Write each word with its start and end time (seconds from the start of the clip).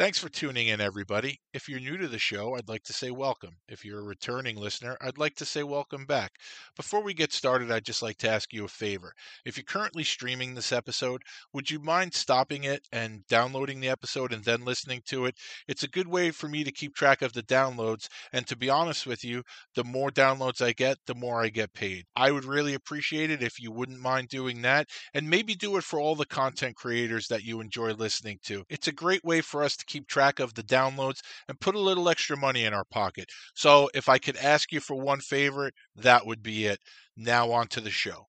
Thanks 0.00 0.18
for 0.18 0.30
tuning 0.30 0.68
in, 0.68 0.80
everybody. 0.80 1.42
If 1.52 1.68
you're 1.68 1.78
new 1.78 1.98
to 1.98 2.08
the 2.08 2.18
show, 2.18 2.56
I'd 2.56 2.70
like 2.70 2.84
to 2.84 2.92
say 2.94 3.10
welcome. 3.10 3.56
If 3.68 3.84
you're 3.84 3.98
a 3.98 4.02
returning 4.02 4.56
listener, 4.56 4.96
I'd 4.98 5.18
like 5.18 5.34
to 5.34 5.44
say 5.44 5.62
welcome 5.62 6.06
back. 6.06 6.30
Before 6.74 7.02
we 7.02 7.12
get 7.12 7.34
started, 7.34 7.70
I'd 7.70 7.84
just 7.84 8.00
like 8.00 8.16
to 8.18 8.30
ask 8.30 8.50
you 8.50 8.64
a 8.64 8.68
favor. 8.68 9.12
If 9.44 9.58
you're 9.58 9.64
currently 9.64 10.04
streaming 10.04 10.54
this 10.54 10.72
episode, 10.72 11.20
would 11.52 11.70
you 11.70 11.80
mind 11.80 12.14
stopping 12.14 12.64
it 12.64 12.88
and 12.90 13.26
downloading 13.26 13.80
the 13.80 13.90
episode 13.90 14.32
and 14.32 14.42
then 14.42 14.64
listening 14.64 15.02
to 15.08 15.26
it? 15.26 15.34
It's 15.68 15.82
a 15.82 15.88
good 15.88 16.08
way 16.08 16.30
for 16.30 16.48
me 16.48 16.64
to 16.64 16.72
keep 16.72 16.94
track 16.94 17.20
of 17.20 17.34
the 17.34 17.42
downloads. 17.42 18.08
And 18.32 18.46
to 18.46 18.56
be 18.56 18.70
honest 18.70 19.06
with 19.06 19.22
you, 19.22 19.42
the 19.74 19.84
more 19.84 20.10
downloads 20.10 20.62
I 20.62 20.72
get, 20.72 20.96
the 21.04 21.14
more 21.14 21.42
I 21.42 21.50
get 21.50 21.74
paid. 21.74 22.06
I 22.16 22.30
would 22.30 22.46
really 22.46 22.72
appreciate 22.72 23.30
it 23.30 23.42
if 23.42 23.60
you 23.60 23.70
wouldn't 23.70 24.00
mind 24.00 24.28
doing 24.28 24.62
that 24.62 24.88
and 25.12 25.28
maybe 25.28 25.54
do 25.54 25.76
it 25.76 25.84
for 25.84 26.00
all 26.00 26.16
the 26.16 26.24
content 26.24 26.76
creators 26.76 27.28
that 27.28 27.44
you 27.44 27.60
enjoy 27.60 27.92
listening 27.92 28.38
to. 28.44 28.64
It's 28.70 28.88
a 28.88 28.92
great 28.92 29.22
way 29.22 29.42
for 29.42 29.62
us 29.62 29.76
to 29.76 29.89
keep 29.90 30.06
track 30.06 30.40
of 30.40 30.54
the 30.54 30.62
downloads 30.62 31.20
and 31.48 31.60
put 31.60 31.74
a 31.74 31.80
little 31.80 32.08
extra 32.08 32.36
money 32.36 32.64
in 32.64 32.72
our 32.72 32.84
pocket. 32.84 33.28
So 33.54 33.90
if 33.94 34.08
I 34.08 34.18
could 34.18 34.36
ask 34.36 34.72
you 34.72 34.80
for 34.80 34.96
one 34.96 35.20
favor, 35.20 35.70
that 35.96 36.26
would 36.26 36.42
be 36.42 36.66
it. 36.66 36.80
Now 37.16 37.50
on 37.50 37.66
to 37.68 37.80
the 37.80 37.90
show. 37.90 38.28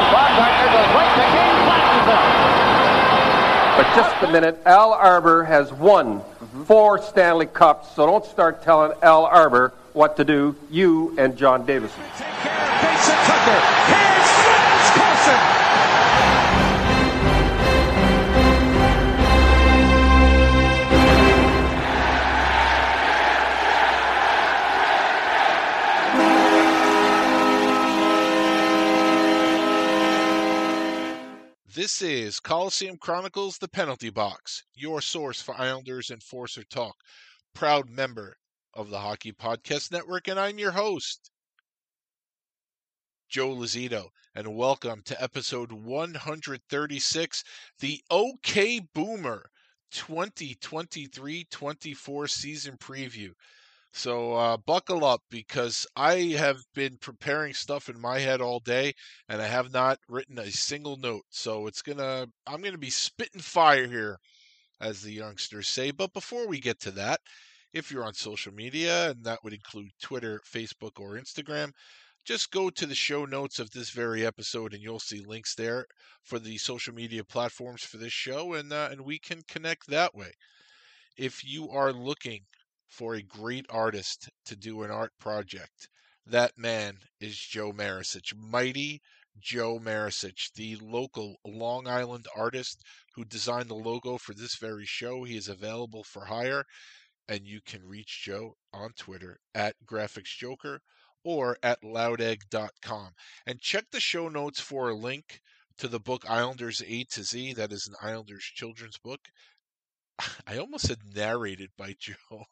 But 3.77 3.95
just 3.95 4.23
a 4.23 4.31
minute, 4.31 4.61
Al 4.65 4.93
Arbour 4.93 5.43
has 5.43 5.73
won 5.73 6.21
four 6.65 7.01
Stanley 7.01 7.47
Cups, 7.47 7.95
so 7.95 8.05
don't 8.05 8.25
start 8.25 8.63
telling 8.63 8.91
Al 9.01 9.25
Arbour 9.25 9.73
what 9.93 10.17
to 10.17 10.23
do, 10.23 10.55
you 10.69 11.15
and 11.17 11.37
John 11.37 11.65
Davidson. 11.65 12.03
Mason 12.03 13.15
Tucker. 13.25 13.59
Here's 13.87 14.30
This 31.73 32.01
is 32.01 32.41
Coliseum 32.41 32.97
Chronicles 32.97 33.57
The 33.57 33.69
Penalty 33.69 34.09
Box, 34.09 34.63
your 34.73 34.99
source 34.99 35.41
for 35.41 35.55
Islanders 35.57 36.09
and 36.09 36.17
Enforcer 36.17 36.65
Talk. 36.65 36.95
Proud 37.53 37.89
member 37.89 38.35
of 38.73 38.89
the 38.89 38.99
Hockey 38.99 39.31
Podcast 39.31 39.89
Network, 39.89 40.27
and 40.27 40.37
I'm 40.37 40.59
your 40.59 40.71
host, 40.71 41.31
Joe 43.29 43.55
Lazito, 43.55 44.09
and 44.35 44.53
welcome 44.53 45.01
to 45.05 45.23
episode 45.23 45.71
136, 45.71 47.43
the 47.79 48.01
OK 48.09 48.81
Boomer 48.93 49.49
2023 49.91 51.47
24 51.49 52.27
season 52.27 52.77
preview. 52.79 53.31
So 53.93 54.33
uh, 54.33 54.57
buckle 54.57 55.05
up 55.05 55.21
because 55.29 55.85
I 55.95 56.35
have 56.37 56.63
been 56.73 56.97
preparing 56.97 57.53
stuff 57.53 57.89
in 57.89 57.99
my 57.99 58.19
head 58.19 58.41
all 58.41 58.59
day 58.59 58.93
and 59.29 59.41
I 59.41 59.47
have 59.47 59.71
not 59.71 59.99
written 60.09 60.39
a 60.39 60.51
single 60.51 60.97
note. 60.97 61.23
So 61.29 61.67
it's 61.67 61.81
gonna 61.81 62.27
I'm 62.47 62.61
gonna 62.61 62.77
be 62.77 62.89
spitting 62.89 63.41
fire 63.41 63.87
here, 63.87 64.17
as 64.81 65.01
the 65.01 65.13
youngsters 65.13 65.67
say. 65.67 65.91
But 65.91 66.13
before 66.13 66.47
we 66.47 66.59
get 66.59 66.79
to 66.81 66.91
that, 66.91 67.21
if 67.73 67.91
you're 67.91 68.05
on 68.05 68.13
social 68.13 68.53
media, 68.53 69.11
and 69.11 69.23
that 69.25 69.43
would 69.43 69.53
include 69.53 69.91
Twitter, 70.01 70.41
Facebook, 70.45 70.99
or 70.99 71.15
Instagram, 71.17 71.71
just 72.25 72.51
go 72.51 72.69
to 72.69 72.85
the 72.85 72.95
show 72.95 73.25
notes 73.25 73.59
of 73.59 73.71
this 73.71 73.89
very 73.91 74.25
episode 74.25 74.73
and 74.73 74.83
you'll 74.83 74.99
see 74.99 75.23
links 75.25 75.55
there 75.55 75.85
for 76.23 76.39
the 76.39 76.57
social 76.57 76.93
media 76.93 77.23
platforms 77.23 77.83
for 77.83 77.97
this 77.97 78.13
show, 78.13 78.53
and 78.53 78.73
uh, 78.73 78.89
and 78.91 79.01
we 79.01 79.19
can 79.19 79.41
connect 79.47 79.87
that 79.87 80.15
way. 80.15 80.31
If 81.17 81.43
you 81.43 81.69
are 81.69 81.93
looking 81.93 82.41
for 82.91 83.15
a 83.15 83.23
great 83.23 83.65
artist 83.69 84.29
to 84.45 84.55
do 84.55 84.83
an 84.83 84.91
art 84.91 85.13
project, 85.17 85.87
that 86.25 86.57
man 86.57 86.99
is 87.19 87.39
Joe 87.39 87.71
Maracic, 87.71 88.35
mighty 88.35 89.01
Joe 89.39 89.79
Maracic, 89.79 90.51
the 90.55 90.75
local 90.75 91.37
Long 91.45 91.87
Island 91.87 92.27
artist 92.35 92.83
who 93.15 93.23
designed 93.23 93.69
the 93.69 93.75
logo 93.75 94.17
for 94.17 94.33
this 94.33 94.55
very 94.55 94.85
show. 94.85 95.23
He 95.23 95.37
is 95.37 95.47
available 95.47 96.03
for 96.03 96.25
hire, 96.25 96.65
and 97.29 97.47
you 97.47 97.61
can 97.61 97.87
reach 97.87 98.23
Joe 98.23 98.57
on 98.73 98.91
Twitter 98.91 99.39
at 99.55 99.75
GraphicsJoker 99.85 100.79
or 101.23 101.57
at 101.63 101.81
loudegg.com. 101.81 103.13
And 103.47 103.61
check 103.61 103.85
the 103.91 104.01
show 104.01 104.27
notes 104.27 104.59
for 104.59 104.89
a 104.89 104.95
link 104.95 105.39
to 105.77 105.87
the 105.87 105.99
book 105.99 106.29
Islanders 106.29 106.83
A 106.85 107.05
to 107.05 107.23
Z. 107.23 107.53
That 107.53 107.71
is 107.71 107.87
an 107.87 107.95
Islanders 108.01 108.43
children's 108.43 108.97
book. 108.97 109.21
I 110.47 110.57
almost 110.57 110.87
said 110.87 110.97
narrated 111.15 111.69
by 111.77 111.95
Joe. 111.99 112.45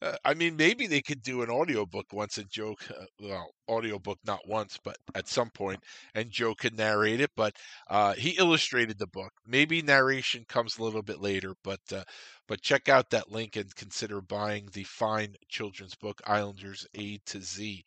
Uh, 0.00 0.16
I 0.24 0.34
mean, 0.34 0.56
maybe 0.56 0.86
they 0.86 1.02
could 1.02 1.22
do 1.22 1.42
an 1.42 1.50
audiobook 1.50 2.06
once 2.12 2.38
and 2.38 2.50
Joe, 2.50 2.76
uh, 2.90 3.04
well, 3.20 3.50
audiobook 3.68 4.18
not 4.24 4.46
once, 4.46 4.78
but 4.82 4.96
at 5.14 5.28
some 5.28 5.50
point, 5.50 5.82
and 6.14 6.30
Joe 6.30 6.54
could 6.54 6.76
narrate 6.76 7.20
it. 7.20 7.30
But 7.36 7.56
uh, 7.88 8.14
he 8.14 8.30
illustrated 8.30 8.98
the 8.98 9.06
book. 9.06 9.32
Maybe 9.46 9.82
narration 9.82 10.44
comes 10.48 10.78
a 10.78 10.82
little 10.82 11.02
bit 11.02 11.20
later, 11.20 11.54
but 11.64 11.80
uh, 11.92 12.04
but 12.48 12.60
check 12.62 12.88
out 12.88 13.10
that 13.10 13.30
link 13.30 13.56
and 13.56 13.74
consider 13.74 14.20
buying 14.20 14.68
the 14.72 14.84
fine 14.84 15.34
children's 15.48 15.94
book 15.94 16.20
Islanders 16.26 16.86
A 16.94 17.18
to 17.26 17.40
Z. 17.40 17.84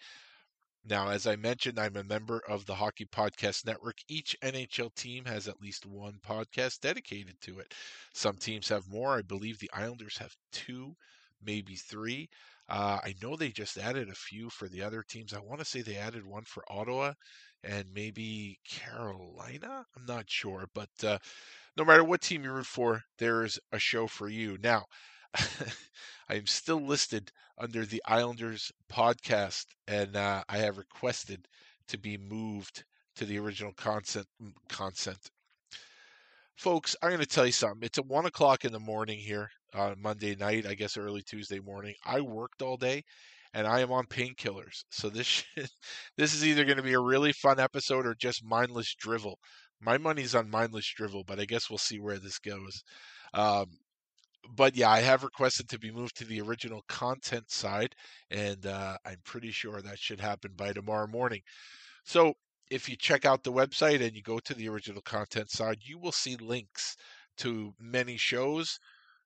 Now, 0.85 1.09
as 1.09 1.25
I 1.27 1.35
mentioned, 1.35 1.79
I'm 1.79 1.97
a 1.97 2.03
member 2.03 2.39
of 2.47 2.65
the 2.65 2.75
Hockey 2.75 3.05
Podcast 3.05 3.65
Network. 3.65 3.97
Each 4.07 4.37
NHL 4.41 4.89
team 4.91 5.25
has 5.25 5.47
at 5.47 5.59
least 5.59 5.85
one 5.85 6.19
podcast 6.25 6.79
dedicated 6.79 7.41
to 7.41 7.59
it. 7.59 7.73
Some 8.13 8.37
teams 8.37 8.69
have 8.69 8.87
more. 8.87 9.17
I 9.17 9.21
believe 9.21 9.59
the 9.59 9.71
Islanders 9.73 10.17
have 10.19 10.35
two, 10.51 10.95
maybe 11.43 11.75
three. 11.75 12.29
Uh, 12.69 12.99
I 13.03 13.15
know 13.21 13.35
they 13.35 13.49
just 13.49 13.77
added 13.77 14.09
a 14.09 14.15
few 14.15 14.49
for 14.49 14.69
the 14.69 14.81
other 14.83 15.03
teams. 15.03 15.33
I 15.33 15.39
want 15.39 15.59
to 15.59 15.65
say 15.65 15.81
they 15.81 15.97
added 15.97 16.25
one 16.25 16.43
for 16.45 16.63
Ottawa 16.69 17.13
and 17.63 17.85
maybe 17.93 18.59
Carolina. 18.67 19.85
I'm 19.97 20.05
not 20.05 20.29
sure, 20.29 20.67
but 20.73 20.89
uh, 21.03 21.17
no 21.77 21.85
matter 21.85 22.03
what 22.03 22.21
team 22.21 22.43
you 22.43 22.51
root 22.51 22.65
for, 22.65 23.03
there 23.17 23.43
is 23.43 23.59
a 23.71 23.79
show 23.79 24.07
for 24.07 24.29
you. 24.29 24.57
Now, 24.61 24.85
I 26.29 26.35
am 26.35 26.47
still 26.47 26.81
listed 26.81 27.31
under 27.57 27.85
the 27.85 28.01
Islanders 28.05 28.71
podcast, 28.91 29.65
and 29.87 30.15
uh, 30.15 30.43
I 30.49 30.57
have 30.57 30.77
requested 30.77 31.47
to 31.87 31.97
be 31.97 32.17
moved 32.17 32.83
to 33.15 33.25
the 33.25 33.39
original 33.39 33.73
consent. 33.73 34.27
Consent, 34.69 35.29
folks. 36.55 36.95
I'm 37.01 37.09
going 37.09 37.21
to 37.21 37.25
tell 37.25 37.45
you 37.45 37.51
something. 37.51 37.83
It's 37.83 37.97
at 37.97 38.07
one 38.07 38.25
o'clock 38.25 38.65
in 38.65 38.71
the 38.71 38.79
morning 38.79 39.19
here 39.19 39.49
on 39.73 40.01
Monday 40.01 40.35
night. 40.35 40.65
I 40.65 40.73
guess 40.73 40.97
early 40.97 41.21
Tuesday 41.21 41.59
morning. 41.59 41.95
I 42.05 42.21
worked 42.21 42.61
all 42.61 42.77
day, 42.77 43.03
and 43.53 43.67
I 43.67 43.79
am 43.79 43.91
on 43.91 44.05
painkillers. 44.05 44.83
So 44.91 45.09
this 45.09 45.43
this 46.17 46.33
is 46.33 46.45
either 46.45 46.65
going 46.65 46.77
to 46.77 46.83
be 46.83 46.93
a 46.93 46.99
really 46.99 47.33
fun 47.33 47.59
episode 47.59 48.05
or 48.05 48.15
just 48.15 48.43
mindless 48.43 48.93
drivel. 48.95 49.39
My 49.81 49.97
money's 49.97 50.35
on 50.35 50.49
mindless 50.49 50.91
drivel, 50.95 51.23
but 51.25 51.39
I 51.39 51.45
guess 51.45 51.69
we'll 51.69 51.77
see 51.77 51.99
where 51.99 52.17
this 52.17 52.39
goes. 52.39 52.83
Um, 53.33 53.67
but 54.55 54.75
yeah, 54.75 54.89
I 54.89 54.99
have 55.01 55.23
requested 55.23 55.69
to 55.69 55.79
be 55.79 55.91
moved 55.91 56.17
to 56.17 56.25
the 56.25 56.41
original 56.41 56.83
content 56.87 57.49
side, 57.51 57.95
and 58.29 58.65
uh, 58.65 58.97
I'm 59.05 59.19
pretty 59.23 59.51
sure 59.51 59.81
that 59.81 59.99
should 59.99 60.19
happen 60.19 60.51
by 60.55 60.73
tomorrow 60.73 61.07
morning. 61.07 61.41
So 62.03 62.35
if 62.69 62.89
you 62.89 62.95
check 62.95 63.25
out 63.25 63.43
the 63.43 63.51
website 63.51 64.01
and 64.01 64.15
you 64.15 64.21
go 64.21 64.39
to 64.39 64.53
the 64.53 64.69
original 64.69 65.01
content 65.01 65.51
side, 65.51 65.79
you 65.81 65.97
will 65.97 66.11
see 66.11 66.35
links 66.35 66.95
to 67.37 67.73
many 67.79 68.17
shows, 68.17 68.79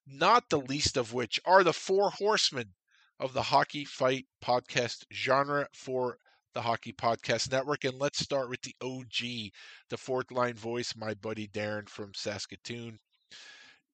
not 0.08 0.50
the 0.50 0.60
least 0.60 0.98
of 0.98 1.14
which 1.14 1.40
are 1.46 1.64
the 1.64 1.74
Four 1.74 2.12
Horsemen 2.12 2.74
of 3.20 3.34
the 3.34 3.44
Hockey 3.44 3.86
Fight 3.86 4.26
podcast 4.44 5.06
genre 5.14 5.68
for 5.74 6.18
the 6.54 6.62
Hockey 6.62 6.94
Podcast 6.94 7.52
Network. 7.52 7.84
And 7.84 8.00
let's 8.00 8.20
start 8.20 8.50
with 8.50 8.62
the 8.62 8.76
OG, 8.82 9.52
the 9.90 9.98
fourth 9.98 10.32
line 10.32 10.56
voice, 10.56 10.96
my 10.96 11.14
buddy 11.14 11.48
Darren 11.48 11.88
from 11.88 12.14
Saskatoon. 12.14 13.00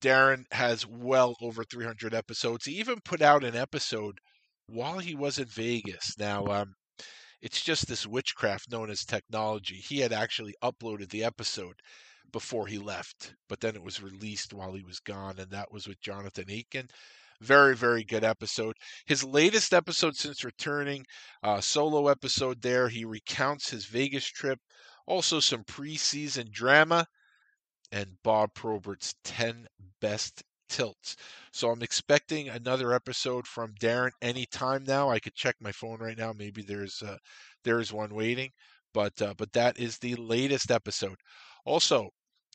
Darren 0.01 0.44
has 0.51 0.86
well 0.86 1.36
over 1.42 1.63
300 1.63 2.13
episodes. 2.13 2.65
He 2.65 2.74
even 2.74 3.00
put 3.03 3.21
out 3.21 3.44
an 3.44 3.56
episode 3.56 4.19
while 4.68 5.00
he 5.00 5.15
was 5.15 5.39
in 5.39 5.45
Vegas. 5.45 6.18
Now, 6.18 6.45
um, 6.47 6.75
it's 7.42 7.62
just 7.62 7.88
this 7.88 8.07
witchcraft 8.07 8.71
known 8.71 8.89
as 8.89 9.06
technology. 9.06 9.75
He 9.75 10.00
had 10.00 10.12
actually 10.12 10.56
uploaded 10.63 11.09
the 11.09 11.24
episode 11.24 11.75
before 12.31 12.68
he 12.68 12.77
left, 12.77 13.36
but 13.47 13.59
then 13.59 13.75
it 13.75 13.83
was 13.83 14.01
released 14.01 14.53
while 14.53 14.74
he 14.74 14.83
was 14.83 15.00
gone, 15.00 15.39
and 15.39 15.51
that 15.51 15.71
was 15.71 15.88
with 15.88 16.01
Jonathan 16.01 16.50
Aitken. 16.50 16.88
Very, 17.42 17.75
very 17.75 18.03
good 18.03 18.24
episode. 18.24 18.75
His 19.06 19.24
latest 19.24 19.74
episode 19.74 20.15
since 20.15 20.44
returning, 20.44 21.06
uh, 21.44 21.62
solo 21.62 22.07
episode 22.07 22.62
there, 22.62 22.89
he 22.89 23.06
recounts 23.06 23.69
his 23.69 23.86
Vegas 23.86 24.25
trip, 24.25 24.59
also 25.06 25.39
some 25.39 25.63
preseason 25.63 26.50
drama, 26.50 27.06
and 27.92 28.18
Bob 28.24 28.54
Probert's 28.54 29.16
10 29.24 29.68
best 30.02 30.44
tilts. 30.70 31.16
So 31.52 31.70
I'm 31.70 31.82
expecting 31.84 32.50
another 32.50 32.94
episode 32.94 33.48
from 33.48 33.74
Darren 33.80 34.12
anytime 34.22 34.84
now. 34.84 35.10
I 35.10 35.20
could 35.20 35.36
check 35.36 35.56
my 35.62 35.72
phone 35.72 36.00
right 36.00 36.18
now. 36.18 36.34
Maybe 36.34 36.62
there's 36.62 37.02
uh, 37.02 37.18
there's 37.64 37.94
one 37.94 38.14
waiting, 38.14 38.52
but 38.94 39.20
uh, 39.22 39.34
but 39.38 39.52
that 39.54 39.80
is 39.80 39.98
the 39.98 40.16
latest 40.16 40.72
episode. 40.72 41.18
Also, 41.66 42.10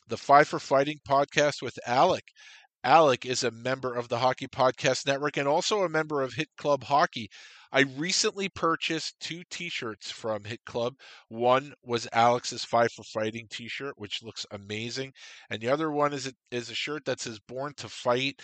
the 0.07 0.17
Five 0.17 0.47
for 0.47 0.59
Fighting 0.59 0.99
podcast 1.07 1.61
with 1.61 1.77
Alec. 1.87 2.23
Alec 2.83 3.25
is 3.25 3.43
a 3.43 3.51
member 3.51 3.93
of 3.93 4.07
the 4.09 4.17
Hockey 4.17 4.47
Podcast 4.47 5.05
Network 5.05 5.37
and 5.37 5.47
also 5.47 5.83
a 5.83 5.89
member 5.89 6.21
of 6.21 6.33
Hit 6.33 6.49
Club 6.57 6.83
Hockey. 6.83 7.29
I 7.71 7.81
recently 7.81 8.49
purchased 8.49 9.19
two 9.19 9.43
T-shirts 9.49 10.09
from 10.09 10.43
Hit 10.43 10.65
Club. 10.65 10.95
One 11.29 11.73
was 11.83 12.07
Alex's 12.11 12.65
Five 12.65 12.91
for 12.91 13.03
Fighting 13.03 13.47
T-shirt, 13.49 13.93
which 13.97 14.23
looks 14.23 14.45
amazing, 14.51 15.13
and 15.49 15.61
the 15.61 15.69
other 15.69 15.91
one 15.91 16.11
is 16.11 16.27
a, 16.27 16.33
is 16.49 16.69
a 16.69 16.75
shirt 16.75 17.05
that 17.05 17.19
says 17.19 17.39
"Born 17.39 17.73
to 17.77 17.87
Fight." 17.87 18.41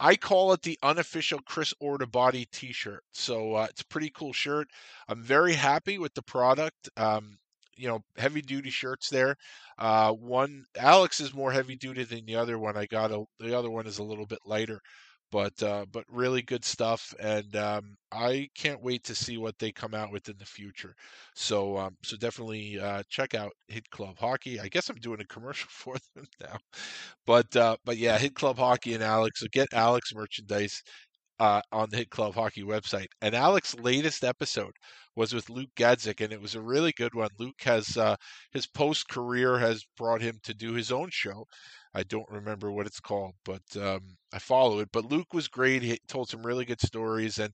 I 0.00 0.16
call 0.16 0.52
it 0.52 0.62
the 0.62 0.78
unofficial 0.82 1.40
Chris 1.46 1.74
Body 2.10 2.46
T-shirt. 2.50 3.04
So 3.12 3.54
uh, 3.54 3.66
it's 3.68 3.82
a 3.82 3.86
pretty 3.86 4.10
cool 4.10 4.32
shirt. 4.32 4.68
I'm 5.08 5.22
very 5.22 5.52
happy 5.52 5.98
with 5.98 6.14
the 6.14 6.22
product. 6.22 6.88
Um, 6.96 7.38
you 7.82 7.88
know, 7.88 8.00
heavy 8.16 8.42
duty 8.42 8.70
shirts 8.70 9.08
there. 9.10 9.36
Uh, 9.78 10.12
one 10.12 10.64
Alex 10.78 11.20
is 11.20 11.34
more 11.34 11.52
heavy 11.52 11.76
duty 11.76 12.04
than 12.04 12.24
the 12.26 12.36
other 12.36 12.58
one. 12.58 12.76
I 12.76 12.86
got 12.86 13.10
a 13.12 13.24
the 13.40 13.58
other 13.58 13.70
one 13.70 13.86
is 13.86 13.98
a 13.98 14.04
little 14.04 14.26
bit 14.26 14.40
lighter, 14.46 14.80
but 15.30 15.62
uh, 15.62 15.86
but 15.90 16.04
really 16.08 16.42
good 16.42 16.64
stuff, 16.64 17.14
and 17.20 17.56
um, 17.56 17.96
I 18.12 18.48
can't 18.56 18.82
wait 18.82 19.04
to 19.04 19.14
see 19.14 19.38
what 19.38 19.58
they 19.58 19.72
come 19.72 19.94
out 19.94 20.12
with 20.12 20.28
in 20.28 20.36
the 20.38 20.44
future. 20.46 20.94
So 21.34 21.78
um, 21.78 21.96
so 22.02 22.16
definitely 22.16 22.78
uh, 22.80 23.02
check 23.08 23.34
out 23.34 23.52
Hit 23.68 23.88
Club 23.90 24.18
Hockey. 24.18 24.60
I 24.60 24.68
guess 24.68 24.88
I'm 24.90 24.96
doing 24.96 25.20
a 25.20 25.26
commercial 25.26 25.68
for 25.72 25.96
them 26.14 26.26
now, 26.40 26.58
but 27.26 27.54
uh, 27.56 27.76
but 27.84 27.96
yeah, 27.98 28.18
Hit 28.18 28.34
Club 28.34 28.58
Hockey 28.58 28.94
and 28.94 29.02
Alex. 29.02 29.40
So 29.40 29.46
get 29.52 29.68
Alex 29.72 30.12
merchandise 30.14 30.82
uh, 31.42 31.60
on 31.72 31.90
the 31.90 31.96
Hit 31.96 32.10
Club 32.10 32.34
Hockey 32.34 32.62
website. 32.62 33.08
And 33.20 33.34
Alex's 33.34 33.80
latest 33.80 34.22
episode 34.22 34.70
was 35.16 35.34
with 35.34 35.50
Luke 35.50 35.70
Gazdic, 35.76 36.20
and 36.22 36.32
it 36.32 36.40
was 36.40 36.54
a 36.54 36.60
really 36.60 36.92
good 36.92 37.16
one. 37.16 37.30
Luke 37.36 37.60
has 37.64 37.96
uh, 37.96 38.14
his 38.52 38.68
post 38.68 39.08
career 39.08 39.58
has 39.58 39.84
brought 39.96 40.22
him 40.22 40.38
to 40.44 40.54
do 40.54 40.72
his 40.72 40.92
own 40.92 41.08
show. 41.10 41.44
I 41.94 42.04
don't 42.04 42.30
remember 42.30 42.70
what 42.70 42.86
it's 42.86 43.00
called, 43.00 43.34
but 43.44 43.62
um, 43.76 44.16
I 44.32 44.38
follow 44.38 44.78
it. 44.78 44.90
But 44.92 45.10
Luke 45.10 45.34
was 45.34 45.48
great. 45.48 45.82
He 45.82 45.98
told 46.06 46.28
some 46.28 46.46
really 46.46 46.64
good 46.64 46.80
stories, 46.80 47.40
and 47.40 47.52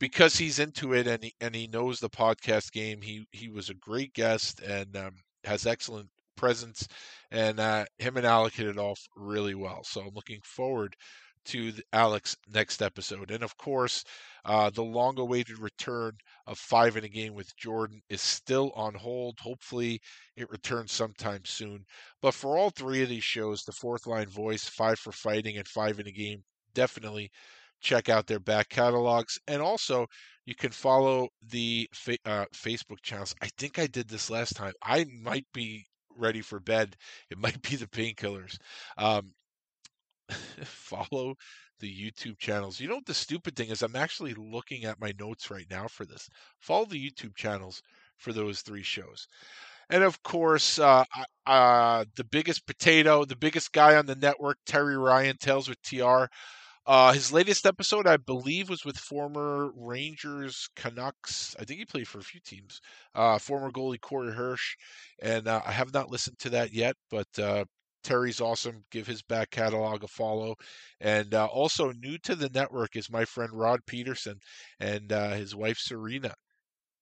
because 0.00 0.36
he's 0.36 0.58
into 0.58 0.94
it 0.94 1.06
and 1.06 1.22
he, 1.22 1.32
and 1.40 1.54
he 1.54 1.68
knows 1.68 2.00
the 2.00 2.10
podcast 2.10 2.72
game, 2.72 3.00
he 3.00 3.24
he 3.30 3.48
was 3.48 3.70
a 3.70 3.74
great 3.74 4.12
guest 4.12 4.58
and 4.58 4.96
um, 4.96 5.12
has 5.44 5.66
excellent 5.66 6.08
presence. 6.36 6.88
And 7.30 7.60
uh, 7.60 7.84
him 7.98 8.16
and 8.16 8.26
Alec 8.26 8.54
hit 8.54 8.66
it 8.66 8.78
off 8.78 8.98
really 9.14 9.54
well. 9.54 9.84
So 9.84 10.00
I'm 10.00 10.14
looking 10.14 10.40
forward 10.42 10.96
to 11.46 11.72
Alex 11.92 12.36
next 12.52 12.82
episode. 12.82 13.30
And 13.30 13.42
of 13.42 13.56
course, 13.56 14.04
uh, 14.44 14.70
the 14.70 14.82
long 14.82 15.18
awaited 15.18 15.58
return 15.58 16.12
of 16.46 16.58
Five 16.58 16.96
in 16.96 17.04
a 17.04 17.08
Game 17.08 17.34
with 17.34 17.56
Jordan 17.56 18.00
is 18.08 18.22
still 18.22 18.72
on 18.74 18.94
hold. 18.94 19.38
Hopefully, 19.40 20.00
it 20.36 20.50
returns 20.50 20.92
sometime 20.92 21.42
soon. 21.44 21.84
But 22.22 22.34
for 22.34 22.56
all 22.56 22.70
three 22.70 23.02
of 23.02 23.08
these 23.08 23.24
shows, 23.24 23.62
the 23.62 23.72
fourth 23.72 24.06
line 24.06 24.28
voice, 24.28 24.68
Five 24.68 24.98
for 24.98 25.12
Fighting, 25.12 25.58
and 25.58 25.68
Five 25.68 26.00
in 26.00 26.06
a 26.06 26.12
Game, 26.12 26.42
definitely 26.74 27.30
check 27.80 28.08
out 28.08 28.26
their 28.26 28.40
back 28.40 28.68
catalogs. 28.68 29.38
And 29.48 29.62
also, 29.62 30.06
you 30.46 30.54
can 30.54 30.70
follow 30.70 31.28
the 31.48 31.88
fa- 31.92 32.18
uh, 32.24 32.46
Facebook 32.54 33.02
channels. 33.02 33.34
I 33.42 33.48
think 33.58 33.78
I 33.78 33.86
did 33.86 34.08
this 34.08 34.30
last 34.30 34.56
time. 34.56 34.72
I 34.82 35.06
might 35.22 35.46
be 35.52 35.86
ready 36.16 36.40
for 36.40 36.60
bed. 36.60 36.96
It 37.30 37.38
might 37.38 37.60
be 37.62 37.76
the 37.76 37.86
painkillers. 37.86 38.56
Um, 38.98 39.30
follow 40.64 41.34
the 41.80 41.90
YouTube 41.90 42.38
channels. 42.38 42.80
You 42.80 42.88
know 42.88 42.96
what 42.96 43.06
the 43.06 43.14
stupid 43.14 43.56
thing 43.56 43.70
is? 43.70 43.82
I'm 43.82 43.96
actually 43.96 44.34
looking 44.34 44.84
at 44.84 45.00
my 45.00 45.12
notes 45.18 45.50
right 45.50 45.66
now 45.70 45.88
for 45.88 46.04
this. 46.04 46.28
Follow 46.58 46.84
the 46.86 47.10
YouTube 47.10 47.36
channels 47.36 47.82
for 48.18 48.32
those 48.32 48.60
three 48.62 48.82
shows. 48.82 49.26
And 49.90 50.02
of 50.04 50.22
course, 50.22 50.78
uh, 50.78 51.04
uh, 51.46 52.04
the 52.16 52.24
biggest 52.24 52.66
potato, 52.66 53.24
the 53.24 53.36
biggest 53.36 53.72
guy 53.72 53.96
on 53.96 54.06
the 54.06 54.14
network, 54.14 54.58
Terry 54.66 54.96
Ryan, 54.96 55.36
Tales 55.38 55.68
with 55.68 55.82
TR. 55.82 56.30
Uh, 56.86 57.12
his 57.12 57.32
latest 57.32 57.66
episode, 57.66 58.06
I 58.06 58.16
believe, 58.16 58.70
was 58.70 58.84
with 58.84 58.96
former 58.98 59.70
Rangers, 59.76 60.68
Canucks. 60.76 61.54
I 61.58 61.64
think 61.64 61.78
he 61.78 61.84
played 61.84 62.08
for 62.08 62.18
a 62.18 62.24
few 62.24 62.40
teams. 62.40 62.80
Uh, 63.14 63.38
former 63.38 63.70
goalie 63.70 64.00
Corey 64.00 64.32
Hirsch, 64.32 64.76
and 65.20 65.46
uh, 65.46 65.60
I 65.64 65.72
have 65.72 65.92
not 65.92 66.10
listened 66.10 66.38
to 66.40 66.50
that 66.50 66.72
yet, 66.72 66.96
but 67.10 67.28
uh, 67.38 67.64
Terry's 68.02 68.40
awesome. 68.40 68.84
Give 68.90 69.06
his 69.06 69.22
back 69.22 69.50
catalog 69.50 70.04
a 70.04 70.08
follow. 70.08 70.54
And 71.00 71.34
uh, 71.34 71.46
also 71.46 71.92
new 71.92 72.18
to 72.24 72.34
the 72.34 72.50
network 72.52 72.96
is 72.96 73.10
my 73.10 73.24
friend 73.24 73.50
Rod 73.52 73.80
Pedersen 73.86 74.38
and 74.78 75.12
uh, 75.12 75.30
his 75.30 75.54
wife 75.54 75.78
Serena. 75.78 76.34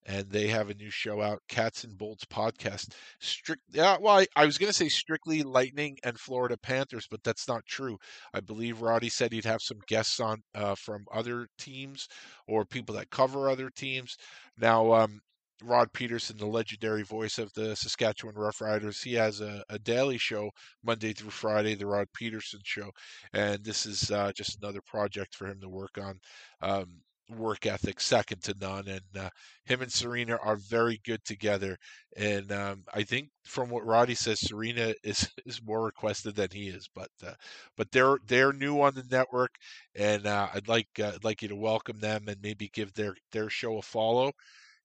And 0.07 0.31
they 0.31 0.47
have 0.47 0.71
a 0.71 0.75
new 0.75 0.91
show 0.91 1.21
out, 1.21 1.43
Cats 1.51 1.85
and 1.85 1.99
Bolts 1.99 2.25
podcast. 2.25 2.95
Strict, 3.21 3.61
yeah. 3.71 3.99
Well, 4.01 4.19
I, 4.19 4.27
I 4.37 4.47
was 4.47 4.57
going 4.57 4.71
to 4.71 4.77
say 4.77 4.89
strictly 4.89 5.43
Lightning 5.43 5.99
and 6.03 6.19
Florida 6.19 6.57
Panthers, 6.57 7.07
but 7.11 7.23
that's 7.23 7.47
not 7.47 7.67
true. 7.67 7.99
I 8.33 8.41
believe 8.41 8.81
Roddy 8.81 9.11
said 9.11 9.33
he'd 9.33 9.45
have 9.45 9.61
some 9.61 9.81
guests 9.87 10.19
on 10.19 10.41
uh, 10.55 10.77
from 10.77 11.05
other 11.13 11.47
teams 11.59 12.09
or 12.47 12.65
people 12.65 12.95
that 12.95 13.11
cover 13.11 13.51
other 13.51 13.69
teams. 13.77 14.17
Now, 14.57 14.95
um, 14.95 15.21
Rod 15.63 15.93
Pedersen, 15.93 16.37
the 16.37 16.47
legendary 16.47 17.03
voice 17.03 17.39
of 17.39 17.53
the 17.55 17.75
Saskatchewan 17.75 18.37
Roughriders, 18.37 19.03
he 19.03 19.15
has 19.15 19.41
a, 19.41 19.65
a 19.69 19.79
daily 19.79 20.19
show 20.19 20.51
Monday 20.85 21.13
through 21.13 21.31
Friday, 21.31 21.75
the 21.75 21.87
Rod 21.87 22.07
Pedersen 22.13 22.61
Show, 22.63 22.91
and 23.33 23.65
this 23.65 23.85
is 23.85 24.11
uh, 24.11 24.33
just 24.35 24.59
another 24.63 24.81
project 24.87 25.35
for 25.35 25.47
him 25.47 25.61
to 25.61 25.69
work 25.69 25.99
on. 25.99 26.21
Um, 26.63 27.01
work 27.31 27.67
ethic 27.67 28.01
second 28.01 28.43
to 28.43 28.55
none, 28.61 28.89
and 28.89 29.03
uh, 29.19 29.29
him 29.65 29.83
and 29.83 29.93
Serena 29.93 30.39
are 30.43 30.57
very 30.57 31.01
good 31.05 31.23
together. 31.25 31.77
And 32.17 32.51
um, 32.53 32.85
I 32.95 33.03
think 33.03 33.29
from 33.45 33.69
what 33.69 33.85
Roddy 33.85 34.15
says, 34.15 34.41
Serena 34.41 34.95
is 35.05 35.29
is 35.47 35.63
more 35.63 35.85
requested 35.85 36.37
than 36.37 36.49
he 36.53 36.69
is. 36.69 36.89
But 36.95 37.11
uh, 37.27 37.35
but 37.77 37.91
they're 37.93 38.19
they're 38.27 38.53
new 38.53 38.81
on 38.81 38.95
the 38.95 39.05
network, 39.11 39.51
and 39.95 40.27
uh, 40.27 40.49
I'd 40.55 40.69
like 40.69 40.89
uh, 41.01 41.13
I'd 41.15 41.25
like 41.25 41.43
you 41.43 41.49
to 41.49 41.57
welcome 41.57 41.99
them 42.01 42.29
and 42.29 42.39
maybe 42.43 42.71
give 42.73 42.95
their 42.95 43.15
their 43.33 43.51
show 43.51 43.79
a 43.79 43.83
follow 43.83 44.33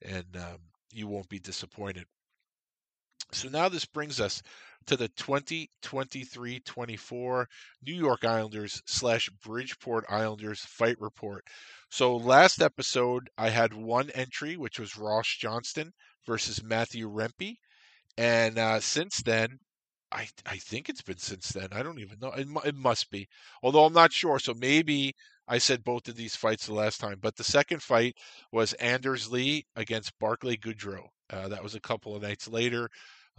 and 0.03 0.35
um, 0.35 0.57
you 0.91 1.07
won't 1.07 1.29
be 1.29 1.39
disappointed. 1.39 2.05
So 3.31 3.49
now 3.49 3.69
this 3.69 3.85
brings 3.85 4.19
us 4.19 4.43
to 4.85 4.95
the 4.95 5.09
2023-24 5.09 7.45
New 7.85 7.93
York 7.93 8.25
Islanders 8.25 8.81
slash 8.85 9.29
Bridgeport 9.43 10.05
Islanders 10.09 10.59
fight 10.59 10.99
report. 10.99 11.45
So 11.89 12.15
last 12.15 12.61
episode 12.61 13.29
I 13.37 13.49
had 13.49 13.73
one 13.73 14.09
entry, 14.11 14.57
which 14.57 14.79
was 14.79 14.97
Ross 14.97 15.27
Johnston 15.39 15.93
versus 16.25 16.63
Matthew 16.63 17.09
Rempe, 17.09 17.57
and 18.17 18.57
uh, 18.57 18.79
since 18.79 19.21
then 19.21 19.59
I 20.11 20.27
I 20.45 20.57
think 20.57 20.89
it's 20.89 21.01
been 21.01 21.17
since 21.17 21.49
then. 21.49 21.69
I 21.71 21.81
don't 21.81 21.99
even 21.99 22.19
know. 22.19 22.31
It, 22.31 22.47
it 22.65 22.75
must 22.75 23.09
be, 23.09 23.27
although 23.63 23.85
I'm 23.85 23.93
not 23.93 24.13
sure. 24.13 24.39
So 24.39 24.53
maybe 24.53 25.15
I 25.47 25.57
said 25.57 25.83
both 25.83 26.07
of 26.07 26.15
these 26.15 26.35
fights 26.35 26.65
the 26.65 26.73
last 26.73 26.99
time. 26.99 27.17
But 27.21 27.35
the 27.35 27.43
second 27.43 27.81
fight 27.81 28.15
was 28.51 28.73
Anders 28.73 29.31
Lee 29.31 29.65
against 29.75 30.17
Barclay 30.19 30.57
Goodrow. 30.57 31.07
Uh, 31.29 31.47
that 31.49 31.63
was 31.63 31.75
a 31.75 31.81
couple 31.81 32.15
of 32.15 32.21
nights 32.21 32.47
later. 32.47 32.89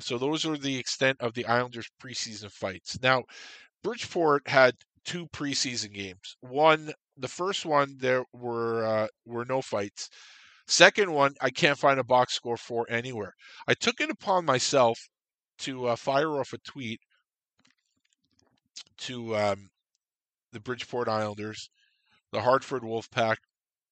So 0.00 0.18
those 0.18 0.44
are 0.44 0.56
the 0.56 0.76
extent 0.76 1.18
of 1.20 1.34
the 1.34 1.46
Islanders 1.46 1.88
preseason 2.02 2.50
fights. 2.50 2.98
Now, 3.00 3.22
Bridgeport 3.82 4.48
had 4.48 4.74
two 5.04 5.26
preseason 5.28 5.92
games. 5.92 6.36
One, 6.40 6.92
the 7.16 7.28
first 7.28 7.64
one, 7.64 7.96
there 7.98 8.24
were 8.32 8.84
uh, 8.84 9.06
were 9.24 9.44
no 9.44 9.62
fights. 9.62 10.08
Second 10.66 11.12
one, 11.12 11.34
I 11.40 11.50
can't 11.50 11.78
find 11.78 12.00
a 12.00 12.04
box 12.04 12.34
score 12.34 12.56
for 12.56 12.86
anywhere. 12.88 13.34
I 13.68 13.74
took 13.74 14.00
it 14.00 14.10
upon 14.10 14.46
myself 14.46 14.98
to 15.58 15.88
uh, 15.88 15.96
fire 15.96 16.40
off 16.40 16.52
a 16.52 16.58
tweet 16.58 17.00
to 18.98 19.36
um, 19.36 19.68
the 20.52 20.60
Bridgeport 20.60 21.08
Islanders, 21.08 21.68
the 22.34 22.42
Hartford 22.42 22.82
Wolfpack, 22.84 23.38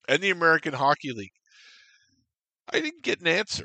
and 0.09 0.23
the 0.23 0.31
American 0.31 0.75
Hockey 0.75 1.13
League. 1.13 1.33
I 2.73 2.81
didn't 2.81 3.03
get 3.05 3.21
an 3.21 3.29
answer. 3.29 3.65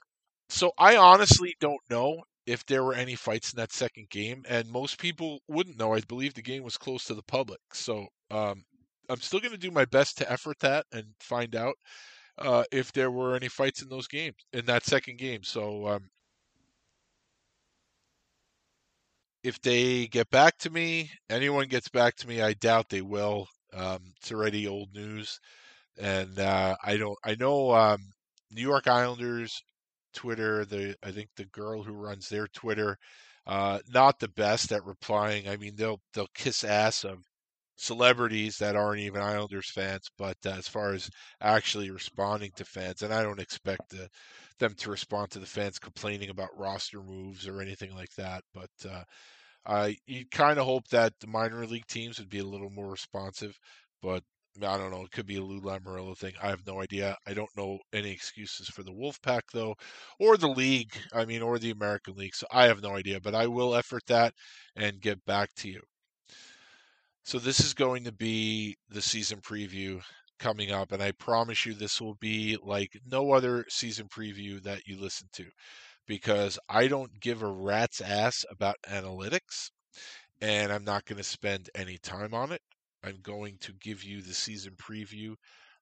so 0.50 0.72
I 0.78 0.98
honestly 0.98 1.56
don't 1.60 1.82
know 1.90 2.24
if 2.46 2.64
there 2.68 2.84
were 2.84 2.94
any 2.94 3.16
fights 3.16 3.52
in 3.54 3.58
that 3.58 3.74
second 3.74 4.10
game, 4.12 4.44
and 4.48 4.70
most 4.70 5.00
people 5.00 5.42
wouldn't 5.48 5.80
know. 5.80 5.94
I 5.96 6.02
believe 6.02 6.34
the 6.36 6.44
game 6.44 6.64
was 6.64 6.78
closed 6.78 7.08
to 7.08 7.16
the 7.16 7.24
public, 7.24 7.60
so 7.74 8.08
um, 8.32 8.64
I'm 9.10 9.22
still 9.22 9.40
going 9.40 9.52
to 9.54 9.58
do 9.58 9.72
my 9.72 9.86
best 9.86 10.18
to 10.20 10.32
effort 10.32 10.60
that 10.60 10.86
and 10.92 11.16
find 11.20 11.56
out 11.56 11.76
uh, 12.40 12.66
if 12.72 12.92
there 12.94 13.12
were 13.12 13.36
any 13.36 13.50
fights 13.50 13.82
in 13.82 13.90
those 13.90 14.08
games 14.08 14.38
in 14.54 14.66
that 14.68 14.86
second 14.86 15.18
game. 15.20 15.44
So 15.44 15.88
um, 15.88 16.10
if 19.44 19.60
they 19.62 20.08
get 20.08 20.30
back 20.30 20.58
to 20.60 20.70
me, 20.70 21.12
anyone 21.30 21.68
gets 21.68 21.90
back 21.90 22.16
to 22.18 22.28
me, 22.28 22.42
I 22.42 22.54
doubt 22.54 22.90
they 22.90 23.02
will. 23.02 23.48
Um, 23.74 24.00
it's 24.18 24.32
already 24.32 24.68
old 24.68 24.90
news, 24.94 25.40
and 25.98 26.40
uh, 26.40 26.76
I 26.84 26.98
don't. 26.98 27.18
I 27.24 27.36
know 27.36 27.72
um, 27.74 28.00
New 28.52 28.62
York 28.62 28.88
Islanders 28.88 29.62
Twitter. 30.14 30.66
The 30.66 30.96
I 31.04 31.12
think 31.12 31.30
the 31.36 31.46
girl 31.46 31.84
who 31.84 31.94
runs 31.94 32.30
their 32.30 32.48
Twitter, 32.48 32.98
uh, 33.46 33.80
not 33.94 34.20
the 34.20 34.30
best 34.30 34.72
at 34.72 34.86
replying. 34.86 35.48
I 35.50 35.58
mean, 35.58 35.76
they'll 35.76 36.00
they'll 36.14 36.28
kiss 36.36 36.64
ass 36.64 37.04
of 37.04 37.20
celebrities 37.78 38.58
that 38.58 38.76
aren't 38.76 39.02
even 39.02 39.22
Islanders 39.22 39.72
fans, 39.72 40.10
but 40.18 40.38
uh, 40.46 40.50
as 40.52 40.68
far 40.68 40.94
as 40.94 41.10
actually 41.42 41.90
responding 41.92 42.52
to 42.58 42.66
fans, 42.66 43.02
and 43.04 43.14
I 43.14 43.24
don't 43.24 43.40
expect 43.40 43.90
the, 43.90 44.10
them 44.60 44.74
to 44.80 44.92
respond 44.92 45.32
to 45.32 45.40
the 45.40 45.46
fans 45.46 45.80
complaining 45.80 46.30
about 46.30 46.58
roster 46.58 47.02
moves 47.02 47.48
or 47.48 47.62
anything 47.62 47.94
like 47.96 48.14
that. 48.18 48.44
But 48.54 48.70
uh, 48.90 49.04
I 49.68 49.98
you 50.08 50.26
kind 50.32 50.60
of 50.60 50.66
hope 50.66 50.88
that 50.90 51.14
the 51.20 51.28
minor 51.28 51.66
league 51.68 51.88
teams 51.88 52.20
would 52.20 52.30
be 52.30 52.40
a 52.40 52.46
little 52.46 52.70
more 52.70 52.90
responsive, 52.90 53.58
but 54.02 54.24
mm, 54.60 54.68
I 54.68 54.78
don't 54.78 54.92
know. 54.92 55.04
It 55.04 55.12
could 55.12 55.28
be 55.28 55.38
a 55.38 55.44
Lou 55.44 55.62
Lamoriello 55.62 56.18
thing. 56.18 56.34
I 56.42 56.50
have 56.50 56.66
no 56.66 56.82
idea. 56.82 57.18
I 57.28 57.34
don't 57.34 57.56
know 57.58 57.80
any 57.94 58.12
excuses 58.12 58.70
for 58.70 58.84
the 58.84 58.94
Wolfpack 58.94 59.42
though, 59.54 59.76
or 60.20 60.38
the 60.38 60.48
league. 60.48 60.94
I 61.14 61.26
mean, 61.26 61.42
or 61.42 61.60
the 61.60 61.72
American 61.72 62.16
League. 62.16 62.36
So 62.36 62.48
I 62.52 62.66
have 62.66 62.82
no 62.82 62.96
idea. 62.96 63.20
But 63.22 63.36
I 63.36 63.48
will 63.48 63.76
effort 63.76 64.04
that 64.08 64.34
and 64.76 65.02
get 65.02 65.24
back 65.26 65.50
to 65.58 65.70
you. 65.70 65.82
So 67.24 67.40
this 67.40 67.60
is 67.60 67.74
going 67.74 68.06
to 68.06 68.12
be 68.12 68.78
the 68.90 69.02
season 69.02 69.42
preview 69.42 70.02
coming 70.40 70.72
up, 70.72 70.92
and 70.92 71.02
I 71.04 71.12
promise 71.12 71.66
you 71.66 71.74
this 71.74 72.00
will 72.00 72.16
be 72.16 72.58
like 72.64 72.98
no 73.06 73.34
other 73.34 73.66
season 73.70 74.08
preview 74.08 74.62
that 74.64 74.88
you 74.88 74.98
listen 74.98 75.28
to, 75.34 75.46
because 76.08 76.58
I 76.70 76.88
don't 76.88 77.20
give 77.20 77.44
a 77.44 77.52
rat's 77.52 78.02
ass 78.02 78.46
about 78.50 78.78
analytics, 78.90 79.70
and 80.42 80.72
I'm 80.72 80.86
not 80.86 81.06
going 81.06 81.18
to 81.18 81.24
spend 81.24 81.70
any 81.76 81.98
time 81.98 82.34
on 82.34 82.52
it. 82.52 82.62
I'm 83.04 83.20
going 83.22 83.58
to 83.62 83.74
give 83.74 84.04
you 84.04 84.22
the 84.22 84.34
season 84.34 84.74
preview 84.78 85.36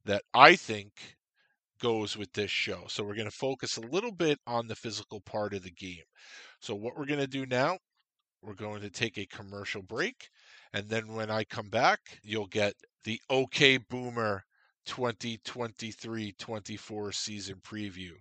that 0.05 0.23
I 0.33 0.55
think 0.55 0.91
goes 1.81 2.17
with 2.17 2.31
this 2.33 2.51
show. 2.51 2.83
So 2.87 3.03
we're 3.03 3.15
going 3.15 3.29
to 3.29 3.35
focus 3.35 3.77
a 3.77 3.81
little 3.81 4.11
bit 4.11 4.39
on 4.47 4.67
the 4.67 4.75
physical 4.75 5.21
part 5.21 5.53
of 5.53 5.63
the 5.63 5.71
game. 5.71 6.03
So 6.59 6.75
what 6.75 6.97
we're 6.97 7.05
going 7.05 7.19
to 7.19 7.27
do 7.27 7.45
now, 7.45 7.77
we're 8.41 8.53
going 8.53 8.81
to 8.81 8.89
take 8.89 9.17
a 9.17 9.25
commercial 9.25 9.81
break. 9.81 10.29
And 10.73 10.87
then 10.89 11.13
when 11.13 11.29
I 11.29 11.43
come 11.43 11.69
back, 11.69 11.99
you'll 12.23 12.47
get 12.47 12.73
the 13.03 13.19
OK 13.29 13.77
Boomer 13.77 14.43
2023 14.85 16.33
24 16.37 17.11
season 17.11 17.55
preview. 17.63 18.11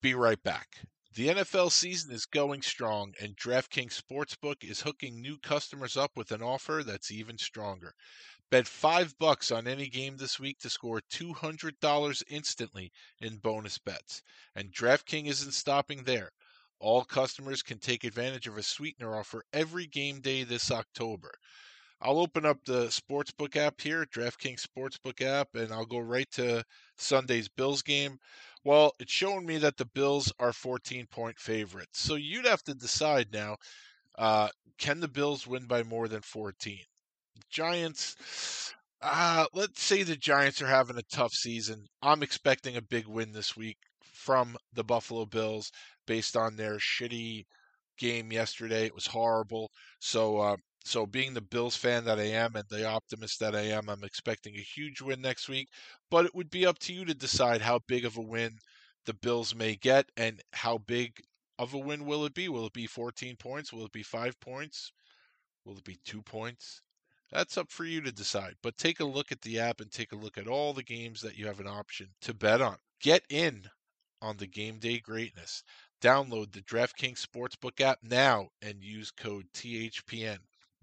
Be 0.00 0.14
right 0.14 0.42
back. 0.42 0.68
The 1.14 1.28
NFL 1.28 1.70
season 1.72 2.10
is 2.10 2.24
going 2.24 2.62
strong, 2.62 3.12
and 3.20 3.36
DraftKings 3.36 4.00
Sportsbook 4.00 4.64
is 4.64 4.80
hooking 4.80 5.20
new 5.20 5.36
customers 5.36 5.94
up 5.94 6.16
with 6.16 6.32
an 6.32 6.40
offer 6.40 6.82
that's 6.82 7.10
even 7.10 7.36
stronger. 7.36 7.92
Bet 8.50 8.66
five 8.66 9.18
bucks 9.18 9.50
on 9.50 9.68
any 9.68 9.90
game 9.90 10.16
this 10.16 10.40
week 10.40 10.58
to 10.60 10.70
score 10.70 11.02
$200 11.10 12.22
instantly 12.28 12.92
in 13.20 13.36
bonus 13.36 13.76
bets. 13.76 14.22
And 14.54 14.72
DraftKings 14.72 15.28
isn't 15.28 15.52
stopping 15.52 16.04
there. 16.04 16.30
All 16.78 17.04
customers 17.04 17.62
can 17.62 17.78
take 17.78 18.04
advantage 18.04 18.46
of 18.46 18.56
a 18.56 18.62
sweetener 18.62 19.14
offer 19.14 19.44
every 19.52 19.86
game 19.86 20.22
day 20.22 20.44
this 20.44 20.70
October. 20.70 21.32
I'll 22.00 22.18
open 22.18 22.44
up 22.44 22.64
the 22.64 22.86
Sportsbook 22.86 23.54
app 23.54 23.80
here, 23.80 24.06
DraftKings 24.06 24.66
Sportsbook 24.66 25.20
app, 25.20 25.54
and 25.54 25.72
I'll 25.72 25.86
go 25.86 25.98
right 25.98 26.28
to 26.32 26.64
Sunday's 26.96 27.48
Bills 27.48 27.82
game. 27.82 28.18
Well, 28.64 28.92
it's 29.00 29.12
showing 29.12 29.44
me 29.44 29.58
that 29.58 29.76
the 29.76 29.86
Bills 29.86 30.32
are 30.38 30.52
14 30.52 31.06
point 31.10 31.38
favorites. 31.38 32.00
So 32.00 32.14
you'd 32.14 32.46
have 32.46 32.62
to 32.64 32.74
decide 32.74 33.32
now 33.32 33.56
uh, 34.18 34.48
can 34.78 35.00
the 35.00 35.08
Bills 35.08 35.46
win 35.46 35.66
by 35.66 35.82
more 35.82 36.08
than 36.08 36.22
14? 36.22 36.78
Giants, 37.50 38.72
uh, 39.00 39.46
let's 39.52 39.82
say 39.82 40.02
the 40.02 40.16
Giants 40.16 40.62
are 40.62 40.66
having 40.66 40.96
a 40.96 41.14
tough 41.14 41.32
season. 41.32 41.86
I'm 42.02 42.22
expecting 42.22 42.76
a 42.76 42.82
big 42.82 43.06
win 43.06 43.32
this 43.32 43.56
week 43.56 43.76
from 44.02 44.56
the 44.72 44.84
Buffalo 44.84 45.26
Bills 45.26 45.70
based 46.06 46.36
on 46.36 46.56
their 46.56 46.76
shitty 46.76 47.44
game 47.98 48.32
yesterday. 48.32 48.86
It 48.86 48.94
was 48.94 49.06
horrible. 49.06 49.70
So 50.00 50.38
uh, 50.38 50.56
so, 50.84 51.06
being 51.06 51.34
the 51.34 51.40
Bills 51.40 51.76
fan 51.76 52.04
that 52.04 52.18
I 52.18 52.24
am 52.24 52.56
and 52.56 52.68
the 52.68 52.84
optimist 52.84 53.38
that 53.40 53.54
I 53.54 53.62
am, 53.62 53.88
I'm 53.88 54.04
expecting 54.04 54.56
a 54.56 54.60
huge 54.60 55.00
win 55.00 55.20
next 55.20 55.48
week. 55.48 55.68
But 56.10 56.26
it 56.26 56.34
would 56.34 56.50
be 56.50 56.66
up 56.66 56.78
to 56.80 56.92
you 56.92 57.04
to 57.04 57.14
decide 57.14 57.62
how 57.62 57.80
big 57.86 58.04
of 58.04 58.16
a 58.16 58.22
win 58.22 58.58
the 59.06 59.14
Bills 59.14 59.54
may 59.54 59.76
get 59.76 60.10
and 60.16 60.42
how 60.52 60.78
big 60.78 61.22
of 61.58 61.74
a 61.74 61.78
win 61.78 62.04
will 62.04 62.24
it 62.24 62.34
be? 62.34 62.48
Will 62.48 62.66
it 62.66 62.72
be 62.72 62.86
14 62.86 63.36
points? 63.36 63.72
Will 63.72 63.84
it 63.84 63.92
be 63.92 64.02
five 64.02 64.38
points? 64.40 64.92
Will 65.64 65.78
it 65.78 65.84
be 65.84 65.98
two 66.04 66.22
points? 66.22 66.82
That's 67.30 67.56
up 67.56 67.70
for 67.70 67.84
you 67.84 68.00
to 68.02 68.12
decide. 68.12 68.56
But 68.62 68.76
take 68.76 69.00
a 69.00 69.04
look 69.04 69.30
at 69.30 69.40
the 69.42 69.60
app 69.60 69.80
and 69.80 69.90
take 69.90 70.12
a 70.12 70.16
look 70.16 70.36
at 70.36 70.48
all 70.48 70.72
the 70.72 70.82
games 70.82 71.20
that 71.22 71.38
you 71.38 71.46
have 71.46 71.60
an 71.60 71.68
option 71.68 72.14
to 72.22 72.34
bet 72.34 72.60
on. 72.60 72.78
Get 73.00 73.24
in 73.28 73.70
on 74.20 74.36
the 74.36 74.46
game 74.46 74.78
day 74.78 74.98
greatness. 74.98 75.62
Download 76.00 76.52
the 76.52 76.62
DraftKings 76.62 77.24
Sportsbook 77.24 77.80
app 77.80 78.00
now 78.02 78.48
and 78.60 78.82
use 78.82 79.10
code 79.10 79.46
THPN 79.54 80.38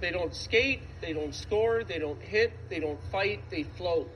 They 0.00 0.10
don't 0.10 0.34
skate, 0.34 0.80
they 1.00 1.12
don't 1.12 1.34
score, 1.34 1.84
they 1.84 1.98
don't 1.98 2.22
hit, 2.22 2.52
they 2.68 2.80
don't 2.80 3.00
fight, 3.12 3.40
they 3.50 3.64
float. 3.64 4.10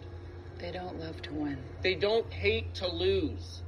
They 0.65 0.73
don't 0.73 0.99
love 0.99 1.21
to 1.21 1.35
win. 1.35 1.59
They 1.83 1.95
don't 1.95 2.33
hate 2.33 2.75
to 2.77 2.89
lose. 2.89 3.61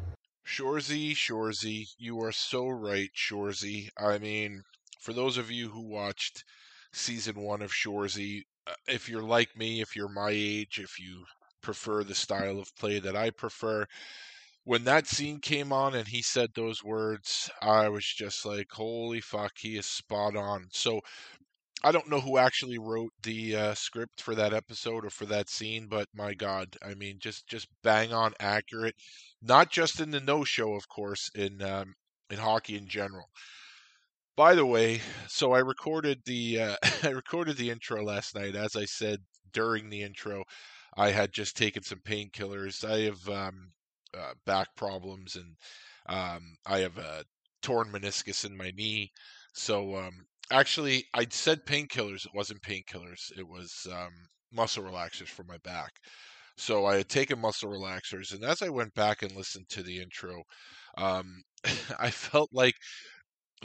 Shoresy, 0.46 1.10
Shoresy, 1.12 1.88
you 1.98 2.22
are 2.22 2.32
so 2.32 2.68
right, 2.68 3.10
Shoresy. 3.14 3.90
I 3.98 4.16
mean, 4.16 4.62
for 4.98 5.12
those 5.12 5.36
of 5.36 5.50
you 5.50 5.68
who 5.68 5.82
watched 5.82 6.42
season 6.94 7.38
one 7.38 7.60
of 7.60 7.70
Shoresy, 7.70 8.44
uh, 8.66 8.72
if 8.88 9.10
you're 9.10 9.22
like 9.22 9.54
me, 9.58 9.82
if 9.82 9.94
you're 9.94 10.08
my 10.08 10.30
age, 10.32 10.78
if 10.78 10.98
you 10.98 11.26
prefer 11.60 12.02
the 12.02 12.14
style 12.14 12.58
of 12.58 12.74
play 12.76 12.98
that 12.98 13.14
I 13.14 13.28
prefer, 13.28 13.84
when 14.64 14.84
that 14.84 15.06
scene 15.06 15.40
came 15.40 15.74
on 15.74 15.94
and 15.94 16.08
he 16.08 16.22
said 16.22 16.48
those 16.54 16.82
words, 16.82 17.50
I 17.60 17.90
was 17.90 18.06
just 18.06 18.46
like, 18.46 18.68
holy 18.72 19.20
fuck, 19.20 19.52
he 19.58 19.76
is 19.76 19.84
spot 19.84 20.34
on. 20.34 20.68
So 20.72 21.02
I 21.82 21.92
don't 21.92 22.08
know 22.08 22.20
who 22.20 22.38
actually 22.38 22.78
wrote 22.78 23.12
the 23.22 23.56
uh, 23.56 23.74
script 23.74 24.20
for 24.20 24.34
that 24.34 24.52
episode 24.52 25.04
or 25.04 25.10
for 25.10 25.26
that 25.26 25.48
scene, 25.48 25.86
but 25.88 26.08
my 26.14 26.34
God, 26.34 26.76
I 26.82 26.94
mean, 26.94 27.18
just 27.20 27.46
just 27.46 27.68
bang 27.82 28.12
on 28.12 28.34
accurate. 28.40 28.94
Not 29.42 29.70
just 29.70 30.00
in 30.00 30.10
the 30.10 30.20
no 30.20 30.44
show, 30.44 30.74
of 30.74 30.88
course, 30.88 31.30
in 31.34 31.62
um, 31.62 31.94
in 32.30 32.38
hockey 32.38 32.76
in 32.76 32.88
general. 32.88 33.26
By 34.36 34.54
the 34.54 34.66
way, 34.66 35.00
so 35.28 35.52
I 35.52 35.60
recorded 35.60 36.22
the 36.24 36.60
uh, 36.60 36.76
I 37.02 37.08
recorded 37.08 37.56
the 37.56 37.70
intro 37.70 38.02
last 38.04 38.34
night. 38.34 38.54
As 38.54 38.76
I 38.76 38.84
said 38.84 39.20
during 39.52 39.88
the 39.90 40.02
intro, 40.02 40.44
I 40.96 41.10
had 41.10 41.32
just 41.32 41.56
taken 41.56 41.82
some 41.82 42.00
painkillers. 42.00 42.84
I 42.84 43.00
have 43.00 43.28
um, 43.28 43.72
uh, 44.16 44.34
back 44.44 44.68
problems 44.76 45.36
and 45.36 45.56
um, 46.08 46.56
I 46.66 46.78
have 46.80 46.98
a 46.98 47.24
torn 47.62 47.90
meniscus 47.92 48.44
in 48.44 48.56
my 48.56 48.70
knee. 48.70 49.10
So 49.54 49.96
um, 49.96 50.26
actually, 50.50 51.04
I 51.14 51.26
said 51.30 51.66
painkillers. 51.66 52.26
It 52.26 52.34
wasn't 52.34 52.62
painkillers. 52.62 53.32
It 53.36 53.46
was 53.46 53.86
um, 53.92 54.12
muscle 54.52 54.84
relaxers 54.84 55.28
for 55.28 55.44
my 55.44 55.58
back. 55.58 55.92
So 56.56 56.86
I 56.86 56.96
had 56.98 57.08
taken 57.08 57.40
muscle 57.40 57.70
relaxers, 57.70 58.34
and 58.34 58.44
as 58.44 58.62
I 58.62 58.68
went 58.70 58.94
back 58.94 59.22
and 59.22 59.32
listened 59.32 59.68
to 59.70 59.82
the 59.82 60.00
intro, 60.00 60.42
um, 60.98 61.42
I 61.98 62.10
felt 62.10 62.50
like 62.52 62.74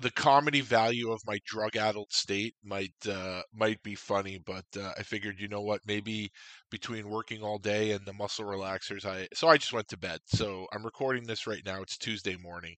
the 0.01 0.11
comedy 0.11 0.61
value 0.61 1.11
of 1.11 1.21
my 1.27 1.39
drug-addled 1.45 2.11
state 2.11 2.55
might 2.63 2.93
uh, 3.09 3.43
might 3.53 3.81
be 3.83 3.95
funny, 3.95 4.39
but 4.45 4.65
uh, 4.79 4.93
I 4.97 5.03
figured, 5.03 5.39
you 5.39 5.47
know 5.49 5.61
what, 5.61 5.81
maybe 5.85 6.31
between 6.71 7.09
working 7.09 7.41
all 7.43 7.59
day 7.59 7.91
and 7.91 8.05
the 8.05 8.13
muscle 8.13 8.45
relaxers, 8.45 9.05
I 9.05 9.27
so 9.33 9.47
I 9.49 9.57
just 9.57 9.73
went 9.73 9.87
to 9.89 9.97
bed. 9.97 10.19
So 10.27 10.67
I'm 10.73 10.85
recording 10.85 11.25
this 11.27 11.47
right 11.47 11.63
now. 11.65 11.81
It's 11.81 11.97
Tuesday 11.97 12.37
morning, 12.37 12.75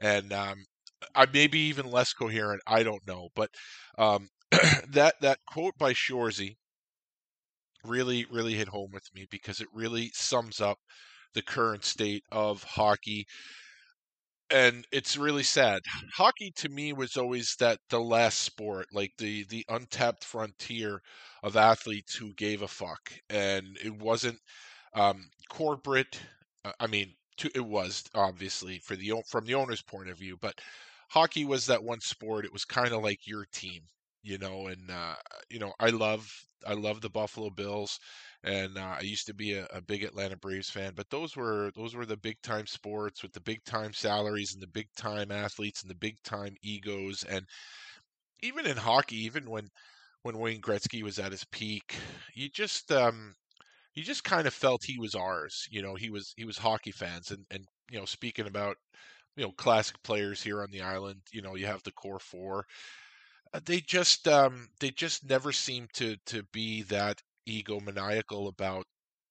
and 0.00 0.32
um, 0.32 0.64
I 1.14 1.26
may 1.26 1.46
be 1.46 1.68
even 1.68 1.90
less 1.90 2.12
coherent. 2.12 2.62
I 2.66 2.82
don't 2.82 3.06
know, 3.06 3.28
but 3.34 3.50
um, 3.98 4.28
that 4.88 5.14
that 5.20 5.38
quote 5.46 5.76
by 5.78 5.92
Shoresy 5.92 6.56
really 7.84 8.26
really 8.30 8.54
hit 8.54 8.68
home 8.68 8.90
with 8.92 9.04
me 9.14 9.26
because 9.30 9.60
it 9.60 9.68
really 9.72 10.10
sums 10.14 10.60
up 10.60 10.78
the 11.34 11.42
current 11.42 11.84
state 11.84 12.24
of 12.32 12.62
hockey 12.64 13.26
and 14.50 14.86
it's 14.90 15.16
really 15.16 15.42
sad. 15.42 15.82
Hockey 16.14 16.50
to 16.56 16.68
me 16.68 16.92
was 16.92 17.16
always 17.16 17.54
that 17.60 17.78
the 17.90 18.00
last 18.00 18.40
sport, 18.40 18.86
like 18.92 19.12
the 19.18 19.44
the 19.44 19.64
untapped 19.68 20.24
frontier 20.24 21.02
of 21.42 21.56
athletes 21.56 22.14
who 22.14 22.32
gave 22.34 22.62
a 22.62 22.68
fuck, 22.68 23.12
and 23.28 23.76
it 23.84 23.94
wasn't 23.98 24.38
um, 24.94 25.28
corporate. 25.50 26.18
Uh, 26.64 26.72
I 26.80 26.86
mean, 26.86 27.14
to, 27.38 27.50
it 27.54 27.64
was 27.64 28.04
obviously 28.14 28.78
for 28.78 28.96
the 28.96 29.12
from 29.28 29.44
the 29.44 29.54
owner's 29.54 29.82
point 29.82 30.08
of 30.08 30.18
view, 30.18 30.38
but 30.40 30.58
hockey 31.08 31.44
was 31.44 31.66
that 31.66 31.84
one 31.84 32.00
sport. 32.00 32.44
It 32.44 32.52
was 32.52 32.64
kind 32.64 32.92
of 32.92 33.02
like 33.02 33.26
your 33.26 33.46
team, 33.52 33.82
you 34.22 34.38
know. 34.38 34.66
And 34.66 34.90
uh, 34.90 35.14
you 35.50 35.58
know, 35.58 35.72
I 35.80 35.90
love 35.90 36.28
I 36.66 36.74
love 36.74 37.00
the 37.00 37.10
Buffalo 37.10 37.50
Bills 37.50 37.98
and 38.44 38.78
uh, 38.78 38.96
I 38.98 39.02
used 39.02 39.26
to 39.26 39.34
be 39.34 39.54
a, 39.54 39.66
a, 39.72 39.80
big 39.80 40.04
Atlanta 40.04 40.36
Braves 40.36 40.70
fan. 40.70 40.92
But 40.94 41.10
those 41.10 41.36
were 41.36 41.70
those 41.74 41.94
were 41.94 42.06
the 42.06 42.16
big 42.16 42.40
time 42.42 42.66
sports 42.66 43.22
with 43.22 43.32
the 43.32 43.40
big 43.40 43.64
time 43.64 43.92
salaries 43.92 44.52
and 44.54 44.62
the 44.62 44.68
big 44.68 44.88
time 44.96 45.32
athletes 45.32 45.82
and 45.82 45.90
the 45.90 45.96
big 45.96 46.16
time 46.22 46.54
egos. 46.62 47.24
And 47.24 47.44
even 48.42 48.66
in 48.66 48.76
hockey, 48.76 49.16
even 49.24 49.50
when 49.50 49.68
when 50.22 50.38
Wayne 50.38 50.60
Gretzky 50.60 51.02
was 51.02 51.18
at 51.18 51.32
his 51.32 51.44
peak, 51.50 51.96
you 52.34 52.48
just 52.48 52.92
um, 52.92 53.34
you 53.94 54.02
just 54.04 54.24
kind 54.24 54.46
of 54.46 54.54
felt 54.54 54.84
he 54.84 54.98
was 54.98 55.14
ours. 55.14 55.66
You 55.70 55.82
know, 55.82 55.94
he 55.94 56.10
was 56.10 56.32
he 56.36 56.44
was 56.44 56.58
hockey 56.58 56.92
fans. 56.92 57.30
And 57.30 57.44
and 57.50 57.64
you 57.90 57.98
know, 57.98 58.04
speaking 58.04 58.46
about 58.46 58.76
you 59.38 59.44
know 59.46 59.52
classic 59.52 59.96
players 60.04 60.42
here 60.42 60.62
on 60.62 60.70
the 60.72 60.82
island, 60.82 61.22
you 61.32 61.42
know, 61.42 61.56
you 61.56 61.66
have 61.66 61.84
the 61.84 61.92
core 61.92 62.20
four 62.20 62.66
uh, 63.52 63.60
they 63.64 63.80
just 63.80 64.28
um, 64.28 64.68
they 64.80 64.90
just 64.90 65.28
never 65.28 65.52
seem 65.52 65.88
to 65.94 66.16
to 66.26 66.42
be 66.52 66.82
that 66.82 67.20
egomaniacal 67.48 68.48
about 68.48 68.84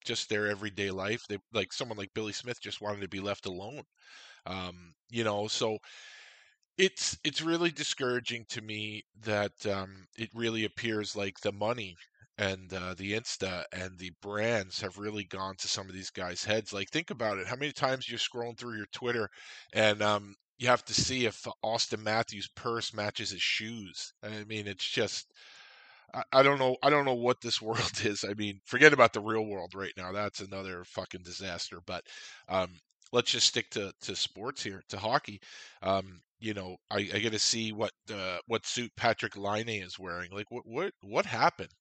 just 0.06 0.30
their 0.30 0.48
everyday 0.48 0.92
life. 0.92 1.22
They 1.30 1.38
like 1.54 1.74
someone 1.74 1.98
like 1.98 2.14
Billy 2.14 2.34
Smith 2.34 2.60
just 2.62 2.82
wanted 2.82 3.02
to 3.02 3.08
be 3.10 3.20
left 3.20 3.46
alone. 3.46 3.84
Um, 4.46 4.94
you 5.12 5.24
know, 5.24 5.48
so 5.48 5.78
it's 6.78 7.18
it's 7.24 7.42
really 7.42 7.72
discouraging 7.72 8.46
to 8.50 8.62
me 8.62 9.03
that 9.24 9.51
um, 9.66 10.05
it 10.18 10.29
really 10.34 10.66
appears 10.66 11.16
like 11.16 11.40
the 11.42 11.51
money 11.51 11.96
and 12.38 12.72
uh, 12.74 12.94
the 12.96 13.14
Insta 13.14 13.64
and 13.72 13.98
the 13.98 14.12
brands 14.22 14.82
have 14.82 14.98
really 14.98 15.24
gone 15.24 15.56
to 15.58 15.68
some 15.68 15.88
of 15.88 15.94
these 15.94 16.10
guys' 16.12 16.44
heads. 16.44 16.74
Like, 16.74 16.90
think 16.90 17.10
about 17.10 17.38
it. 17.38 17.48
How 17.48 17.56
many 17.56 17.72
times 17.72 18.10
you're 18.10 18.20
scrolling 18.20 18.58
through 18.58 18.78
your 18.78 18.88
Twitter 18.94 19.30
and 19.74 20.02
um, 20.02 20.36
you 20.58 20.68
have 20.68 20.86
to 20.86 20.94
see 20.94 21.26
if 21.26 21.46
Auston 21.64 22.04
Matthews' 22.04 22.50
purse 22.56 22.94
matches 22.94 23.32
his 23.32 23.42
shoes? 23.42 24.14
I 24.24 24.44
mean, 24.44 24.68
it's 24.68 24.88
just 24.88 25.32
I, 26.32 26.44
don't 26.44 26.60
know. 26.60 26.78
I 26.82 26.90
don't 26.90 27.06
know 27.06 27.14
what 27.14 27.42
this 27.42 27.62
world 27.62 28.02
is. 28.04 28.24
I 28.24 28.34
mean, 28.34 28.60
forget 28.66 28.94
about 28.94 29.14
the 29.14 29.22
real 29.22 29.46
world 29.46 29.74
right 29.76 29.94
now. 29.98 30.12
That's 30.12 30.40
another 30.40 30.84
fucking 30.86 31.24
disaster. 31.24 31.80
But 31.86 32.04
um, 32.50 32.70
let's 33.12 33.32
just 33.32 33.48
stick 33.48 33.70
to, 33.72 33.92
to 34.02 34.16
sports 34.16 34.64
here, 34.64 34.84
to 34.90 34.98
hockey. 34.98 35.40
Um, 35.82 36.22
you 36.40 36.54
know, 36.54 36.78
I, 36.92 36.98
I 37.14 37.20
get 37.20 37.34
to 37.34 37.40
see 37.40 37.72
what 37.72 37.92
uh, 38.14 38.38
what 38.48 38.66
suit 38.66 38.92
Patrik 38.96 39.36
Laine 39.38 39.82
is 39.82 39.98
wearing. 40.00 40.32
Like, 40.32 40.52
what 40.52 40.64
what 40.66 40.94
what 41.02 41.26
happened? 41.26 41.74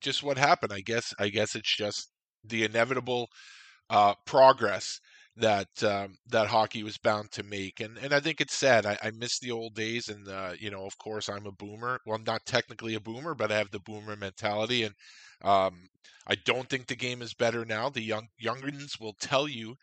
Just 0.00 0.22
what 0.22 0.38
happened? 0.38 0.72
I 0.72 0.80
guess 0.80 1.14
I 1.18 1.28
guess 1.28 1.54
it's 1.54 1.74
just 1.76 2.10
the 2.44 2.64
inevitable 2.64 3.28
uh, 3.90 4.14
progress 4.26 5.00
that 5.36 5.68
um, 5.84 6.16
that 6.28 6.48
hockey 6.48 6.82
was 6.82 6.98
bound 6.98 7.32
to 7.32 7.42
make. 7.44 7.80
And 7.80 7.98
and 7.98 8.12
I 8.14 8.20
think 8.20 8.40
it's 8.40 8.54
sad. 8.56 8.86
I, 8.86 8.98
I 9.02 9.10
miss 9.12 9.38
the 9.40 9.50
old 9.52 9.74
days, 9.74 10.08
and 10.08 10.28
uh, 10.28 10.54
you 10.58 10.70
know, 10.70 10.86
of 10.86 10.98
course, 10.98 11.28
I'm 11.28 11.46
a 11.46 11.52
boomer. 11.52 12.00
Well, 12.06 12.16
I'm 12.16 12.24
not 12.24 12.46
technically 12.46 12.94
a 12.94 13.00
boomer, 13.00 13.34
but 13.34 13.52
I 13.52 13.58
have 13.58 13.70
the 13.72 13.80
boomer 13.80 14.16
mentality, 14.16 14.84
and 14.84 14.94
um, 15.42 15.88
I 16.26 16.36
don't 16.36 16.68
think 16.70 16.86
the 16.88 16.96
game 16.96 17.22
is 17.22 17.34
better 17.34 17.64
now. 17.64 17.90
The 17.90 18.02
young 18.02 18.28
youngins 18.42 19.00
will 19.00 19.14
tell 19.20 19.48
you 19.48 19.76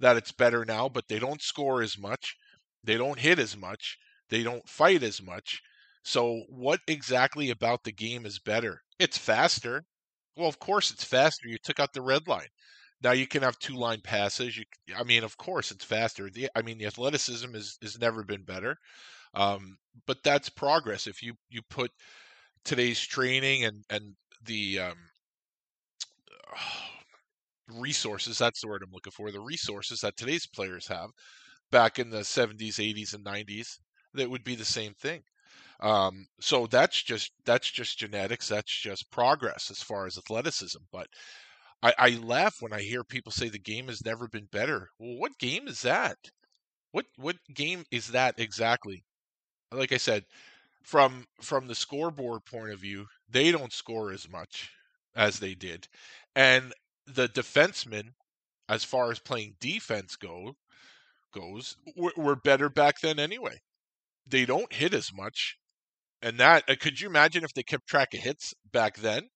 that 0.00 0.16
it's 0.16 0.32
better 0.32 0.64
now, 0.64 0.88
but 0.88 1.08
they 1.08 1.18
don't 1.20 1.42
score 1.42 1.82
as 1.82 1.98
much, 1.98 2.36
they 2.84 2.96
don't 2.96 3.20
hit 3.20 3.38
as 3.38 3.56
much, 3.56 3.98
they 4.30 4.42
don't 4.42 4.68
fight 4.68 5.02
as 5.02 5.22
much. 5.22 5.62
So, 6.04 6.44
what 6.48 6.80
exactly 6.88 7.50
about 7.50 7.84
the 7.84 7.92
game 7.92 8.26
is 8.26 8.38
better? 8.40 8.82
It's 8.98 9.18
faster. 9.18 9.84
Well, 10.36 10.48
of 10.48 10.58
course, 10.58 10.90
it's 10.90 11.04
faster. 11.04 11.48
You 11.48 11.58
took 11.58 11.80
out 11.80 11.92
the 11.92 12.02
red 12.02 12.28
line. 12.28 12.48
Now 13.02 13.12
you 13.12 13.26
can 13.26 13.42
have 13.42 13.58
two 13.58 13.74
line 13.76 14.00
passes. 14.02 14.56
You, 14.56 14.64
I 14.96 15.02
mean, 15.04 15.22
of 15.24 15.36
course, 15.36 15.70
it's 15.70 15.84
faster. 15.84 16.30
The, 16.30 16.48
I 16.54 16.62
mean, 16.62 16.78
the 16.78 16.86
athleticism 16.86 17.54
is 17.54 17.78
has 17.82 17.98
never 17.98 18.24
been 18.24 18.42
better, 18.42 18.78
um, 19.34 19.78
but 20.06 20.22
that's 20.24 20.48
progress. 20.50 21.06
If 21.06 21.22
you 21.22 21.34
you 21.50 21.62
put 21.70 21.92
today's 22.64 23.00
training 23.00 23.64
and 23.64 23.84
and 23.90 24.16
the 24.44 24.80
um, 24.80 24.98
resources 27.68 28.38
that's 28.38 28.60
the 28.60 28.68
word 28.68 28.82
I'm 28.82 28.92
looking 28.92 29.10
for 29.12 29.30
the 29.30 29.40
resources 29.40 30.00
that 30.00 30.16
today's 30.16 30.46
players 30.46 30.86
have 30.88 31.10
back 31.70 31.98
in 31.98 32.10
the 32.10 32.24
70s, 32.24 32.78
80s, 32.80 33.14
and 33.14 33.24
90s, 33.24 33.80
that 34.14 34.30
would 34.30 34.44
be 34.44 34.54
the 34.56 34.64
same 34.64 34.94
thing. 34.94 35.22
Um, 35.80 36.26
so 36.40 36.66
that's 36.66 37.02
just 37.02 37.32
that's 37.44 37.70
just 37.70 37.98
genetics. 37.98 38.48
That's 38.48 38.72
just 38.72 39.10
progress 39.10 39.70
as 39.70 39.82
far 39.82 40.06
as 40.06 40.18
athleticism. 40.18 40.78
But 40.92 41.08
I, 41.82 41.94
I 41.98 42.10
laugh 42.22 42.56
when 42.60 42.72
I 42.72 42.80
hear 42.80 43.04
people 43.04 43.32
say 43.32 43.48
the 43.48 43.58
game 43.58 43.88
has 43.88 44.04
never 44.04 44.28
been 44.28 44.48
better. 44.50 44.90
Well, 44.98 45.18
what 45.18 45.38
game 45.38 45.68
is 45.68 45.82
that? 45.82 46.16
What 46.92 47.06
what 47.16 47.36
game 47.54 47.84
is 47.90 48.08
that 48.08 48.38
exactly? 48.38 49.04
Like 49.72 49.92
I 49.92 49.98
said, 49.98 50.24
from 50.82 51.26
from 51.42 51.66
the 51.66 51.74
scoreboard 51.74 52.44
point 52.46 52.72
of 52.72 52.80
view, 52.80 53.06
they 53.28 53.52
don't 53.52 53.72
score 53.72 54.12
as 54.12 54.28
much 54.30 54.70
as 55.14 55.38
they 55.38 55.54
did, 55.54 55.88
and 56.34 56.72
the 57.06 57.28
defensemen, 57.28 58.14
as 58.68 58.84
far 58.84 59.10
as 59.10 59.18
playing 59.18 59.56
defense 59.60 60.16
go 60.16 60.56
goes, 61.32 61.76
were, 61.96 62.12
were 62.16 62.36
better 62.36 62.68
back 62.68 63.00
then 63.00 63.18
anyway. 63.18 63.58
They 64.26 64.44
don't 64.46 64.72
hit 64.72 64.94
as 64.94 65.12
much, 65.12 65.58
and 66.22 66.38
that 66.40 66.64
uh, 66.68 66.74
could 66.78 67.00
you 67.00 67.08
imagine 67.08 67.44
if 67.44 67.52
they 67.54 67.62
kept 67.62 67.86
track 67.86 68.14
of 68.14 68.20
hits 68.20 68.54
back 68.72 68.96
then? 68.96 69.28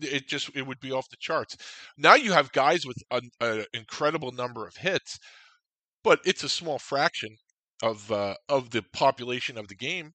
it 0.00 0.28
just 0.28 0.50
it 0.54 0.66
would 0.66 0.80
be 0.80 0.92
off 0.92 1.08
the 1.10 1.16
charts. 1.18 1.56
Now 1.98 2.14
you 2.14 2.32
have 2.32 2.52
guys 2.52 2.86
with 2.86 2.96
an 3.10 3.64
incredible 3.72 4.32
number 4.32 4.66
of 4.66 4.76
hits, 4.76 5.18
but 6.02 6.20
it's 6.24 6.44
a 6.44 6.48
small 6.48 6.78
fraction 6.78 7.36
of 7.82 8.10
uh, 8.12 8.34
of 8.48 8.70
the 8.70 8.82
population 8.92 9.58
of 9.58 9.68
the 9.68 9.74
game, 9.74 10.12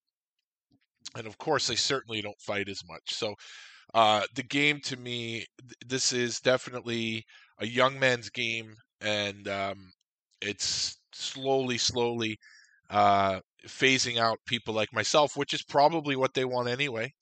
and 1.15 1.27
of 1.27 1.37
course 1.37 1.67
they 1.67 1.75
certainly 1.75 2.21
don't 2.21 2.39
fight 2.39 2.69
as 2.69 2.81
much. 2.87 3.13
So 3.13 3.35
uh, 3.93 4.23
the 4.35 4.43
game 4.43 4.79
to 4.85 4.97
me, 4.97 5.45
this 5.85 6.13
is 6.13 6.39
definitely 6.39 7.25
a 7.59 7.67
young 7.67 7.99
man's 7.99 8.29
game, 8.29 8.73
and 9.01 9.47
um, 9.47 9.91
it's 10.41 10.97
slowly, 11.13 11.77
slowly 11.77 12.37
uh, 12.89 13.39
phasing 13.67 14.17
out 14.17 14.39
people 14.45 14.73
like 14.73 14.93
myself, 14.93 15.35
which 15.35 15.53
is 15.53 15.63
probably 15.63 16.15
what 16.15 16.33
they 16.33 16.45
want 16.45 16.69
anyway. 16.69 17.13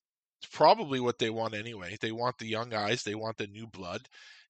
It's 0.42 0.56
probably 0.56 1.00
what 1.00 1.18
they 1.20 1.30
want 1.30 1.56
anyway. 1.56 1.98
They 2.00 2.12
want 2.12 2.38
the 2.38 2.48
young 2.48 2.70
guys, 2.70 3.04
they 3.04 3.16
want 3.16 3.38
the 3.38 3.48
new 3.48 3.68
blood, 3.68 4.02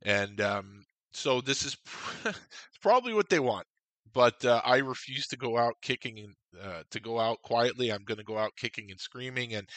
and 0.04 0.42
um, 0.42 0.84
so 1.14 1.42
this 1.42 1.64
is 1.66 1.78
probably 2.82 3.14
what 3.14 3.30
they 3.30 3.40
want. 3.40 3.66
but 4.14 4.44
uh, 4.46 4.62
I 4.64 4.78
refuse 4.78 5.28
to 5.28 5.38
go 5.38 5.58
out 5.58 5.76
kicking 5.82 6.20
and 6.20 6.36
uh, 6.62 6.84
to 6.92 7.00
go 7.00 7.20
out 7.20 7.42
quietly. 7.44 7.92
I'm 7.92 8.04
going 8.04 8.18
to 8.18 8.24
go 8.24 8.38
out 8.38 8.56
kicking 8.58 8.90
and 8.92 9.00
screaming. 9.00 9.54
And 9.54 9.70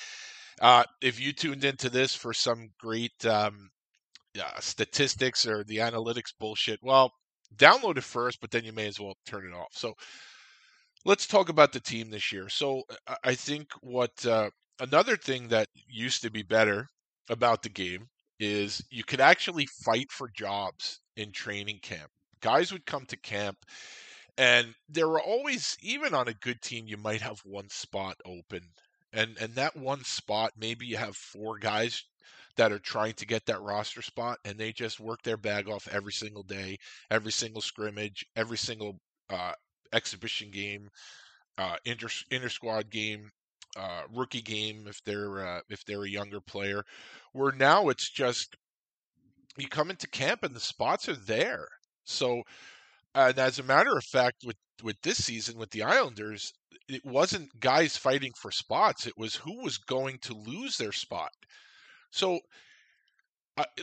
uh, 0.60 0.84
if 1.02 1.20
you 1.20 1.32
tuned 1.32 1.64
into 1.64 1.90
this 1.90 2.14
for 2.14 2.32
some 2.32 2.70
great 2.78 3.24
um, 3.26 3.70
statistics 4.60 5.46
or 5.46 5.64
the 5.64 5.78
analytics 5.78 6.32
bullshit, 6.38 6.80
well, 6.82 7.12
download 7.56 7.98
it 7.98 8.04
first, 8.04 8.40
but 8.40 8.50
then 8.50 8.64
you 8.64 8.72
may 8.72 8.86
as 8.86 9.00
well 9.00 9.14
turn 9.26 9.46
it 9.46 9.54
off. 9.54 9.72
So 9.72 9.94
let's 11.04 11.26
talk 11.26 11.48
about 11.48 11.72
the 11.72 11.80
team 11.80 12.10
this 12.10 12.32
year. 12.32 12.48
So 12.48 12.82
I 13.24 13.34
think 13.34 13.68
what 13.80 14.24
uh, 14.26 14.50
another 14.80 15.16
thing 15.16 15.48
that 15.48 15.68
used 15.88 16.22
to 16.22 16.30
be 16.30 16.42
better 16.42 16.88
about 17.28 17.62
the 17.62 17.68
game 17.68 18.08
is 18.38 18.82
you 18.90 19.04
could 19.04 19.20
actually 19.20 19.66
fight 19.84 20.10
for 20.10 20.30
jobs 20.34 21.00
in 21.16 21.32
training 21.32 21.78
camp. 21.82 22.10
Guys 22.40 22.72
would 22.72 22.86
come 22.86 23.04
to 23.06 23.16
camp 23.18 23.58
and 24.38 24.74
there 24.88 25.08
were 25.08 25.20
always 25.20 25.76
even 25.82 26.14
on 26.14 26.28
a 26.28 26.34
good 26.34 26.60
team 26.62 26.86
you 26.86 26.96
might 26.96 27.20
have 27.20 27.40
one 27.44 27.68
spot 27.68 28.16
open 28.24 28.62
and 29.12 29.36
and 29.38 29.54
that 29.54 29.76
one 29.76 30.02
spot 30.04 30.52
maybe 30.56 30.86
you 30.86 30.96
have 30.96 31.16
four 31.16 31.58
guys 31.58 32.04
that 32.56 32.72
are 32.72 32.78
trying 32.78 33.14
to 33.14 33.26
get 33.26 33.46
that 33.46 33.60
roster 33.60 34.02
spot 34.02 34.38
and 34.44 34.58
they 34.58 34.72
just 34.72 35.00
work 35.00 35.22
their 35.22 35.36
bag 35.36 35.68
off 35.68 35.88
every 35.90 36.12
single 36.12 36.42
day, 36.42 36.76
every 37.10 37.32
single 37.32 37.62
scrimmage, 37.62 38.26
every 38.36 38.58
single 38.58 38.98
uh, 39.30 39.52
exhibition 39.92 40.50
game, 40.50 40.88
uh, 41.59 41.76
inter 41.85 42.09
inter 42.31 42.48
squad 42.48 42.90
game, 42.90 43.31
uh, 43.76 44.03
rookie 44.14 44.42
game 44.42 44.87
if 44.88 45.03
they're 45.05 45.46
uh, 45.46 45.61
if 45.68 45.85
they're 45.85 46.05
a 46.05 46.11
younger 46.11 46.40
player. 46.40 46.85
Where 47.33 47.53
now 47.53 47.88
it's 47.88 48.11
just 48.11 48.57
you 49.57 49.68
come 49.68 49.90
into 49.90 50.09
camp 50.09 50.42
and 50.42 50.55
the 50.55 50.61
spots 50.61 51.09
are 51.09 51.16
there. 51.16 51.66
So, 52.05 52.42
and 53.14 53.38
as 53.38 53.59
a 53.59 53.64
matter 53.64 53.96
of 53.96 54.05
fact, 54.05 54.44
with 54.44 54.57
with 54.83 54.96
this 55.03 55.24
season 55.24 55.59
with 55.59 55.70
the 55.70 55.83
Islanders, 55.83 56.53
it 56.88 57.05
wasn't 57.05 57.61
guys 57.61 57.96
fighting 57.96 58.33
for 58.40 58.50
spots. 58.50 59.07
It 59.07 59.14
was 59.16 59.37
who 59.37 59.62
was 59.62 59.79
going 59.79 60.18
to 60.22 60.35
lose 60.35 60.76
their 60.76 60.92
spot. 60.92 61.31
So 62.11 62.40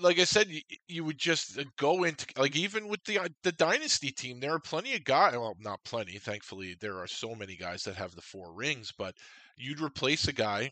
like 0.01 0.19
I 0.19 0.23
said, 0.23 0.47
you, 0.47 0.61
you, 0.87 1.03
would 1.03 1.17
just 1.17 1.57
uh, 1.57 1.63
go 1.77 2.03
into 2.03 2.25
like 2.37 2.55
even 2.55 2.87
with 2.87 3.03
the 3.05 3.19
uh, 3.19 3.27
the 3.43 3.51
dynasty 3.51 4.11
team, 4.11 4.39
there 4.39 4.53
are 4.53 4.59
plenty 4.59 4.95
of 4.95 5.03
guys. 5.03 5.33
Well, 5.33 5.55
not 5.59 5.83
plenty. 5.83 6.17
Thankfully, 6.17 6.75
there 6.79 6.97
are 6.99 7.07
so 7.07 7.35
many 7.35 7.55
guys 7.55 7.83
that 7.83 7.95
have 7.95 8.15
the 8.15 8.21
four 8.21 8.53
rings. 8.53 8.93
But 8.97 9.15
you'd 9.57 9.81
replace 9.81 10.27
a 10.27 10.33
guy, 10.33 10.71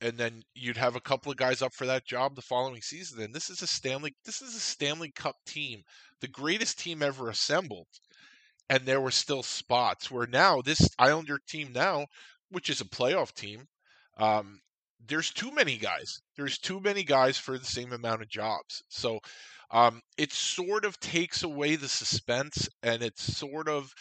and 0.00 0.16
then 0.16 0.42
you'd 0.54 0.76
have 0.76 0.96
a 0.96 1.00
couple 1.00 1.32
of 1.32 1.38
guys 1.38 1.62
up 1.62 1.74
for 1.74 1.86
that 1.86 2.06
job 2.06 2.34
the 2.34 2.42
following 2.42 2.82
season. 2.82 3.20
And 3.22 3.34
this 3.34 3.50
is 3.50 3.62
a 3.62 3.66
Stanley. 3.66 4.14
This 4.24 4.42
is 4.42 4.54
a 4.54 4.60
Stanley 4.60 5.10
Cup 5.10 5.36
team, 5.46 5.82
the 6.20 6.28
greatest 6.28 6.78
team 6.78 7.02
ever 7.02 7.30
assembled. 7.30 7.88
And 8.70 8.84
there 8.84 9.00
were 9.00 9.10
still 9.10 9.42
spots 9.42 10.10
where 10.10 10.26
now 10.26 10.60
this 10.60 10.88
Islander 10.98 11.38
team 11.48 11.72
now, 11.72 12.06
which 12.50 12.68
is 12.68 12.82
a 12.82 12.84
playoff 12.84 13.32
team, 13.32 13.66
um, 14.18 14.60
there's 15.06 15.30
too 15.32 15.50
many 15.52 15.76
guys. 15.76 16.20
There's 16.36 16.58
too 16.58 16.80
many 16.80 17.04
guys 17.04 17.38
for 17.38 17.58
the 17.58 17.64
same 17.64 17.92
amount 17.92 18.22
of 18.22 18.28
jobs. 18.28 18.82
So 18.88 19.20
um, 19.70 20.00
it 20.16 20.32
sort 20.32 20.84
of 20.84 20.98
takes 21.00 21.42
away 21.42 21.76
the 21.76 21.88
suspense, 21.88 22.68
and 22.82 23.02
it's 23.02 23.36
sort 23.36 23.68
of, 23.68 23.92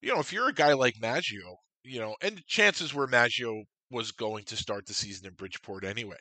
you 0.00 0.12
know, 0.12 0.20
if 0.20 0.32
you're 0.32 0.48
a 0.48 0.52
guy 0.54 0.72
like 0.74 0.94
Maggio, 1.00 1.56
you 1.84 2.00
know, 2.00 2.14
and 2.22 2.42
chances 2.46 2.94
were 2.94 3.06
Maggio 3.06 3.64
was 3.90 4.12
going 4.12 4.44
to 4.44 4.56
start 4.56 4.86
the 4.86 4.94
season 4.94 5.26
in 5.26 5.34
Bridgeport 5.34 5.84
anyway. 5.84 6.16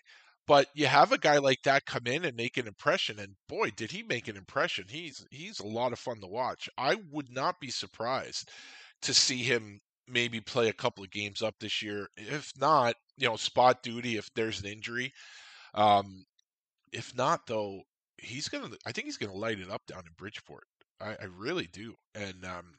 But 0.47 0.67
you 0.73 0.87
have 0.87 1.11
a 1.11 1.17
guy 1.17 1.37
like 1.39 1.61
that 1.63 1.85
come 1.85 2.07
in 2.07 2.23
and 2.23 2.35
make 2.37 2.57
an 2.57 2.67
impression, 2.67 3.19
and 3.19 3.35
boy, 3.49 3.71
did 3.71 3.91
he 3.91 4.03
make 4.03 4.27
an 4.29 4.37
impression! 4.37 4.85
He's 4.89 5.25
he's 5.29 5.59
a 5.59 5.67
lot 5.67 5.91
of 5.91 5.99
fun 5.99 6.21
to 6.21 6.27
watch. 6.27 6.69
I 6.77 6.95
would 7.11 7.29
not 7.29 7.59
be 7.59 7.69
surprised 7.69 8.49
to 9.01 9.13
see 9.13 9.43
him 9.43 9.81
maybe 10.07 10.39
play 10.41 10.69
a 10.69 10.73
couple 10.73 11.03
of 11.03 11.11
games 11.11 11.41
up 11.41 11.55
this 11.59 11.81
year. 11.81 12.07
If 12.17 12.51
not, 12.59 12.95
you 13.17 13.27
know, 13.27 13.35
spot 13.35 13.83
duty 13.83 14.17
if 14.17 14.33
there's 14.35 14.61
an 14.61 14.67
injury. 14.67 15.13
Um, 15.73 16.25
if 16.91 17.15
not, 17.15 17.47
though, 17.47 17.81
he's 18.17 18.47
gonna. 18.49 18.69
I 18.85 18.91
think 18.91 19.05
he's 19.05 19.17
gonna 19.17 19.33
light 19.33 19.59
it 19.59 19.69
up 19.69 19.85
down 19.87 19.99
in 20.05 20.13
Bridgeport. 20.17 20.65
I, 21.01 21.11
I 21.21 21.25
really 21.37 21.67
do, 21.71 21.95
and 22.15 22.45
um, 22.45 22.75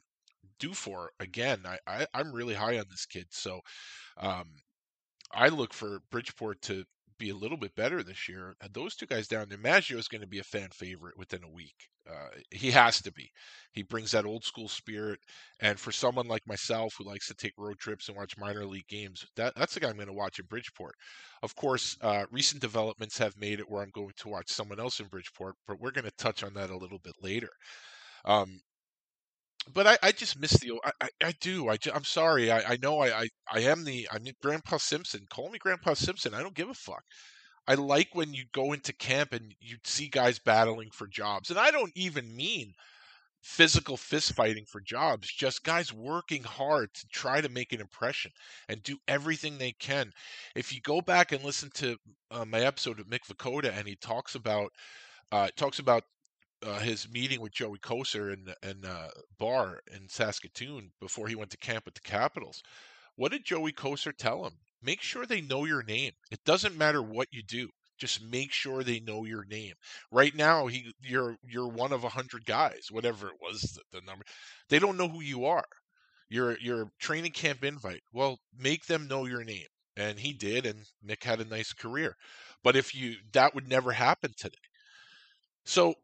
Dufour 0.59 1.11
again. 1.19 1.61
I, 1.65 1.77
I 1.87 2.07
I'm 2.13 2.31
really 2.33 2.55
high 2.55 2.79
on 2.79 2.85
this 2.89 3.05
kid, 3.05 3.27
so 3.31 3.61
um, 4.17 4.47
I 5.31 5.49
look 5.49 5.73
for 5.73 6.01
Bridgeport 6.11 6.61
to 6.63 6.85
be 7.19 7.29
a 7.29 7.35
little 7.35 7.57
bit 7.57 7.75
better 7.75 8.01
this 8.01 8.27
year. 8.27 8.55
Those 8.73 8.95
two 8.95 9.05
guys 9.05 9.27
down 9.27 9.49
there, 9.49 9.57
Maggio 9.57 9.97
is 9.99 10.07
going 10.07 10.21
to 10.21 10.27
be 10.27 10.39
a 10.39 10.43
fan 10.43 10.69
favorite 10.73 11.17
within 11.17 11.43
a 11.43 11.49
week. 11.49 11.75
Uh, 12.09 12.29
he 12.49 12.71
has 12.71 13.01
to 13.03 13.11
be. 13.11 13.29
He 13.71 13.83
brings 13.83 14.11
that 14.11 14.25
old 14.25 14.43
school 14.43 14.67
spirit, 14.67 15.19
and 15.59 15.79
for 15.79 15.91
someone 15.91 16.27
like 16.27 16.47
myself 16.47 16.95
who 16.97 17.03
likes 17.03 17.27
to 17.27 17.35
take 17.35 17.53
road 17.57 17.77
trips 17.77 18.07
and 18.07 18.17
watch 18.17 18.37
minor 18.37 18.65
league 18.65 18.87
games, 18.87 19.25
that 19.35 19.53
that's 19.55 19.75
the 19.75 19.79
guy 19.79 19.89
I'm 19.89 19.95
going 19.95 20.07
to 20.07 20.13
watch 20.13 20.39
in 20.39 20.45
Bridgeport. 20.47 20.95
Of 21.43 21.55
course, 21.55 21.97
uh, 22.01 22.25
recent 22.31 22.61
developments 22.61 23.17
have 23.19 23.37
made 23.37 23.59
it 23.59 23.69
where 23.69 23.83
I'm 23.83 23.91
going 23.93 24.13
to 24.17 24.29
watch 24.29 24.49
someone 24.49 24.79
else 24.79 24.99
in 24.99 25.07
Bridgeport, 25.07 25.55
but 25.67 25.79
we're 25.79 25.91
going 25.91 26.05
to 26.05 26.11
touch 26.17 26.43
on 26.43 26.55
that 26.55 26.71
a 26.71 26.77
little 26.77 26.99
bit 26.99 27.15
later. 27.21 27.51
Um, 28.25 28.59
but 29.73 29.87
I, 29.87 29.97
I 30.01 30.11
just 30.11 30.39
miss 30.39 30.53
the 30.59 30.79
I, 30.83 30.91
I, 31.01 31.09
I 31.25 31.33
do 31.39 31.69
I 31.69 31.77
am 31.93 32.03
sorry 32.03 32.51
I, 32.51 32.73
I 32.73 32.77
know 32.81 33.01
I, 33.01 33.21
I 33.21 33.29
I 33.51 33.59
am 33.61 33.83
the 33.83 34.07
I'm 34.11 34.23
Grandpa 34.41 34.77
Simpson 34.77 35.25
call 35.29 35.49
me 35.49 35.59
Grandpa 35.59 35.93
Simpson 35.93 36.33
I 36.33 36.41
don't 36.41 36.55
give 36.55 36.69
a 36.69 36.73
fuck. 36.73 37.03
I 37.67 37.75
like 37.75 38.09
when 38.13 38.33
you 38.33 38.45
go 38.51 38.73
into 38.73 38.93
camp 38.93 39.31
and 39.33 39.53
you 39.59 39.77
see 39.83 40.07
guys 40.07 40.39
battling 40.39 40.89
for 40.91 41.07
jobs 41.07 41.49
and 41.49 41.59
I 41.59 41.71
don't 41.71 41.91
even 41.95 42.35
mean 42.35 42.73
physical 43.41 43.95
fist 43.95 44.33
fighting 44.33 44.65
for 44.65 44.81
jobs 44.81 45.31
just 45.31 45.63
guys 45.63 45.93
working 45.93 46.43
hard 46.43 46.93
to 46.93 47.07
try 47.07 47.39
to 47.41 47.49
make 47.49 47.71
an 47.73 47.81
impression 47.81 48.31
and 48.67 48.83
do 48.83 48.97
everything 49.07 49.57
they 49.57 49.71
can. 49.73 50.11
If 50.55 50.73
you 50.73 50.81
go 50.81 51.01
back 51.01 51.31
and 51.31 51.43
listen 51.43 51.69
to 51.75 51.97
uh, 52.31 52.45
my 52.45 52.61
episode 52.61 52.99
of 52.99 53.07
Mick 53.07 53.25
Vukota 53.27 53.71
and 53.77 53.87
he 53.87 53.95
talks 53.95 54.35
about 54.35 54.71
uh, 55.31 55.49
talks 55.55 55.79
about 55.79 56.03
uh, 56.65 56.79
his 56.79 57.09
meeting 57.11 57.41
with 57.41 57.53
Joey 57.53 57.79
Kocur 57.79 58.33
and 58.33 58.53
in 58.63 58.85
uh, 58.85 59.09
bar 59.37 59.79
in 59.93 60.07
Saskatoon 60.09 60.91
before 60.99 61.27
he 61.27 61.35
went 61.35 61.51
to 61.51 61.57
camp 61.57 61.85
with 61.85 61.93
the 61.93 62.01
Capitals. 62.01 62.61
What 63.15 63.31
did 63.31 63.45
Joey 63.45 63.71
Kocur 63.71 64.15
tell 64.15 64.45
him? 64.45 64.53
Make 64.81 65.01
sure 65.01 65.25
they 65.25 65.41
know 65.41 65.65
your 65.65 65.83
name. 65.83 66.13
It 66.31 66.43
doesn't 66.45 66.77
matter 66.77 67.01
what 67.01 67.27
you 67.31 67.43
do. 67.43 67.69
Just 67.97 68.23
make 68.23 68.53
sure 68.53 68.81
they 68.81 69.01
know 69.01 69.25
your 69.25 69.43
name. 69.45 69.73
Right 70.09 70.33
now, 70.33 70.67
he 70.67 70.93
you're 71.01 71.35
you're 71.43 71.67
one 71.67 71.91
of 71.91 72.05
a 72.05 72.09
hundred 72.09 72.45
guys, 72.45 72.87
whatever 72.89 73.27
it 73.27 73.35
was 73.41 73.61
the, 73.61 73.99
the 73.99 74.05
number. 74.05 74.23
They 74.69 74.79
don't 74.79 74.97
know 74.97 75.09
who 75.09 75.21
you 75.21 75.45
are. 75.45 75.65
You're 76.29 76.57
you're 76.59 76.83
a 76.83 76.91
training 76.99 77.31
camp 77.31 77.63
invite. 77.63 78.01
Well, 78.13 78.37
make 78.57 78.85
them 78.85 79.07
know 79.09 79.25
your 79.25 79.43
name, 79.43 79.67
and 79.97 80.17
he 80.17 80.31
did, 80.31 80.65
and 80.65 80.85
Mick 81.05 81.23
had 81.23 81.41
a 81.41 81.45
nice 81.45 81.73
career. 81.73 82.15
But 82.63 82.77
if 82.77 82.95
you 82.95 83.15
that 83.33 83.53
would 83.53 83.67
never 83.67 83.91
happen 83.91 84.31
today. 84.37 84.55
So 85.65 85.95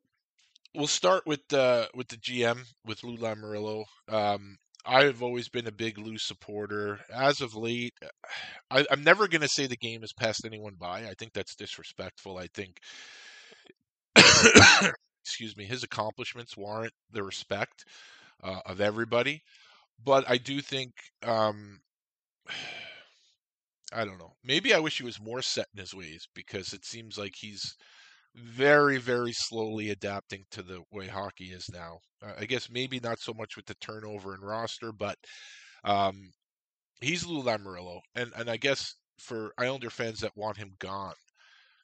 we'll 0.76 0.88
start 0.88 1.24
with 1.26 1.52
uh, 1.54 1.88
with 1.94 2.08
the 2.08 2.18
GM 2.18 2.60
with 2.86 3.04
Lou 3.04 3.18
Lamoriello. 3.18 3.86
Um, 4.10 4.58
I've 4.86 5.24
always 5.24 5.50
been 5.50 5.68
a 5.68 5.72
big 5.72 5.98
Lou 5.98 6.18
supporter. 6.18 7.00
As 7.14 7.42
of 7.42 7.56
late, 7.56 7.94
I, 8.70 8.86
am 8.92 9.04
never 9.04 9.28
going 9.28 9.42
to 9.42 9.48
say 9.48 9.66
the 9.66 9.78
game 9.78 10.02
has 10.02 10.14
passed 10.14 10.46
anyone 10.46 10.76
by. 10.80 11.06
I 11.06 11.14
think 11.18 11.34
that's 11.34 11.56
disrespectful. 11.56 12.38
I 12.38 12.48
think, 12.54 12.78
excuse 15.24 15.58
me, 15.58 15.66
his 15.66 15.84
accomplishments 15.84 16.56
warrant 16.56 16.94
the 17.12 17.24
respect 17.24 17.84
uh, 18.44 18.60
of 18.66 18.80
everybody. 18.80 19.42
But 20.04 20.30
I 20.30 20.38
do 20.38 20.62
think, 20.62 20.92
um, 21.24 21.80
I 23.94 24.06
don't 24.06 24.20
know. 24.20 24.34
Maybe 24.44 24.74
I 24.74 24.80
wish 24.80 24.98
he 24.98 25.04
was 25.04 25.22
more 25.22 25.42
set 25.42 25.68
in 25.74 25.80
his 25.80 25.96
ways 25.96 26.28
because 26.36 26.74
it 26.74 26.86
seems 26.86 27.18
like 27.18 27.34
he's 27.36 27.76
very, 28.36 28.98
very 28.98 29.32
slowly 29.34 29.89
adapting 29.89 30.43
to 30.52 30.62
the 30.62 30.82
way 30.91 31.08
hockey 31.08 31.45
is 31.45 31.69
now. 31.71 31.98
Uh, 32.21 32.34
I 32.39 32.45
guess 32.45 32.69
maybe 32.69 33.00
not 33.00 33.19
so 33.19 33.34
much 33.34 33.56
with 33.56 33.65
the 33.65 33.76
turnover 33.76 34.34
and 34.34 34.43
roster, 34.43 34.91
but 34.91 35.17
um, 35.84 36.32
he's 37.02 37.26
Lou 37.26 37.43
Lamoriello, 37.43 38.00
and 38.15 38.32
and 38.36 38.50
I 38.50 38.58
guess 38.58 38.95
for 39.19 39.54
Islander 39.58 39.89
fans 39.89 40.19
that 40.19 40.36
want 40.36 40.58
him 40.58 40.71
gone, 40.80 41.13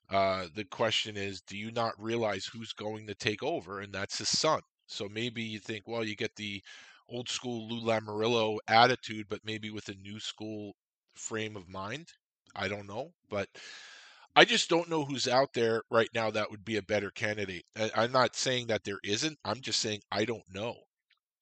uh, 0.10 0.48
the 0.56 0.66
question 0.66 1.16
is, 1.16 1.42
do 1.42 1.58
you 1.58 1.72
not 1.72 1.94
realize 1.98 2.46
who's 2.46 2.74
going 2.74 3.08
to 3.08 3.16
take 3.16 3.44
over, 3.44 3.80
and 3.80 3.94
that's 3.94 4.18
his 4.18 4.30
son? 4.30 4.60
So 4.88 5.08
maybe 5.10 5.42
you 5.42 5.60
think, 5.60 5.88
well, 5.88 6.04
you 6.04 6.16
get 6.16 6.36
the 6.36 6.62
old 7.08 7.30
school 7.30 7.68
Lou 7.70 7.82
Lamoriello 7.86 8.58
attitude, 8.68 9.28
but 9.30 9.40
maybe 9.46 9.70
with 9.70 9.88
a 9.88 9.96
new 9.96 10.20
school 10.20 10.74
frame 11.16 11.56
of 11.56 11.70
mind. 11.70 12.08
I 12.56 12.68
don't 12.68 12.88
know, 12.88 13.12
but 13.30 13.48
I 14.36 14.46
just 14.46 14.70
don't 14.70 14.90
know 14.90 15.04
who's 15.04 15.28
out 15.28 15.54
there 15.54 15.82
right 15.92 16.10
now 16.14 16.32
that 16.32 16.50
would 16.52 16.64
be 16.64 16.78
a 16.78 16.82
better 16.82 17.12
candidate. 17.12 17.66
I, 17.76 18.06
am 18.06 18.12
not 18.12 18.36
saying 18.36 18.68
that 18.68 18.84
there 18.84 19.00
isn't. 19.04 19.38
I'm 19.44 19.62
just 19.62 19.80
saying 19.80 20.02
I 20.12 20.26
don't 20.26 20.44
know. 20.54 20.76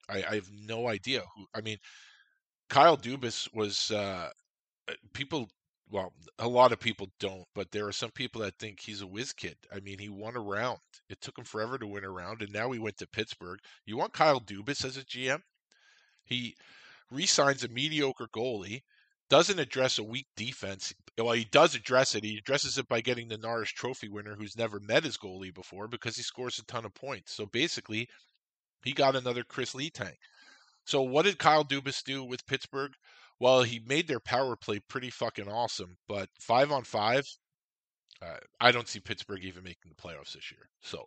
I, 0.10 0.23
I 0.30 0.36
have 0.36 0.49
no 0.52 0.88
idea 0.88 1.21
who. 1.36 1.45
I 1.54 1.62
mean, 1.62 1.78
Kyle 2.69 2.97
Dubas 2.97 3.54
was 3.54 3.91
uh, 3.91 4.30
uh, 4.88 4.93
people. 5.13 5.49
Well, 5.91 6.13
a 6.38 6.47
lot 6.47 6.71
of 6.71 6.80
people 6.80 7.08
don't, 7.19 7.45
but 7.56 7.71
there 7.71 7.88
are 7.88 7.91
some 7.91 8.12
people 8.12 8.41
that 8.41 8.60
think 8.60 8.80
he's 8.80 9.02
a 9.02 9.08
whiz 9.08 9.34
kid. 9.34 9.56
I 9.75 9.80
mean, 9.80 9.97
he 9.97 10.10
won 10.10 10.36
a 10.36 10.39
round. 10.39 10.78
It 11.10 11.19
took 11.19 11.36
him 11.36 11.45
forever 11.45 11.80
to 11.80 11.88
win 11.88 12.04
a 12.04 12.12
round, 12.12 12.43
and 12.43 12.54
now 12.54 12.69
he 12.71 12.78
went 12.78 12.97
to 12.97 13.08
Pittsburgh. 13.08 13.60
You 13.88 13.97
want 13.97 14.13
Kyle 14.13 14.39
Dubas 14.39 14.86
as 14.86 14.97
a 14.97 15.04
GM? 15.04 15.41
He 16.23 16.56
re-signs 17.10 17.63
a 17.63 17.69
mediocre 17.69 18.28
goalie, 18.28 18.84
doesn't 19.30 19.60
address 19.60 19.98
a 19.98 20.04
weak 20.04 20.28
defense. 20.36 20.94
Well, 21.18 21.34
he 21.34 21.46
does 21.46 21.76
address 21.76 22.15
it. 22.15 22.24
He 22.24 22.38
addresses 22.38 22.78
it 22.78 22.88
by 22.88 23.02
getting 23.02 23.28
the 23.28 23.38
Norris 23.38 23.70
Trophy 23.72 24.10
winner, 24.10 24.36
who's 24.36 24.58
never 24.58 24.80
met 24.80 25.04
his 25.04 25.18
goalie 25.18 25.54
before, 25.54 25.88
because 25.88 26.15
he 26.15 26.24
scores 26.24 26.60
a 26.60 26.65
ton 26.65 26.86
of 26.86 26.94
points. 26.94 27.34
So 27.34 27.46
basically, 27.46 28.10
he 28.84 28.94
got 28.94 29.15
another 29.15 29.44
Kris 29.44 29.74
Letang. 29.74 30.15
So 30.86 31.02
what 31.02 31.26
did 31.26 31.38
Kyle 31.38 31.63
Dubas 31.63 32.04
do 32.04 32.24
with 32.24 32.48
Pittsburgh? 32.48 32.94
Well, 33.39 33.63
he 33.63 33.80
made 33.86 34.08
their 34.08 34.20
power 34.20 34.56
play 34.56 34.80
pretty 34.80 35.10
fucking 35.10 35.48
awesome, 35.48 35.98
but 36.08 36.30
five 36.39 36.72
on 36.72 36.84
five, 36.84 37.26
uh, 38.22 38.38
I 38.60 38.72
don't 38.72 38.88
see 38.88 39.00
Pittsburgh 39.00 39.46
even 39.46 39.63
making 39.63 39.92
the 39.92 40.02
playoffs 40.02 40.34
this 40.34 40.52
year. 40.52 40.70
So, 40.82 41.06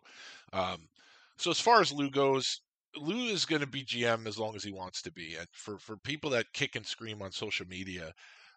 um, 0.52 0.88
so 1.36 1.50
as 1.50 1.60
far 1.60 1.80
as 1.80 1.92
Lou 1.92 2.10
goes, 2.10 2.60
Lou 2.96 3.26
is 3.26 3.44
going 3.44 3.60
to 3.60 3.66
be 3.66 3.84
GM 3.84 4.26
as 4.26 4.38
long 4.38 4.54
as 4.54 4.64
he 4.64 4.72
wants 4.72 5.02
to 5.02 5.12
be. 5.12 5.34
And 5.36 5.46
for 5.52 5.78
for 5.78 5.96
people 5.96 6.30
that 6.30 6.52
kick 6.52 6.76
and 6.76 6.86
scream 6.86 7.22
on 7.22 7.32
social 7.32 7.66
media 7.66 8.12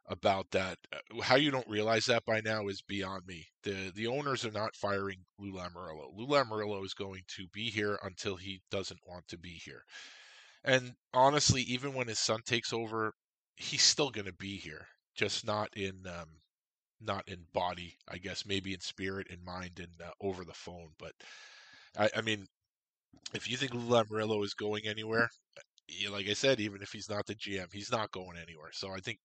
about 0.08 0.52
that, 0.52 0.78
uh, 0.94 1.22
how 1.22 1.36
you 1.36 1.52
don't 1.52 1.68
realize 1.68 2.06
that 2.06 2.26
by 2.26 2.42
now 2.42 2.68
is 2.68 2.82
beyond 2.82 3.24
me. 3.28 3.48
the 3.64 3.92
The 3.96 4.08
owners 4.08 4.46
are 4.46 4.52
not 4.52 4.76
firing 4.76 5.20
Lou 5.40 5.54
Lamoriello. 5.54 6.12
Lou 6.16 6.28
Lamoriello 6.28 6.84
is 6.86 6.94
going 6.94 7.24
to 7.38 7.48
be 7.54 7.70
here 7.70 7.98
until 8.04 8.36
he 8.36 8.62
doesn't 8.70 9.00
want 9.08 9.28
to 9.30 9.38
be 9.38 9.60
here. 9.64 9.84
And 10.64 10.94
honestly, 11.14 11.62
even 11.64 11.94
when 11.94 12.08
his 12.08 12.20
son 12.20 12.42
takes 12.46 12.74
over, 12.74 13.14
he's 13.56 13.84
still 13.84 14.10
going 14.10 14.26
to 14.26 14.34
be 14.34 14.58
here, 14.58 14.88
just 15.16 15.46
not 15.46 15.70
in 15.76 16.06
um, 16.08 16.42
not 17.02 17.28
in 17.28 17.46
body, 17.54 17.98
I 18.10 18.18
guess, 18.18 18.46
maybe 18.46 18.74
in 18.74 18.80
spirit 18.80 19.28
and 19.30 19.44
mind 19.44 19.80
and 19.80 20.02
uh, 20.04 20.12
over 20.22 20.44
the 20.44 20.54
phone. 20.54 20.90
But 21.00 21.14
I, 21.98 22.10
I 22.18 22.22
mean, 22.22 22.48
if 23.34 23.50
you 23.50 23.58
think 23.58 23.74
Lou 23.74 23.82
Lamoriello 23.82 24.44
is 24.44 24.54
going 24.54 24.88
anywhere, 24.88 25.30
like 26.10 26.28
I 26.28 26.34
said, 26.34 26.60
even 26.60 26.82
if 26.82 26.92
he's 26.92 27.10
not 27.10 27.26
the 27.26 27.36
GM, 27.36 27.68
he's 27.72 27.92
not 27.92 28.12
going 28.12 28.38
anywhere. 28.38 28.72
So 28.74 28.92
I 28.92 29.00
think 29.00 29.20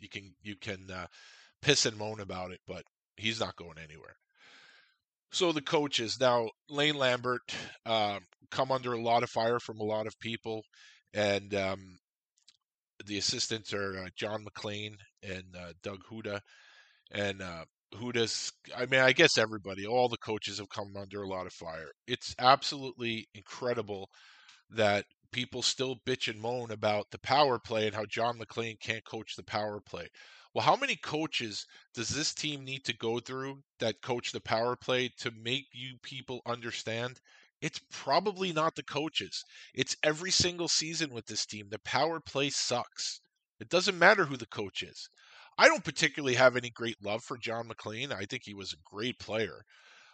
you 0.00 0.08
can 0.08 0.34
you 0.42 0.56
can 0.56 0.90
uh, 0.90 1.06
piss 1.62 1.86
and 1.86 1.96
moan 1.96 2.20
about 2.20 2.52
it, 2.52 2.60
but 2.66 2.82
he's 3.16 3.40
not 3.40 3.56
going 3.56 3.78
anywhere. 3.78 4.16
So 5.32 5.52
the 5.52 5.62
coaches 5.62 6.18
now, 6.20 6.48
Lane 6.68 6.96
Lambert, 6.96 7.54
um, 7.84 8.20
come 8.50 8.70
under 8.70 8.92
a 8.92 9.02
lot 9.02 9.22
of 9.22 9.30
fire 9.30 9.58
from 9.58 9.80
a 9.80 9.84
lot 9.84 10.06
of 10.06 10.18
people, 10.20 10.62
and 11.12 11.54
um, 11.54 11.98
the 13.04 13.18
assistants 13.18 13.74
are 13.74 13.98
uh, 13.98 14.08
John 14.16 14.44
MacLean 14.44 14.96
and 15.22 15.44
uh, 15.58 15.72
Doug 15.82 15.98
Houda, 16.08 16.40
and 17.10 17.42
uh, 17.94 18.12
does 18.12 18.52
I 18.76 18.86
mean, 18.86 19.00
I 19.00 19.12
guess 19.12 19.38
everybody, 19.38 19.86
all 19.86 20.08
the 20.08 20.16
coaches 20.16 20.58
have 20.58 20.68
come 20.68 20.96
under 20.96 21.22
a 21.22 21.28
lot 21.28 21.46
of 21.46 21.52
fire. 21.52 21.90
It's 22.06 22.34
absolutely 22.38 23.28
incredible 23.34 24.10
that 24.70 25.06
people 25.32 25.62
still 25.62 25.96
bitch 26.06 26.28
and 26.28 26.40
moan 26.40 26.70
about 26.70 27.10
the 27.10 27.18
power 27.18 27.58
play 27.58 27.86
and 27.86 27.94
how 27.94 28.06
John 28.06 28.38
MacLean 28.38 28.76
can't 28.80 29.04
coach 29.04 29.36
the 29.36 29.42
power 29.44 29.80
play. 29.80 30.08
Well, 30.54 30.64
how 30.64 30.76
many 30.76 30.96
coaches 30.96 31.66
does 31.94 32.08
this 32.08 32.32
team 32.32 32.64
need 32.64 32.84
to 32.86 32.96
go 32.96 33.20
through 33.20 33.62
that 33.78 34.00
coach 34.00 34.32
the 34.32 34.40
power 34.40 34.74
play 34.74 35.10
to 35.18 35.30
make 35.30 35.66
you 35.72 35.98
people 36.02 36.40
understand? 36.46 37.20
It's 37.60 37.80
probably 37.90 38.52
not 38.52 38.74
the 38.74 38.82
coaches. 38.82 39.44
It's 39.74 39.96
every 40.02 40.30
single 40.30 40.68
season 40.68 41.10
with 41.10 41.26
this 41.26 41.44
team. 41.44 41.68
The 41.68 41.78
power 41.80 42.20
play 42.20 42.50
sucks. 42.50 43.20
It 43.60 43.68
doesn't 43.68 43.98
matter 43.98 44.24
who 44.24 44.36
the 44.36 44.46
coach 44.46 44.82
is. 44.82 45.08
I 45.58 45.68
don't 45.68 45.84
particularly 45.84 46.34
have 46.34 46.56
any 46.56 46.70
great 46.70 46.96
love 47.02 47.22
for 47.22 47.38
John 47.38 47.68
MacLean. 47.68 48.12
I 48.12 48.24
think 48.24 48.42
he 48.44 48.54
was 48.54 48.72
a 48.72 48.94
great 48.94 49.18
player. 49.18 49.62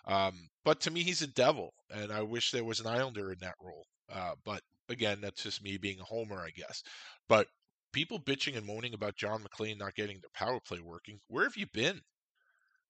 Um, 0.06 0.48
but 0.64 0.80
to 0.82 0.90
me, 0.90 1.02
he's 1.02 1.22
a 1.22 1.26
devil, 1.26 1.74
and 1.90 2.12
I 2.12 2.22
wish 2.22 2.50
there 2.50 2.64
was 2.64 2.80
an 2.80 2.86
Islander 2.86 3.32
in 3.32 3.38
that 3.40 3.54
role. 3.60 3.86
Uh, 4.12 4.34
but 4.44 4.62
again, 4.88 5.20
that's 5.20 5.42
just 5.42 5.62
me 5.62 5.76
being 5.78 6.00
a 6.00 6.04
homer, 6.04 6.40
I 6.40 6.50
guess. 6.50 6.82
But 7.28 7.46
people 7.92 8.18
bitching 8.18 8.56
and 8.56 8.66
moaning 8.66 8.94
about 8.94 9.16
John 9.16 9.42
MacLean 9.42 9.78
not 9.78 9.94
getting 9.94 10.20
their 10.20 10.30
power 10.34 10.60
play 10.66 10.80
working. 10.80 11.18
Where 11.28 11.44
have 11.44 11.56
you 11.56 11.66
been? 11.72 12.00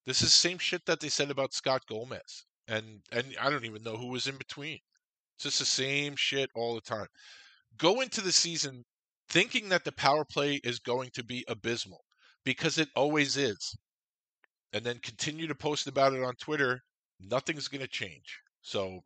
This 0.06 0.20
is 0.22 0.28
the 0.28 0.30
same 0.30 0.58
shit 0.58 0.84
that 0.86 1.00
they 1.00 1.08
said 1.08 1.30
about 1.30 1.54
Scott 1.54 1.82
Gomez. 1.88 2.44
And 2.68 3.00
and 3.10 3.34
I 3.40 3.50
don't 3.50 3.64
even 3.64 3.82
know 3.82 3.96
who 3.96 4.08
was 4.08 4.26
in 4.26 4.36
between. 4.36 4.78
It's 5.36 5.44
just 5.44 5.58
the 5.58 5.64
same 5.64 6.16
shit 6.16 6.50
all 6.54 6.74
the 6.74 6.80
time. 6.80 7.06
Go 7.76 8.00
into 8.00 8.20
the 8.20 8.32
season 8.32 8.84
thinking 9.28 9.68
that 9.70 9.84
the 9.84 9.92
power 9.92 10.24
play 10.24 10.60
is 10.62 10.78
going 10.78 11.10
to 11.14 11.24
be 11.24 11.44
abysmal 11.48 12.04
because 12.44 12.78
it 12.78 12.88
always 12.94 13.36
is. 13.36 13.76
And 14.72 14.84
then 14.84 14.98
continue 14.98 15.46
to 15.46 15.54
post 15.54 15.86
about 15.86 16.14
it 16.14 16.22
on 16.22 16.34
Twitter. 16.34 16.80
Nothing's 17.20 17.68
going 17.68 17.82
to 17.82 17.88
change. 17.88 18.40
So 18.62 19.00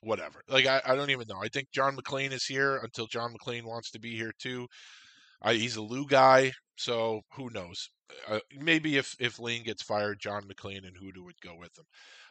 whatever. 0.00 0.42
Like 0.48 0.66
I, 0.66 0.80
I 0.84 0.94
don't 0.94 1.10
even 1.10 1.26
know. 1.28 1.40
I 1.42 1.48
think 1.48 1.68
John 1.72 1.94
MacLean 1.96 2.32
is 2.32 2.44
here 2.44 2.76
until 2.78 3.06
John 3.06 3.32
MacLean 3.32 3.66
wants 3.66 3.90
to 3.92 4.00
be 4.00 4.16
here 4.16 4.32
too. 4.38 4.66
I, 5.42 5.54
he's 5.54 5.76
a 5.76 5.82
Lou 5.82 6.06
guy, 6.06 6.52
so 6.76 7.20
who 7.34 7.50
knows? 7.50 7.88
Uh, 8.28 8.40
maybe 8.58 8.96
if 8.96 9.14
if 9.18 9.38
Lane 9.38 9.64
gets 9.64 9.82
fired, 9.82 10.18
John 10.20 10.46
MacLean 10.46 10.84
and 10.84 10.96
Houda 10.96 11.22
would 11.22 11.40
go 11.42 11.54
with 11.58 11.76
him. 11.78 11.84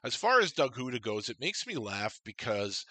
As 0.03 0.15
far 0.15 0.39
as 0.39 0.51
Doug 0.51 0.75
Houda 0.75 0.99
goes, 0.99 1.29
it 1.29 1.39
makes 1.39 1.67
me 1.67 1.75
laugh 1.75 2.19
because, 2.23 2.86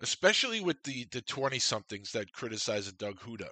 especially 0.00 0.60
with 0.60 0.82
the 0.84 1.06
the 1.10 1.22
twenty 1.22 1.58
somethings 1.58 2.12
that 2.12 2.32
criticize 2.32 2.92
Doug 2.92 3.20
Houda. 3.20 3.48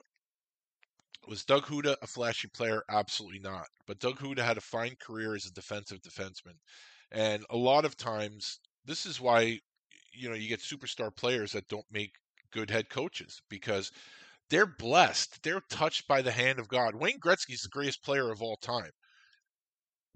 Was 1.27 1.45
Doug 1.45 1.67
Houda 1.67 1.97
a 2.03 2.07
flashy 2.07 2.49
player? 2.49 2.83
Absolutely 2.89 3.41
not. 3.41 3.69
But 3.87 3.99
Doug 4.01 4.19
Houda 4.19 4.43
had 4.43 4.57
a 4.57 4.63
fine 4.63 4.97
career 5.01 5.35
as 5.35 5.47
a 5.47 5.53
defensive 5.53 6.01
defenseman, 6.03 6.57
and 7.11 7.45
a 7.51 7.57
lot 7.57 7.85
of 7.85 7.97
times 7.97 8.61
this 8.85 9.07
is 9.07 9.21
why 9.21 9.61
you 10.13 10.29
know 10.29 10.35
you 10.35 10.49
get 10.49 10.61
superstar 10.61 11.15
players 11.15 11.53
that 11.53 11.69
don't 11.69 11.87
make 11.91 12.13
good 12.51 12.71
head 12.71 12.89
coaches 12.89 13.41
because 13.49 13.93
they're 14.49 14.67
blessed. 14.67 15.43
They're 15.43 15.63
touched 15.71 16.09
by 16.09 16.23
the 16.23 16.33
hand 16.33 16.59
of 16.59 16.69
God. 16.69 16.95
Wayne 16.95 17.21
Gretzky's 17.21 17.63
the 17.63 17.69
greatest 17.69 18.03
player 18.03 18.31
of 18.31 18.43
all 18.43 18.57
time. 18.57 18.91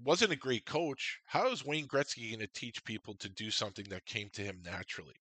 Wasn't 0.02 0.32
a 0.32 0.36
great 0.36 0.66
coach. 0.66 1.20
How 1.26 1.50
is 1.52 1.64
Wayne 1.64 1.86
Gretzky 1.86 2.30
going 2.30 2.40
to 2.40 2.48
teach 2.48 2.84
people 2.84 3.14
to 3.16 3.28
do 3.28 3.50
something 3.50 3.86
that 3.90 4.06
came 4.06 4.28
to 4.30 4.42
him 4.42 4.60
naturally? 4.64 5.14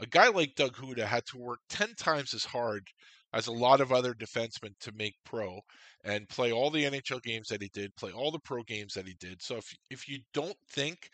A 0.00 0.06
guy 0.06 0.28
like 0.28 0.56
Doug 0.56 0.76
Houda 0.76 1.06
had 1.06 1.26
to 1.26 1.38
work 1.38 1.60
10 1.68 1.94
times 1.94 2.34
as 2.34 2.44
hard 2.44 2.88
as 3.32 3.46
a 3.46 3.52
lot 3.52 3.80
of 3.80 3.92
other 3.92 4.14
defensemen 4.14 4.72
to 4.80 4.92
make 4.92 5.14
pro 5.24 5.60
and 6.04 6.28
play 6.28 6.52
all 6.52 6.70
the 6.70 6.84
NHL 6.84 7.22
games 7.22 7.48
that 7.48 7.62
he 7.62 7.70
did, 7.72 7.94
play 7.96 8.10
all 8.10 8.30
the 8.30 8.40
pro 8.40 8.62
games 8.62 8.94
that 8.94 9.06
he 9.06 9.14
did. 9.20 9.42
So 9.42 9.56
if 9.56 9.74
if 9.90 10.08
you 10.08 10.20
don't 10.34 10.56
think 10.70 11.10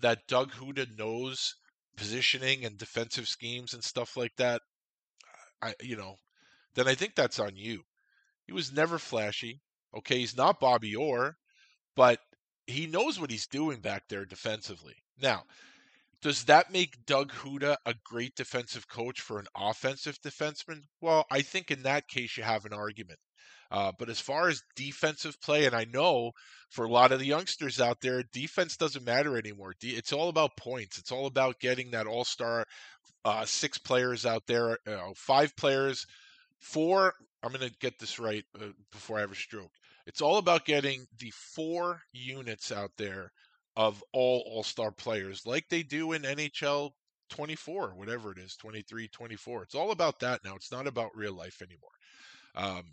that 0.00 0.26
Doug 0.28 0.52
Houda 0.52 0.86
knows 0.96 1.54
positioning 1.96 2.64
and 2.64 2.78
defensive 2.78 3.28
schemes 3.28 3.74
and 3.74 3.84
stuff 3.84 4.16
like 4.16 4.34
that, 4.36 4.62
I 5.62 5.74
you 5.80 5.96
know, 5.96 6.16
then 6.74 6.88
I 6.88 6.94
think 6.94 7.14
that's 7.14 7.38
on 7.38 7.56
you. 7.56 7.82
He 8.46 8.52
was 8.52 8.72
never 8.72 8.98
flashy. 8.98 9.60
Okay, 9.96 10.18
he's 10.18 10.36
not 10.36 10.60
Bobby 10.60 10.94
Orr, 10.94 11.36
but 11.96 12.20
he 12.66 12.86
knows 12.86 13.18
what 13.18 13.30
he's 13.30 13.46
doing 13.46 13.80
back 13.80 14.04
there 14.08 14.24
defensively. 14.24 14.94
Now, 15.20 15.44
does 16.22 16.44
that 16.44 16.72
make 16.72 17.06
Doug 17.06 17.32
Houda 17.32 17.76
a 17.86 17.94
great 18.04 18.34
defensive 18.34 18.88
coach 18.88 19.20
for 19.20 19.38
an 19.38 19.46
offensive 19.56 20.18
defenseman? 20.20 20.82
Well, 21.00 21.24
I 21.30 21.42
think 21.42 21.70
in 21.70 21.82
that 21.84 22.08
case 22.08 22.36
you 22.36 22.42
have 22.42 22.64
an 22.64 22.72
argument. 22.72 23.18
Uh, 23.70 23.92
but 23.98 24.08
as 24.08 24.18
far 24.18 24.48
as 24.48 24.62
defensive 24.74 25.40
play, 25.40 25.64
and 25.64 25.76
I 25.76 25.84
know 25.84 26.32
for 26.70 26.84
a 26.84 26.90
lot 26.90 27.12
of 27.12 27.20
the 27.20 27.26
youngsters 27.26 27.80
out 27.80 28.00
there, 28.02 28.24
defense 28.32 28.76
doesn't 28.76 29.04
matter 29.04 29.38
anymore. 29.38 29.74
It's 29.80 30.12
all 30.12 30.28
about 30.28 30.56
points. 30.56 30.98
It's 30.98 31.12
all 31.12 31.26
about 31.26 31.60
getting 31.60 31.92
that 31.92 32.08
all 32.08 32.24
star 32.24 32.64
uh, 33.24 33.44
six 33.44 33.78
players 33.78 34.26
out 34.26 34.42
there, 34.46 34.78
you 34.86 34.92
know, 34.92 35.12
five 35.14 35.54
players 35.56 36.04
four 36.60 37.14
i'm 37.42 37.52
going 37.52 37.66
to 37.66 37.74
get 37.80 37.98
this 37.98 38.18
right 38.18 38.44
uh, 38.60 38.66
before 38.92 39.18
i 39.18 39.20
have 39.20 39.32
a 39.32 39.34
stroke 39.34 39.72
it's 40.06 40.20
all 40.20 40.36
about 40.36 40.64
getting 40.64 41.06
the 41.18 41.32
four 41.54 42.00
units 42.12 42.70
out 42.70 42.90
there 42.98 43.32
of 43.76 44.02
all 44.12 44.42
all-star 44.46 44.90
players 44.90 45.46
like 45.46 45.64
they 45.68 45.82
do 45.82 46.12
in 46.12 46.22
nhl 46.22 46.90
24 47.30 47.90
whatever 47.94 48.32
it 48.32 48.38
is 48.38 48.56
23 48.56 49.08
24 49.08 49.62
it's 49.62 49.74
all 49.74 49.92
about 49.92 50.18
that 50.18 50.40
now 50.44 50.54
it's 50.56 50.72
not 50.72 50.86
about 50.86 51.16
real 51.16 51.34
life 51.34 51.62
anymore 51.62 51.90
um, 52.56 52.84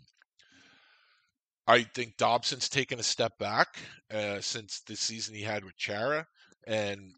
I 1.68 1.82
think 1.82 2.16
Dobson's 2.16 2.70
taken 2.70 2.98
a 2.98 3.02
step 3.02 3.36
back 3.38 3.78
uh, 4.10 4.40
since 4.40 4.80
the 4.80 4.96
season 4.96 5.34
he 5.34 5.42
had 5.42 5.64
with 5.64 5.76
Chara, 5.76 6.26
and 6.66 7.12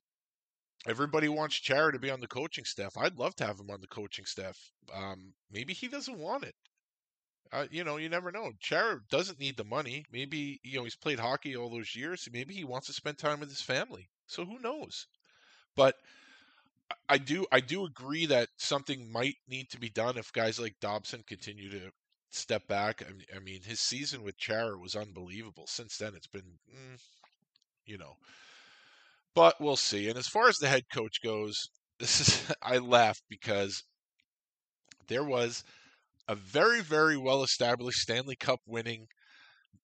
everybody 0.88 1.28
wants 1.28 1.54
Chara 1.54 1.92
to 1.92 2.00
be 2.00 2.10
on 2.10 2.20
the 2.20 2.26
coaching 2.26 2.64
staff. 2.64 2.96
I'd 2.96 3.16
love 3.16 3.36
to 3.36 3.46
have 3.46 3.60
him 3.60 3.70
on 3.70 3.80
the 3.80 3.86
coaching 3.86 4.24
staff. 4.24 4.58
Um, 4.92 5.32
maybe 5.52 5.72
he 5.72 5.86
doesn't 5.86 6.18
want 6.18 6.42
it. 6.42 6.54
Uh, 7.52 7.66
you 7.70 7.82
know, 7.84 7.96
you 7.96 8.08
never 8.08 8.30
know. 8.32 8.52
Chara 8.60 9.00
doesn't 9.10 9.40
need 9.40 9.56
the 9.56 9.64
money. 9.64 10.04
Maybe 10.12 10.60
you 10.62 10.78
know 10.78 10.84
he's 10.84 10.96
played 10.96 11.18
hockey 11.20 11.56
all 11.56 11.70
those 11.70 11.94
years. 11.96 12.28
Maybe 12.32 12.54
he 12.54 12.64
wants 12.64 12.86
to 12.88 12.92
spend 12.92 13.18
time 13.18 13.40
with 13.40 13.48
his 13.48 13.62
family. 13.62 14.08
So 14.26 14.44
who 14.44 14.58
knows? 14.60 15.06
But 15.76 15.96
I 17.08 17.18
do 17.18 17.46
I 17.52 17.60
do 17.60 17.84
agree 17.84 18.26
that 18.26 18.48
something 18.56 19.10
might 19.12 19.36
need 19.48 19.68
to 19.70 19.78
be 19.78 19.90
done 19.90 20.16
if 20.16 20.32
guys 20.32 20.58
like 20.58 20.80
Dobson 20.80 21.22
continue 21.26 21.68
to 21.70 21.90
step 22.30 22.66
back. 22.68 23.02
I 23.34 23.38
mean, 23.40 23.62
his 23.62 23.80
season 23.80 24.22
with 24.22 24.38
Chara 24.38 24.78
was 24.78 24.94
unbelievable. 24.96 25.66
Since 25.66 25.98
then, 25.98 26.14
it's 26.14 26.26
been, 26.26 26.58
mm, 26.74 26.98
you 27.86 27.98
know, 27.98 28.16
but 29.34 29.60
we'll 29.60 29.76
see. 29.76 30.08
And 30.08 30.16
as 30.18 30.28
far 30.28 30.48
as 30.48 30.58
the 30.58 30.68
head 30.68 30.84
coach 30.92 31.20
goes, 31.22 31.68
this 31.98 32.20
is 32.20 32.52
I 32.62 32.78
laugh 32.78 33.20
because 33.28 33.82
there 35.08 35.24
was 35.24 35.62
a 36.30 36.36
very, 36.36 36.80
very 36.80 37.16
well 37.16 37.42
established 37.42 37.98
Stanley 37.98 38.36
Cup 38.36 38.60
winning, 38.64 39.08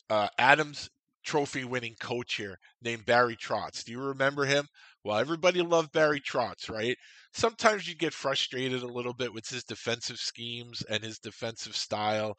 uh, 0.09 0.29
Adams 0.39 0.89
Trophy 1.25 1.65
winning 1.65 1.97
coach 2.01 2.37
here 2.37 2.57
named 2.81 3.05
Barry 3.05 3.37
Trotz. 3.37 3.83
Do 3.85 3.91
you 3.91 4.01
remember 4.01 4.45
him? 4.45 4.69
Well, 5.03 5.19
everybody 5.19 5.61
loved 5.61 5.91
Barry 5.91 6.21
Trotz, 6.21 6.71
right? 6.71 6.97
Sometimes 7.33 7.89
you 7.89 7.97
get 7.97 8.15
frustrated 8.15 8.85
a 8.85 8.87
little 8.87 9.13
bit 9.13 9.33
with 9.35 9.49
his 9.49 9.65
defensive 9.65 10.19
schemes 10.19 10.83
and 10.89 11.03
his 11.03 11.19
defensive 11.19 11.75
style, 11.75 12.39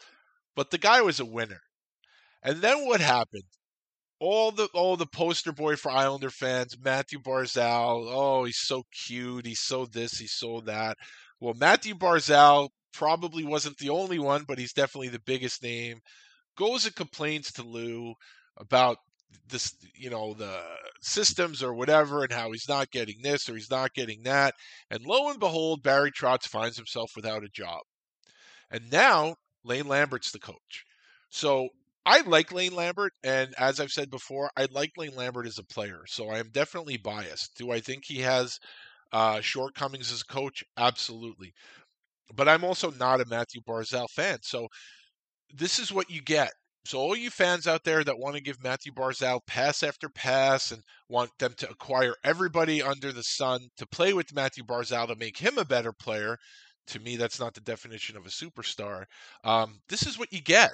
but 0.55 0.71
the 0.71 0.77
guy 0.77 1.01
was 1.01 1.19
a 1.19 1.25
winner. 1.25 1.59
And 2.43 2.61
then 2.61 2.85
what 2.87 3.01
happened? 3.01 3.43
all 4.19 4.51
the 4.51 4.67
all 4.73 4.97
the 4.97 5.05
poster 5.05 5.51
boy 5.51 5.75
for 5.75 5.91
Islander 5.91 6.29
fans, 6.29 6.75
Mathew 6.79 7.19
Barzal. 7.19 8.07
Oh, 8.09 8.45
he's 8.45 8.59
so 8.59 8.83
cute. 9.05 9.45
He's 9.45 9.61
so 9.61 9.85
this. 9.85 10.17
He's 10.17 10.33
so 10.33 10.61
that. 10.61 10.97
Well, 11.39 11.53
Mathew 11.53 11.93
Barzal 11.95 12.69
probably 12.93 13.43
wasn't 13.43 13.77
the 13.77 13.89
only 13.89 14.19
one, 14.19 14.43
but 14.47 14.59
he's 14.59 14.73
definitely 14.73 15.09
the 15.09 15.19
biggest 15.25 15.63
name. 15.63 15.99
Goes 16.57 16.85
and 16.85 16.95
complains 16.95 17.51
to 17.53 17.63
Lou 17.63 18.13
about 18.57 18.97
this, 19.49 19.75
you 19.95 20.09
know, 20.09 20.33
the 20.33 20.61
systems 21.01 21.61
or 21.63 21.73
whatever, 21.73 22.23
and 22.23 22.31
how 22.31 22.51
he's 22.51 22.67
not 22.69 22.91
getting 22.91 23.21
this 23.21 23.49
or 23.49 23.55
he's 23.55 23.71
not 23.71 23.93
getting 23.93 24.23
that. 24.23 24.53
And 24.89 25.05
lo 25.05 25.29
and 25.29 25.39
behold, 25.39 25.83
Barry 25.83 26.11
Trotz 26.11 26.47
finds 26.47 26.77
himself 26.77 27.11
without 27.15 27.43
a 27.43 27.49
job. 27.49 27.81
And 28.71 28.89
now 28.91 29.35
Lane 29.63 29.87
Lambert's 29.87 30.31
the 30.31 30.39
coach. 30.39 30.85
So 31.29 31.69
I 32.05 32.21
like 32.21 32.53
Lane 32.53 32.73
Lambert, 32.73 33.13
and 33.23 33.53
as 33.57 33.79
I've 33.79 33.91
said 33.91 34.09
before, 34.09 34.49
I 34.55 34.67
like 34.71 34.91
Lane 34.97 35.15
Lambert 35.15 35.45
as 35.45 35.57
a 35.57 35.63
player. 35.63 36.03
So 36.07 36.29
I 36.29 36.39
am 36.39 36.49
definitely 36.51 36.97
biased. 36.97 37.57
Do 37.57 37.71
I 37.71 37.81
think 37.81 38.05
he 38.05 38.19
has 38.19 38.59
uh, 39.11 39.41
shortcomings 39.41 40.11
as 40.11 40.21
a 40.21 40.33
coach? 40.33 40.63
Absolutely. 40.77 41.53
But 42.35 42.49
I'm 42.49 42.63
also 42.63 42.91
not 42.91 43.21
a 43.21 43.25
Mathew 43.25 43.61
Barzal 43.61 44.09
fan. 44.09 44.39
So 44.41 44.67
this 45.53 45.79
is 45.79 45.91
what 45.91 46.09
you 46.09 46.21
get. 46.21 46.51
So 46.85 46.99
all 46.99 47.17
you 47.17 47.29
fans 47.29 47.67
out 47.67 47.83
there 47.83 48.03
that 48.05 48.17
want 48.17 48.35
to 48.35 48.41
give 48.41 48.63
Mathew 48.63 48.93
Barzal 48.93 49.41
pass 49.45 49.83
after 49.83 50.07
pass 50.07 50.71
and 50.71 50.81
want 51.09 51.31
them 51.37 51.53
to 51.57 51.69
acquire 51.69 52.15
everybody 52.23 52.81
under 52.81 53.11
the 53.11 53.23
sun 53.23 53.59
to 53.75 53.85
play 53.87 54.13
with 54.13 54.33
Mathew 54.33 54.63
Barzal 54.63 55.07
to 55.07 55.15
make 55.17 55.37
him 55.37 55.57
a 55.57 55.65
better 55.65 55.91
player, 55.91 56.37
to 56.87 56.99
me 56.99 57.17
that's 57.17 57.41
not 57.41 57.53
the 57.53 57.61
definition 57.61 58.15
of 58.15 58.25
a 58.25 58.29
superstar. 58.29 59.03
Um, 59.43 59.79
this 59.89 60.07
is 60.07 60.17
what 60.17 60.31
you 60.31 60.41
get. 60.41 60.71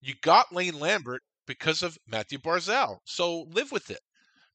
You 0.00 0.14
got 0.22 0.50
Lane 0.50 0.78
Lambert 0.80 1.20
because 1.46 1.82
of 1.82 1.98
Mathew 2.06 2.38
Barzal. 2.38 2.96
So 3.04 3.42
live 3.50 3.70
with 3.70 3.90
it. 3.90 4.00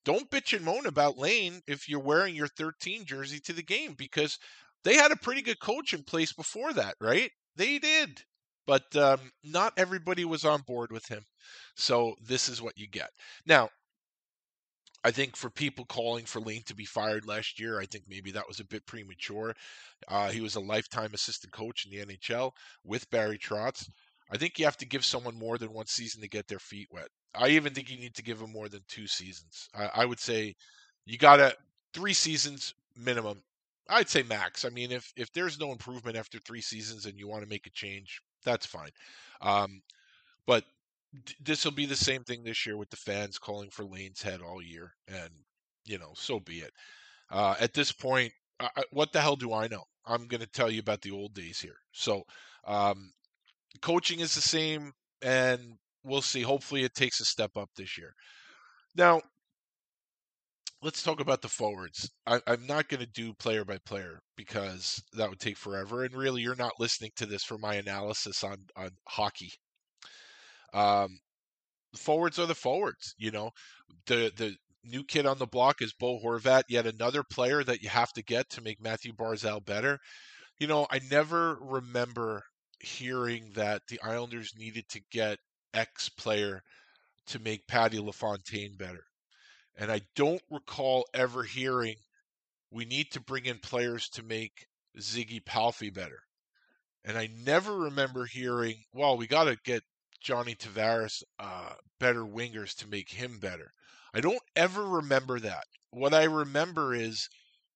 Don't 0.06 0.30
bitch 0.32 0.56
and 0.56 0.66
moan 0.66 0.86
about 0.88 1.18
Lane 1.18 1.62
if 1.68 1.88
you're 1.88 2.00
wearing 2.00 2.36
your 2.36 2.48
13 2.48 3.06
jersey 3.06 3.40
to 3.42 3.54
the 3.54 3.64
game 3.64 3.94
because 3.96 4.40
they 4.86 4.95
had 4.95 5.12
a 5.12 5.17
pretty 5.17 5.41
good 5.41 5.60
coach 5.60 5.93
in 5.93 6.04
place 6.04 6.32
before 6.32 6.71
that, 6.74 6.95
right? 7.02 7.32
They 7.58 7.80
did. 7.80 8.21
But 8.67 8.95
um, 8.95 9.19
not 9.43 9.74
everybody 9.78 10.26
was 10.26 10.45
on 10.45 10.62
board 10.62 10.91
with 10.91 11.08
him. 11.08 11.24
So 11.76 12.15
this 12.26 12.48
is 12.48 12.62
what 12.62 12.78
you 12.78 12.88
get. 12.88 13.10
Now, 13.45 13.69
I 15.04 15.12
think 15.12 15.36
for 15.36 15.52
people 15.52 15.86
calling 15.86 16.26
for 16.26 16.39
Lane 16.39 16.63
to 16.65 16.76
be 16.76 16.86
fired 16.86 17.28
last 17.28 17.60
year, 17.60 17.80
I 17.80 17.86
think 17.86 18.06
maybe 18.08 18.32
that 18.32 18.48
was 18.48 18.60
a 18.60 18.65
bit 18.65 18.88
premature. 18.88 19.54
Uh, 20.08 20.30
he 20.30 20.41
was 20.41 20.56
a 20.56 20.60
lifetime 20.60 21.12
assistant 21.13 21.54
coach 21.54 21.86
in 21.86 21.91
the 21.91 22.06
NHL 22.06 22.52
with 22.84 23.10
Barry 23.12 23.38
Trotz. 23.38 23.88
I 24.32 24.38
think 24.38 24.58
you 24.58 24.65
have 24.65 24.78
to 24.78 24.88
give 24.88 25.06
someone 25.06 25.38
more 25.38 25.60
than 25.60 25.74
one 25.74 25.86
season 25.86 26.21
to 26.21 26.28
get 26.28 26.48
their 26.48 26.60
feet 26.60 26.88
wet. 26.91 27.10
I 27.36 27.50
even 27.50 27.74
think 27.74 27.91
you 27.91 27.98
need 28.00 28.15
to 28.15 28.24
give 28.24 28.39
them 28.39 28.52
more 28.52 28.69
than 28.69 28.82
two 28.88 29.06
seasons. 29.06 29.67
I, 29.76 29.89
I 29.93 30.06
would 30.06 30.19
say 30.19 30.56
you 31.06 31.19
got 31.19 31.38
to 31.38 31.56
three 31.93 32.13
seasons 32.13 32.74
minimum. 32.95 33.43
I'd 33.89 34.10
say 34.10 34.24
max. 34.24 34.65
I 34.65 34.69
mean, 34.69 34.91
if 34.91 35.12
if 35.15 35.32
there's 35.34 35.60
no 35.60 35.71
improvement 35.71 36.17
after 36.17 36.39
three 36.39 36.62
seasons 36.62 37.06
and 37.06 37.19
you 37.19 37.28
want 37.28 37.43
to 37.43 37.50
make 37.50 37.67
a 37.67 37.71
change, 37.71 38.19
that's 38.43 38.65
fine. 38.65 38.91
Um, 39.41 39.82
but 40.48 40.63
d- 41.26 41.36
this 41.41 41.65
will 41.65 41.71
be 41.71 41.86
the 41.86 41.95
same 41.95 42.24
thing 42.24 42.43
this 42.43 42.65
year 42.65 42.78
with 42.78 42.89
the 42.89 42.98
fans 42.98 43.38
calling 43.38 43.69
for 43.69 43.86
Lane's 43.86 44.21
head 44.21 44.41
all 44.41 44.62
year, 44.62 44.93
and 45.08 45.30
you 45.86 46.00
know, 46.00 46.13
so 46.15 46.39
be 46.39 46.60
it. 46.60 46.71
Uh, 47.32 47.56
at 47.60 47.74
this 47.74 47.91
point, 47.91 48.32
I, 48.60 48.69
what 48.91 49.12
the 49.12 49.21
hell 49.21 49.36
do 49.36 49.54
I 49.54 49.67
know? 49.67 49.84
I'm 50.06 50.28
going 50.28 50.41
to 50.41 50.48
tell 50.48 50.69
you 50.71 50.80
about 50.80 51.02
the 51.02 51.12
old 51.12 51.34
days 51.34 51.60
here. 51.60 51.78
So, 51.91 52.24
um, 52.65 53.12
coaching 53.82 54.19
is 54.19 54.36
the 54.36 54.41
same, 54.41 54.93
and 55.21 55.78
we'll 56.04 56.21
see. 56.21 56.41
Hopefully, 56.41 56.84
it 56.84 56.93
takes 56.95 57.19
a 57.19 57.26
step 57.26 57.52
up 57.58 57.69
this 57.76 57.98
year. 57.98 58.13
Now, 58.95 59.21
let's 60.86 61.02
talk 61.02 61.19
about 61.19 61.41
the 61.41 61.50
forwards. 61.50 62.12
I, 62.28 62.39
am 62.45 62.67
not 62.67 62.89
going 62.89 63.00
to 63.00 63.08
do 63.08 63.34
player 63.34 63.65
by 63.65 63.80
player 63.88 64.19
because 64.38 65.02
that 65.13 65.28
would 65.28 65.39
take 65.39 65.58
forever. 65.58 66.04
And 66.04 66.15
really, 66.15 66.43
you're 66.43 66.56
not 66.56 66.80
listening 66.80 67.10
to 67.15 67.26
this 67.26 67.43
for 67.43 67.58
my 67.58 67.74
analysis 67.74 68.43
on 68.43 68.58
on 68.78 68.91
hockey. 69.08 69.52
Um, 70.74 71.17
forwards 71.98 72.38
are 72.38 72.45
the 72.45 72.54
forwards. 72.54 73.15
You 73.17 73.32
know, 73.32 73.50
the 74.06 74.32
the 74.38 74.56
new 74.84 75.04
kid 75.04 75.26
on 75.26 75.39
the 75.39 75.48
block 75.48 75.82
is 75.82 75.91
Bo 75.91 76.19
Horvat, 76.19 76.63
yet 76.69 76.86
another 76.86 77.24
player 77.24 77.63
that 77.63 77.82
you 77.82 77.89
have 77.89 78.13
to 78.13 78.24
get 78.24 78.48
to 78.52 78.62
make 78.62 78.80
Mathew 78.80 79.12
Barzal 79.13 79.65
better. 79.65 79.98
You 80.60 80.67
know, 80.67 80.86
I 80.91 81.00
never 81.10 81.58
remember 81.62 82.43
hearing 82.80 83.52
that 83.56 83.82
the 83.89 84.00
Islanders 84.02 84.54
needed 84.56 84.88
to 84.89 85.02
get 85.12 85.39
X 85.74 86.10
player 86.10 86.62
to 87.26 87.39
make 87.39 87.67
Patty 87.67 88.00
LaFontaine 88.00 88.78
better. 88.78 89.04
And 89.78 89.92
I 89.92 90.02
don't 90.16 90.42
recall 90.50 91.06
ever 91.14 91.44
hearing 91.44 91.96
we 92.72 92.86
need 92.86 93.12
to 93.12 93.22
bring 93.22 93.46
in 93.46 93.60
players 93.60 94.10
to 94.10 94.24
make 94.24 94.68
Ziggy 95.00 95.44
Palffy 95.44 95.90
better. 95.90 96.20
And 97.04 97.18
I 97.18 97.28
never 97.28 97.76
remember 97.76 98.26
hearing, 98.26 98.76
well, 98.94 99.18
we 99.18 99.28
got 99.28 99.46
to 99.46 99.58
get 99.64 99.84
Johnny 100.22 100.56
Tavares 100.56 101.22
uh, 101.40 101.74
better 102.00 102.24
wingers 102.26 102.76
to 102.78 102.90
make 102.90 103.10
him 103.10 103.40
better. 103.40 103.72
I 104.14 104.22
don't 104.22 104.42
ever 104.56 104.86
remember 104.86 105.40
that. 105.40 105.66
What 105.92 106.14
I 106.14 106.24
remember 106.24 106.94
is 106.94 107.30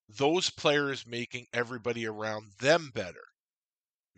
those 0.08 0.50
players 0.50 1.06
making 1.06 1.46
everybody 1.54 2.08
around 2.08 2.48
them 2.60 2.92
better. 2.94 3.24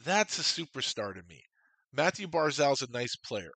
That's 0.04 0.40
a 0.40 0.64
superstar 0.64 1.14
to 1.14 1.22
me. 1.28 1.44
Mathew 1.92 2.28
Barzal's 2.28 2.82
a 2.82 2.92
nice 2.92 3.16
player. 3.16 3.52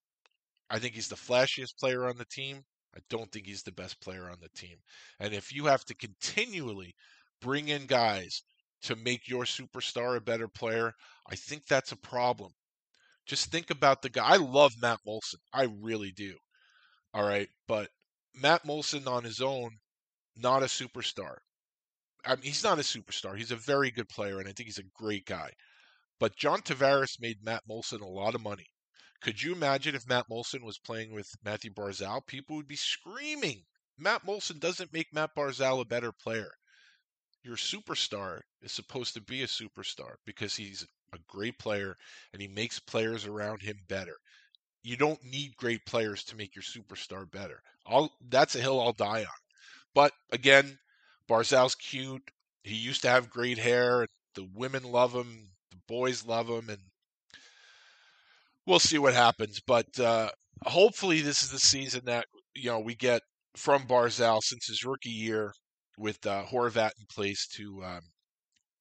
I 0.69 0.79
think 0.79 0.95
he's 0.95 1.07
the 1.07 1.15
flashiest 1.15 1.77
player 1.79 2.05
on 2.05 2.17
the 2.17 2.25
team. 2.25 2.65
I 2.97 3.01
don't 3.09 3.31
think 3.31 3.45
he's 3.45 3.63
the 3.63 3.71
best 3.71 4.01
player 4.01 4.29
on 4.29 4.37
the 4.41 4.49
team. 4.49 4.77
And 5.19 5.33
if 5.33 5.53
you 5.53 5.65
have 5.65 5.83
to 5.85 5.95
continually 5.95 6.95
bring 7.41 7.67
in 7.67 7.85
guys 7.85 8.43
to 8.83 8.95
make 8.95 9.27
your 9.27 9.43
superstar 9.43 10.15
a 10.15 10.21
better 10.21 10.47
player, 10.47 10.93
I 11.29 11.35
think 11.35 11.65
that's 11.65 11.91
a 11.91 11.97
problem. 11.97 12.51
Just 13.25 13.51
think 13.51 13.69
about 13.69 14.01
the 14.01 14.09
guy. 14.09 14.23
I 14.25 14.37
love 14.37 14.73
Matt 14.81 14.99
Moulson. 15.05 15.39
I 15.53 15.67
really 15.81 16.11
do. 16.11 16.35
All 17.13 17.27
right. 17.27 17.49
But 17.67 17.89
Matt 18.33 18.65
Moulson 18.65 19.07
on 19.07 19.23
his 19.23 19.41
own, 19.41 19.71
not 20.35 20.63
a 20.63 20.67
superstar. 20.67 21.37
I 22.25 22.35
mean, 22.35 22.43
he's 22.43 22.63
not 22.63 22.79
a 22.79 22.83
superstar. 22.83 23.37
He's 23.37 23.51
a 23.51 23.55
very 23.55 23.91
good 23.91 24.09
player, 24.09 24.39
and 24.39 24.47
I 24.47 24.51
think 24.51 24.67
he's 24.67 24.79
a 24.79 24.83
great 25.01 25.25
guy. 25.25 25.51
But 26.19 26.35
John 26.35 26.61
Tavares 26.61 27.19
made 27.19 27.43
Matt 27.43 27.63
Moulson 27.69 28.01
a 28.01 28.07
lot 28.07 28.35
of 28.35 28.41
money. 28.41 28.67
Could 29.21 29.41
you 29.41 29.53
imagine 29.53 29.95
if 29.95 30.07
Matt 30.07 30.29
Moulson 30.29 30.63
was 30.63 30.77
playing 30.77 31.11
with 31.11 31.35
Mathew 31.43 31.71
Barzal? 31.71 32.25
People 32.25 32.55
would 32.55 32.67
be 32.67 32.75
screaming. 32.75 33.65
Matt 33.97 34.25
Moulson 34.25 34.59
doesn't 34.59 34.93
make 34.93 35.13
Matt 35.13 35.35
Barzal 35.35 35.81
a 35.81 35.85
better 35.85 36.11
player. 36.11 36.51
Your 37.43 37.57
superstar 37.57 38.41
is 38.61 38.71
supposed 38.71 39.13
to 39.13 39.21
be 39.21 39.43
a 39.43 39.47
superstar 39.47 40.15
because 40.25 40.55
he's 40.55 40.85
a 41.13 41.19
great 41.27 41.57
player 41.59 41.97
and 42.33 42.41
he 42.41 42.47
makes 42.47 42.79
players 42.79 43.25
around 43.25 43.61
him 43.61 43.79
better. 43.87 44.17
You 44.83 44.97
don't 44.97 45.23
need 45.23 45.57
great 45.57 45.85
players 45.85 46.23
to 46.25 46.35
make 46.35 46.55
your 46.55 46.63
superstar 46.63 47.29
better. 47.29 47.61
I'll, 47.85 48.11
that's 48.29 48.55
a 48.55 48.61
hill 48.61 48.79
I'll 48.81 48.93
die 48.93 49.21
on. 49.21 49.39
But 49.93 50.13
again, 50.31 50.79
Barzal's 51.29 51.75
cute. 51.75 52.31
He 52.63 52.75
used 52.75 53.01
to 53.03 53.09
have 53.09 53.29
great 53.29 53.57
hair. 53.57 54.07
The 54.35 54.47
women 54.53 54.83
love 54.83 55.13
him 55.13 55.49
The 55.71 55.77
boys 55.87 56.25
love 56.25 56.47
him, 56.47 56.69
and 56.69 56.79
we'll 58.65 58.79
see 58.79 58.97
what 58.97 59.13
happens. 59.13 59.59
But 59.65 59.99
uh, 59.99 60.29
hopefully, 60.65 61.21
this 61.21 61.43
is 61.43 61.49
the 61.51 61.59
season 61.59 62.01
that 62.05 62.25
you 62.55 62.69
know 62.69 62.79
we 62.79 62.95
get 62.95 63.21
from 63.55 63.83
Barzal 63.83 64.41
since 64.41 64.67
his 64.67 64.83
rookie 64.85 65.09
year 65.09 65.53
with 65.97 66.25
uh, 66.25 66.43
Horvat 66.43 66.91
in 66.99 67.05
place 67.09 67.47
to 67.55 67.83
um, 67.83 68.01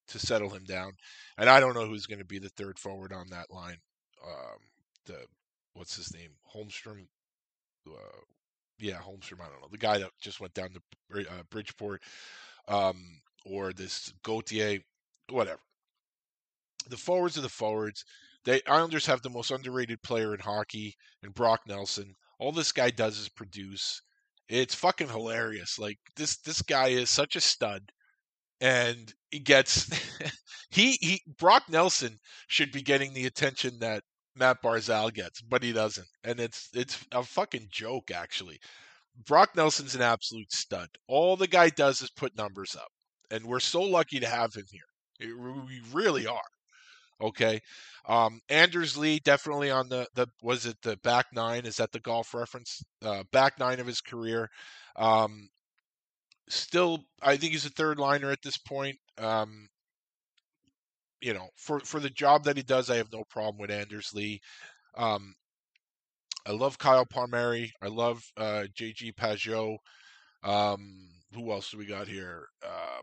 to 0.08 0.18
settle 0.18 0.50
him 0.50 0.64
down. 0.64 0.92
And 1.38 1.48
I 1.48 1.60
don't 1.60 1.74
know 1.74 1.86
who's 1.86 2.06
going 2.06 2.18
to 2.18 2.24
be 2.24 2.38
the 2.38 2.50
third 2.50 2.78
forward 2.78 3.12
on 3.12 3.26
that 3.30 3.50
line. 3.50 3.78
Um, 4.26 4.58
the 5.06 5.18
what's 5.74 5.96
his 5.96 6.14
name? 6.14 6.30
Holmstrom. 6.54 7.06
Uh, 7.86 8.20
yeah, 8.78 8.98
Holmstrom. 8.98 9.40
I 9.40 9.48
don't 9.48 9.60
know 9.60 9.68
the 9.70 9.78
guy 9.78 9.98
that 9.98 10.10
just 10.20 10.40
went 10.40 10.54
down 10.54 10.70
to 10.70 11.20
uh, 11.20 11.42
Bridgeport, 11.50 12.02
um, 12.68 12.96
or 13.46 13.72
this 13.72 14.12
Gauthier, 14.22 14.80
whatever 15.30 15.60
the 16.88 16.96
forwards 16.96 17.38
are 17.38 17.42
the 17.42 17.48
forwards. 17.48 18.04
The 18.44 18.62
Islanders 18.70 19.06
have 19.06 19.22
the 19.22 19.30
most 19.30 19.50
underrated 19.50 20.02
player 20.02 20.34
in 20.34 20.40
hockey, 20.40 20.96
and 21.22 21.34
Brock 21.34 21.60
Nelson. 21.66 22.14
All 22.38 22.52
this 22.52 22.72
guy 22.72 22.90
does 22.90 23.18
is 23.18 23.28
produce. 23.28 24.02
It's 24.48 24.74
fucking 24.74 25.08
hilarious. 25.08 25.78
Like 25.78 25.98
this, 26.16 26.36
this 26.38 26.62
guy 26.62 26.88
is 26.88 27.10
such 27.10 27.36
a 27.36 27.40
stud, 27.40 27.90
and 28.60 29.12
he 29.30 29.40
gets 29.40 29.90
he 30.70 30.92
he 31.00 31.22
Brock 31.38 31.64
Nelson 31.68 32.18
should 32.48 32.72
be 32.72 32.82
getting 32.82 33.14
the 33.14 33.26
attention 33.26 33.78
that 33.80 34.02
Matt 34.36 34.62
Barzal 34.62 35.12
gets, 35.12 35.40
but 35.42 35.62
he 35.62 35.72
doesn't, 35.72 36.08
and 36.24 36.40
it's 36.40 36.68
it's 36.74 37.04
a 37.12 37.22
fucking 37.22 37.68
joke 37.70 38.10
actually. 38.10 38.58
Brock 39.26 39.56
Nelson's 39.56 39.94
an 39.94 40.02
absolute 40.02 40.52
stud. 40.52 40.88
All 41.08 41.36
the 41.36 41.46
guy 41.46 41.70
does 41.70 42.02
is 42.02 42.10
put 42.10 42.36
numbers 42.36 42.76
up, 42.76 42.90
and 43.30 43.46
we're 43.46 43.60
so 43.60 43.80
lucky 43.82 44.20
to 44.20 44.26
have 44.28 44.54
him 44.54 44.66
here. 44.70 44.82
It- 45.20 45.38
we 45.38 45.80
really 45.92 46.26
are. 46.26 46.40
Okay, 47.20 47.60
um, 48.08 48.40
Anders 48.48 48.96
Lee 48.96 49.20
definitely 49.20 49.70
on 49.70 49.88
the 49.88 50.06
the 50.14 50.26
was 50.42 50.66
it 50.66 50.76
the 50.82 50.96
back 50.98 51.26
nine? 51.32 51.64
Is 51.64 51.76
that 51.76 51.92
the 51.92 52.00
golf 52.00 52.34
reference? 52.34 52.82
Uh, 53.02 53.22
back 53.32 53.58
nine 53.58 53.80
of 53.80 53.86
his 53.86 54.00
career. 54.00 54.50
Um, 54.96 55.48
still, 56.48 57.04
I 57.22 57.36
think 57.36 57.52
he's 57.52 57.66
a 57.66 57.70
third 57.70 57.98
liner 57.98 58.30
at 58.30 58.42
this 58.42 58.58
point. 58.58 58.96
Um, 59.18 59.68
you 61.20 61.32
know, 61.34 61.48
for 61.56 61.80
for 61.80 62.00
the 62.00 62.10
job 62.10 62.44
that 62.44 62.56
he 62.56 62.62
does, 62.62 62.90
I 62.90 62.96
have 62.96 63.12
no 63.12 63.24
problem 63.30 63.58
with 63.58 63.70
Anders 63.70 64.12
Lee. 64.14 64.40
Um, 64.96 65.34
I 66.46 66.52
love 66.52 66.78
Kyle 66.78 67.06
Palmieri. 67.06 67.72
I 67.80 67.86
love 67.86 68.22
uh, 68.36 68.64
JG 68.74 69.14
Pageau. 69.14 69.78
Um, 70.42 71.08
who 71.34 71.50
else 71.52 71.70
do 71.70 71.78
we 71.78 71.86
got 71.86 72.06
here? 72.06 72.48
Um, 72.62 73.02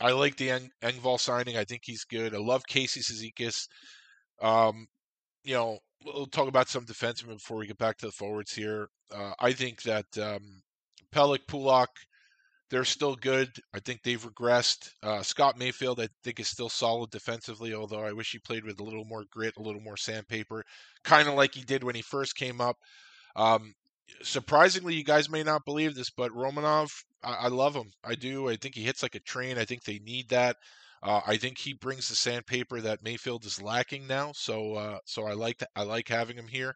I 0.00 0.12
like 0.12 0.36
the 0.36 0.50
Eng- 0.50 0.70
Engvall 0.82 1.20
signing. 1.20 1.56
I 1.56 1.64
think 1.64 1.82
he's 1.84 2.04
good. 2.04 2.34
I 2.34 2.38
love 2.38 2.62
Casey 2.66 3.00
Cizikas. 3.00 3.66
Um, 4.40 4.86
you 5.44 5.54
know, 5.54 5.78
we'll 6.04 6.26
talk 6.26 6.48
about 6.48 6.68
some 6.68 6.84
defensemen 6.84 7.34
before 7.34 7.58
we 7.58 7.66
get 7.66 7.78
back 7.78 7.98
to 7.98 8.06
the 8.06 8.12
forwards 8.12 8.54
here. 8.54 8.88
Uh, 9.14 9.32
I 9.38 9.52
think 9.52 9.82
that 9.82 10.06
um, 10.18 10.62
Pelech, 11.14 11.46
Pulock, 11.46 11.88
they're 12.70 12.84
still 12.84 13.16
good. 13.16 13.50
I 13.74 13.80
think 13.80 14.02
they've 14.02 14.24
regressed. 14.24 14.90
Uh, 15.02 15.22
Scott 15.22 15.58
Mayfield, 15.58 16.00
I 16.00 16.08
think, 16.22 16.38
is 16.38 16.48
still 16.48 16.68
solid 16.68 17.10
defensively, 17.10 17.74
although 17.74 18.04
I 18.04 18.12
wish 18.12 18.30
he 18.30 18.38
played 18.38 18.64
with 18.64 18.78
a 18.80 18.84
little 18.84 19.04
more 19.04 19.24
grit, 19.30 19.54
a 19.58 19.62
little 19.62 19.80
more 19.80 19.96
sandpaper, 19.96 20.64
kind 21.02 21.28
of 21.28 21.34
like 21.34 21.54
he 21.54 21.62
did 21.62 21.82
when 21.82 21.96
he 21.96 22.02
first 22.02 22.36
came 22.36 22.60
up. 22.60 22.76
Um, 23.34 23.74
surprisingly, 24.22 24.94
you 24.94 25.04
guys 25.04 25.30
may 25.30 25.42
not 25.42 25.64
believe 25.64 25.94
this, 25.94 26.10
but 26.10 26.32
Romanov, 26.32 26.90
I, 27.22 27.34
I 27.34 27.48
love 27.48 27.74
him. 27.74 27.90
I 28.04 28.14
do. 28.14 28.48
I 28.48 28.56
think 28.56 28.74
he 28.74 28.82
hits 28.82 29.02
like 29.02 29.14
a 29.14 29.20
train. 29.20 29.58
I 29.58 29.64
think 29.64 29.84
they 29.84 29.98
need 29.98 30.28
that. 30.30 30.56
Uh, 31.02 31.20
I 31.26 31.36
think 31.36 31.58
he 31.58 31.72
brings 31.72 32.08
the 32.08 32.14
sandpaper 32.14 32.80
that 32.80 33.02
Mayfield 33.02 33.44
is 33.44 33.62
lacking 33.62 34.06
now. 34.06 34.32
So, 34.34 34.74
uh, 34.74 34.98
so 35.06 35.26
I 35.26 35.32
like 35.32 35.62
I 35.74 35.82
like 35.82 36.08
having 36.08 36.36
him 36.36 36.48
here. 36.48 36.74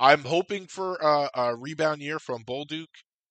I'm 0.00 0.22
hoping 0.24 0.66
for 0.66 1.02
uh, 1.04 1.28
a 1.34 1.54
rebound 1.54 2.00
year 2.00 2.18
from 2.18 2.44
Bolduc, 2.44 2.86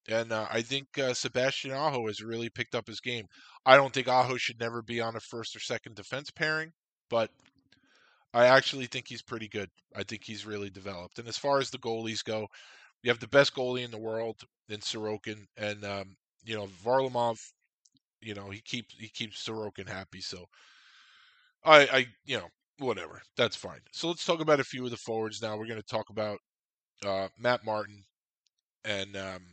and 0.08 0.32
uh, 0.32 0.46
I 0.50 0.62
think 0.62 0.98
uh, 0.98 1.14
Sebastian 1.14 1.72
Aho 1.72 2.08
has 2.08 2.22
really 2.22 2.50
picked 2.50 2.76
up 2.76 2.88
his 2.88 3.02
game. 3.02 3.26
I 3.66 3.76
don't 3.76 3.94
think 3.94 4.08
Aho 4.08 4.38
should 4.38 4.60
never 4.60 4.82
be 4.82 5.02
on 5.02 5.16
a 5.16 5.20
first 5.20 5.56
or 5.56 5.60
second 5.60 5.96
defense 5.96 6.30
pairing, 6.30 6.72
but 7.10 7.32
I 8.34 8.46
actually 8.46 8.86
think 8.86 9.08
he's 9.08 9.22
pretty 9.22 9.48
good. 9.48 9.70
I 9.96 10.04
think 10.04 10.24
he's 10.24 10.46
really 10.46 10.70
developed. 10.70 11.20
And 11.20 11.28
as 11.28 11.38
far 11.38 11.60
as 11.60 11.70
the 11.70 11.78
goalies 11.80 12.24
go, 12.24 12.48
you 13.04 13.10
have 13.12 13.20
the 13.20 13.28
best 13.28 13.56
goalie 13.56 13.84
in 13.86 13.91
the 13.91 13.97
world 13.97 14.41
in 14.70 14.80
Sorokin, 14.80 15.45
and 15.58 15.84
um, 15.86 16.16
you 16.45 16.56
know 16.56 16.68
Varlamov. 16.86 17.39
You 18.22 18.36
know 18.36 18.49
he 18.49 18.62
keeps 18.62 18.95
he 18.97 19.10
keeps 19.10 19.45
Sorokin 19.47 19.88
happy. 19.88 20.22
So 20.22 20.45
I, 21.64 21.80
I 21.88 22.08
you 22.26 22.38
know 22.38 22.47
whatever 22.80 23.22
that's 23.38 23.56
fine. 23.56 23.80
So 23.91 24.08
let's 24.08 24.26
talk 24.26 24.39
about 24.41 24.60
a 24.60 24.64
few 24.64 24.84
of 24.86 24.91
the 24.91 24.97
forwards 24.97 25.41
now. 25.41 25.58
We're 25.58 25.68
going 25.68 25.82
to 25.82 25.86
talk 25.88 26.10
about 26.10 26.39
uh, 27.06 27.30
Matt 27.39 27.66
Martin 27.66 28.04
and 28.86 29.16
um, 29.18 29.43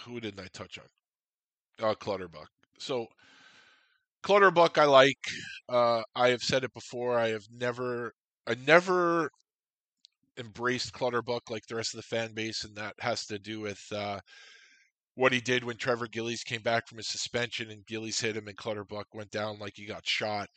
who 0.00 0.20
didn't 0.20 0.40
I 0.44 0.48
touch 0.52 0.78
on? 0.78 1.88
Uh, 1.90 1.94
Clutterbuck. 1.94 2.48
So 2.78 3.08
Clutterbuck, 4.22 4.78
I 4.78 4.84
like. 4.84 5.18
Uh, 5.68 6.02
I 6.14 6.28
have 6.30 6.42
said 6.42 6.64
it 6.64 6.72
before. 6.74 7.18
I 7.18 7.28
have 7.28 7.44
never, 7.50 8.12
I 8.46 8.54
never 8.54 9.30
embraced 10.40 10.92
Clutterbuck 10.92 11.50
like 11.50 11.66
the 11.66 11.76
rest 11.76 11.94
of 11.94 11.98
the 11.98 12.16
fan 12.16 12.32
base, 12.32 12.64
and 12.64 12.74
that 12.76 12.94
has 13.00 13.26
to 13.26 13.38
do 13.38 13.60
with 13.60 13.84
uh, 13.94 14.20
what 15.14 15.32
he 15.32 15.40
did 15.40 15.64
when 15.64 15.76
Trevor 15.76 16.06
Gillies 16.06 16.42
came 16.42 16.62
back 16.62 16.88
from 16.88 16.98
his 16.98 17.08
suspension 17.08 17.70
and 17.70 17.86
Gillies 17.86 18.20
hit 18.20 18.36
him, 18.36 18.48
and 18.48 18.56
Clutterbuck 18.56 19.06
went 19.14 19.30
down 19.30 19.58
like 19.58 19.74
he 19.76 19.86
got 19.86 20.06
shot. 20.06 20.48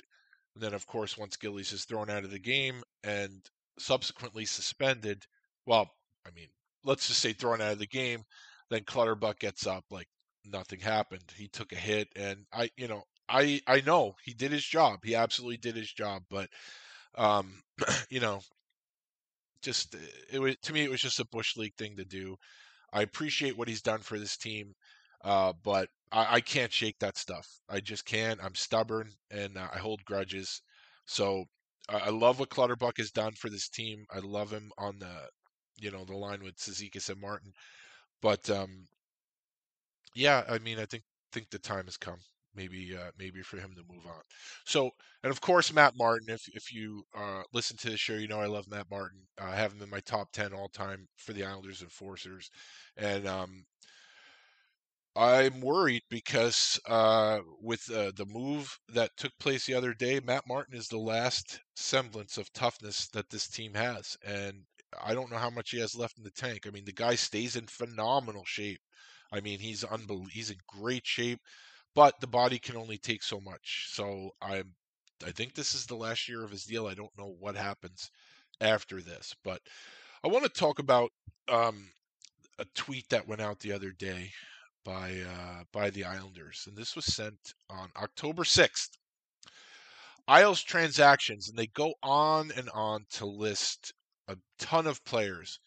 And 0.55 0.63
then, 0.63 0.73
of 0.73 0.85
course, 0.85 1.17
once 1.17 1.37
Gillies 1.37 1.71
is 1.71 1.85
thrown 1.85 2.09
out 2.09 2.23
of 2.23 2.31
the 2.31 2.39
game 2.39 2.83
and 3.03 3.41
subsequently 3.79 4.45
suspended, 4.45 5.25
well, 5.65 5.89
I 6.25 6.29
mean, 6.35 6.47
let's 6.83 7.07
just 7.07 7.19
say 7.19 7.33
thrown 7.33 7.61
out 7.61 7.73
of 7.73 7.79
the 7.79 7.87
game, 7.87 8.23
then 8.69 8.83
Clutterbuck 8.83 9.39
gets 9.39 9.67
up 9.67 9.85
like 9.89 10.07
nothing 10.45 10.79
happened. 10.79 11.23
He 11.35 11.47
took 11.47 11.71
a 11.71 11.77
hit, 11.77 12.07
and 12.15 12.45
I, 12.53 12.69
you 12.77 12.87
know, 12.87 13.03
I 13.29 13.61
I 13.67 13.81
know 13.81 14.15
he 14.23 14.33
did 14.33 14.51
his 14.51 14.65
job. 14.65 14.99
He 15.03 15.15
absolutely 15.15 15.57
did 15.57 15.75
his 15.75 15.91
job, 15.91 16.23
but 16.29 16.49
um, 17.15 17.61
you 18.09 18.19
know, 18.19 18.41
just 19.63 19.95
it 20.31 20.39
was 20.39 20.55
to 20.63 20.73
me 20.73 20.83
it 20.83 20.91
was 20.91 21.01
just 21.01 21.19
a 21.19 21.25
bush 21.25 21.57
league 21.57 21.75
thing 21.77 21.95
to 21.97 22.05
do. 22.05 22.35
I 22.93 23.01
appreciate 23.01 23.57
what 23.57 23.67
he's 23.67 23.81
done 23.81 23.99
for 23.99 24.19
this 24.19 24.37
team, 24.37 24.73
uh, 25.23 25.53
but 25.63 25.89
I, 26.11 26.35
I 26.35 26.41
can't 26.41 26.71
shake 26.71 26.99
that 26.99 27.17
stuff. 27.17 27.47
I 27.69 27.79
just 27.79 28.05
can't. 28.05 28.43
I'm 28.43 28.55
stubborn 28.55 29.09
and 29.31 29.57
uh, 29.57 29.67
I 29.73 29.79
hold 29.79 30.05
grudges. 30.05 30.61
So 31.07 31.45
I, 31.89 31.99
I 31.99 32.09
love 32.09 32.39
what 32.39 32.49
Clutterbuck 32.49 32.97
has 32.97 33.11
done 33.11 33.33
for 33.33 33.49
this 33.49 33.69
team. 33.69 34.05
I 34.13 34.19
love 34.19 34.51
him 34.51 34.71
on 34.77 34.99
the 34.99 35.27
you 35.79 35.91
know 35.91 36.05
the 36.05 36.15
line 36.15 36.43
with 36.43 36.57
Cizikas 36.57 37.09
and 37.09 37.19
Martin, 37.21 37.51
but 38.21 38.49
um, 38.49 38.87
yeah, 40.15 40.43
I 40.49 40.59
mean 40.59 40.79
I 40.79 40.85
think 40.85 41.03
think 41.31 41.49
the 41.49 41.59
time 41.59 41.85
has 41.85 41.97
come 41.97 42.19
maybe 42.55 42.95
uh, 42.95 43.11
maybe 43.17 43.41
for 43.41 43.57
him 43.57 43.73
to 43.75 43.93
move 43.93 44.05
on. 44.05 44.21
So, 44.65 44.91
and 45.23 45.31
of 45.31 45.41
course, 45.41 45.73
Matt 45.73 45.95
Martin. 45.97 46.29
If 46.29 46.47
if 46.55 46.73
you 46.73 47.03
uh, 47.17 47.43
listen 47.53 47.77
to 47.77 47.89
the 47.89 47.97
show, 47.97 48.13
you 48.13 48.27
know 48.27 48.39
I 48.39 48.47
love 48.47 48.67
Matt 48.69 48.89
Martin. 48.89 49.21
I 49.39 49.55
have 49.55 49.73
him 49.73 49.81
in 49.81 49.89
my 49.89 50.01
top 50.01 50.31
ten 50.31 50.53
all 50.53 50.69
time 50.69 51.07
for 51.17 51.33
the 51.33 51.43
Islanders 51.45 51.81
Enforcers, 51.81 52.49
and 52.97 53.27
um, 53.27 53.65
I'm 55.15 55.59
worried 55.61 56.03
because 56.09 56.79
uh, 56.87 57.39
with 57.59 57.89
uh, 57.91 58.11
the 58.15 58.25
move 58.27 58.79
that 58.89 59.15
took 59.17 59.31
place 59.39 59.65
the 59.65 59.73
other 59.75 59.93
day, 59.93 60.19
Matt 60.19 60.47
Martin 60.47 60.75
is 60.75 60.87
the 60.87 60.97
last 60.99 61.59
semblance 61.75 62.37
of 62.37 62.51
toughness 62.53 63.07
that 63.09 63.29
this 63.29 63.47
team 63.47 63.73
has, 63.75 64.17
and 64.23 64.65
I 65.01 65.13
don't 65.15 65.29
know 65.31 65.37
how 65.37 65.49
much 65.51 65.71
he 65.71 65.79
has 65.79 65.95
left 65.95 66.17
in 66.17 66.23
the 66.23 66.31
tank. 66.31 66.65
I 66.67 66.69
mean, 66.71 66.85
the 66.85 66.91
guy 66.93 67.15
stays 67.15 67.55
in 67.55 67.65
phenomenal 67.67 68.45
shape. 68.45 68.81
I 69.31 69.39
mean, 69.39 69.59
he's 69.59 69.83
unbel- 69.83 70.29
he's 70.29 70.49
in 70.51 70.57
great 70.67 71.05
shape 71.05 71.41
but 71.95 72.19
the 72.19 72.27
body 72.27 72.59
can 72.59 72.75
only 72.75 72.97
take 72.97 73.23
so 73.23 73.39
much. 73.39 73.89
So 73.91 74.31
I'm 74.41 74.73
I 75.25 75.31
think 75.31 75.53
this 75.53 75.73
is 75.73 75.85
the 75.85 75.95
last 75.95 76.27
year 76.27 76.43
of 76.43 76.51
his 76.51 76.65
deal. 76.65 76.87
I 76.87 76.93
don't 76.95 77.17
know 77.17 77.35
what 77.39 77.55
happens 77.55 78.09
after 78.59 79.01
this, 79.01 79.33
but 79.43 79.61
I 80.23 80.27
want 80.27 80.43
to 80.43 80.49
talk 80.49 80.79
about 80.79 81.11
um, 81.49 81.89
a 82.59 82.65
tweet 82.75 83.07
that 83.09 83.27
went 83.27 83.41
out 83.41 83.59
the 83.59 83.71
other 83.71 83.91
day 83.91 84.31
by 84.83 85.21
uh, 85.21 85.63
by 85.71 85.89
the 85.89 86.03
Islanders, 86.03 86.65
and 86.67 86.75
this 86.75 86.95
was 86.95 87.05
sent 87.05 87.37
on 87.69 87.89
October 87.95 88.43
sixth. 88.43 88.91
Isles 90.27 90.61
transactions, 90.63 91.49
and 91.49 91.57
they 91.57 91.67
go 91.67 91.93
on 92.01 92.51
and 92.55 92.69
on 92.69 93.05
to 93.11 93.25
list 93.25 93.93
a 94.27 94.37
ton 94.57 94.87
of 94.87 95.03
players 95.03 95.59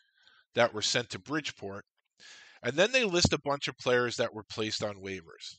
that 0.54 0.72
were 0.72 0.82
sent 0.82 1.10
to 1.10 1.18
Bridgeport, 1.18 1.84
and 2.62 2.74
then 2.74 2.92
they 2.92 3.04
list 3.04 3.32
a 3.32 3.40
bunch 3.44 3.68
of 3.68 3.78
players 3.78 4.16
that 4.16 4.32
were 4.34 4.44
placed 4.44 4.82
on 4.82 4.96
waivers. 4.96 5.56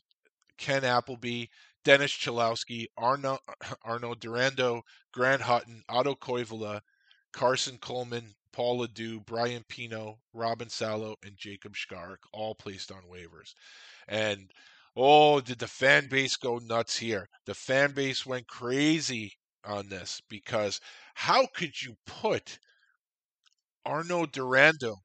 Ken 0.58 0.84
Appleby, 0.84 1.46
Dennis 1.84 2.12
Cholowski, 2.12 2.88
Arnaud, 2.98 3.40
Arnaud 3.86 4.16
Durandeau, 4.16 4.82
Grant 5.14 5.42
Hutton, 5.42 5.84
Otto 5.88 6.16
Koivula, 6.16 6.82
Karson 7.34 7.80
Kuhlman, 7.80 8.34
Paul 8.52 8.80
LaDue, 8.80 9.24
Brian 9.26 9.64
Pinho, 9.70 10.18
Robin 10.34 10.70
Salo, 10.70 11.16
and 11.24 11.38
Jakub 11.38 11.76
Skarek, 11.76 12.18
all 12.34 12.56
placed 12.56 12.92
on 12.92 13.04
waivers. 13.04 13.54
And 14.08 14.52
oh, 14.96 15.42
did 15.42 15.60
the 15.60 15.68
fan 15.68 16.08
base 16.08 16.36
go 16.36 16.58
nuts 16.58 16.98
here? 16.98 17.30
The 17.46 17.54
fan 17.54 17.92
base 17.92 18.26
went 18.26 18.48
crazy 18.48 19.34
on 19.64 19.90
this 19.90 20.22
because 20.28 20.82
how 21.14 21.48
could 21.54 21.82
you 21.82 21.98
put 22.06 22.60
Arnaud 23.86 24.28
Durandeau 24.28 24.98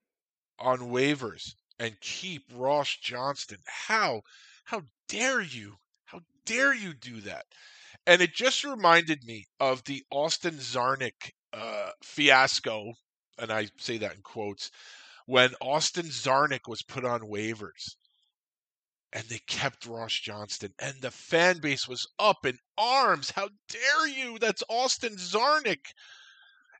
on 0.58 0.90
waivers 0.90 1.54
and 1.78 2.00
keep 2.00 2.44
Ross 2.54 2.96
Johnston? 2.96 3.58
How? 3.66 4.22
How 4.72 4.84
dare 5.06 5.42
you? 5.42 5.74
How 6.06 6.20
dare 6.46 6.72
you 6.72 6.94
do 6.94 7.20
that? 7.20 7.44
And 8.06 8.22
it 8.22 8.32
just 8.32 8.64
reminded 8.64 9.22
me 9.22 9.44
of 9.60 9.84
the 9.84 10.02
Austin 10.10 10.54
Czarnik 10.54 11.34
uh, 11.52 11.90
fiasco, 12.02 12.94
and 13.36 13.52
I 13.52 13.68
say 13.76 13.98
that 13.98 14.14
in 14.14 14.22
quotes, 14.22 14.70
when 15.26 15.50
Austin 15.60 16.06
Czarnik 16.06 16.66
was 16.68 16.82
put 16.82 17.04
on 17.04 17.20
waivers 17.20 17.96
and 19.12 19.24
they 19.24 19.40
kept 19.46 19.84
Ross 19.84 20.18
Johnston, 20.18 20.72
and 20.78 20.94
the 21.02 21.10
fan 21.10 21.58
base 21.58 21.86
was 21.86 22.08
up 22.18 22.46
in 22.46 22.56
arms. 22.78 23.30
How 23.30 23.50
dare 23.68 24.08
you? 24.08 24.38
That's 24.38 24.64
Austin 24.70 25.16
Czarnik. 25.16 25.84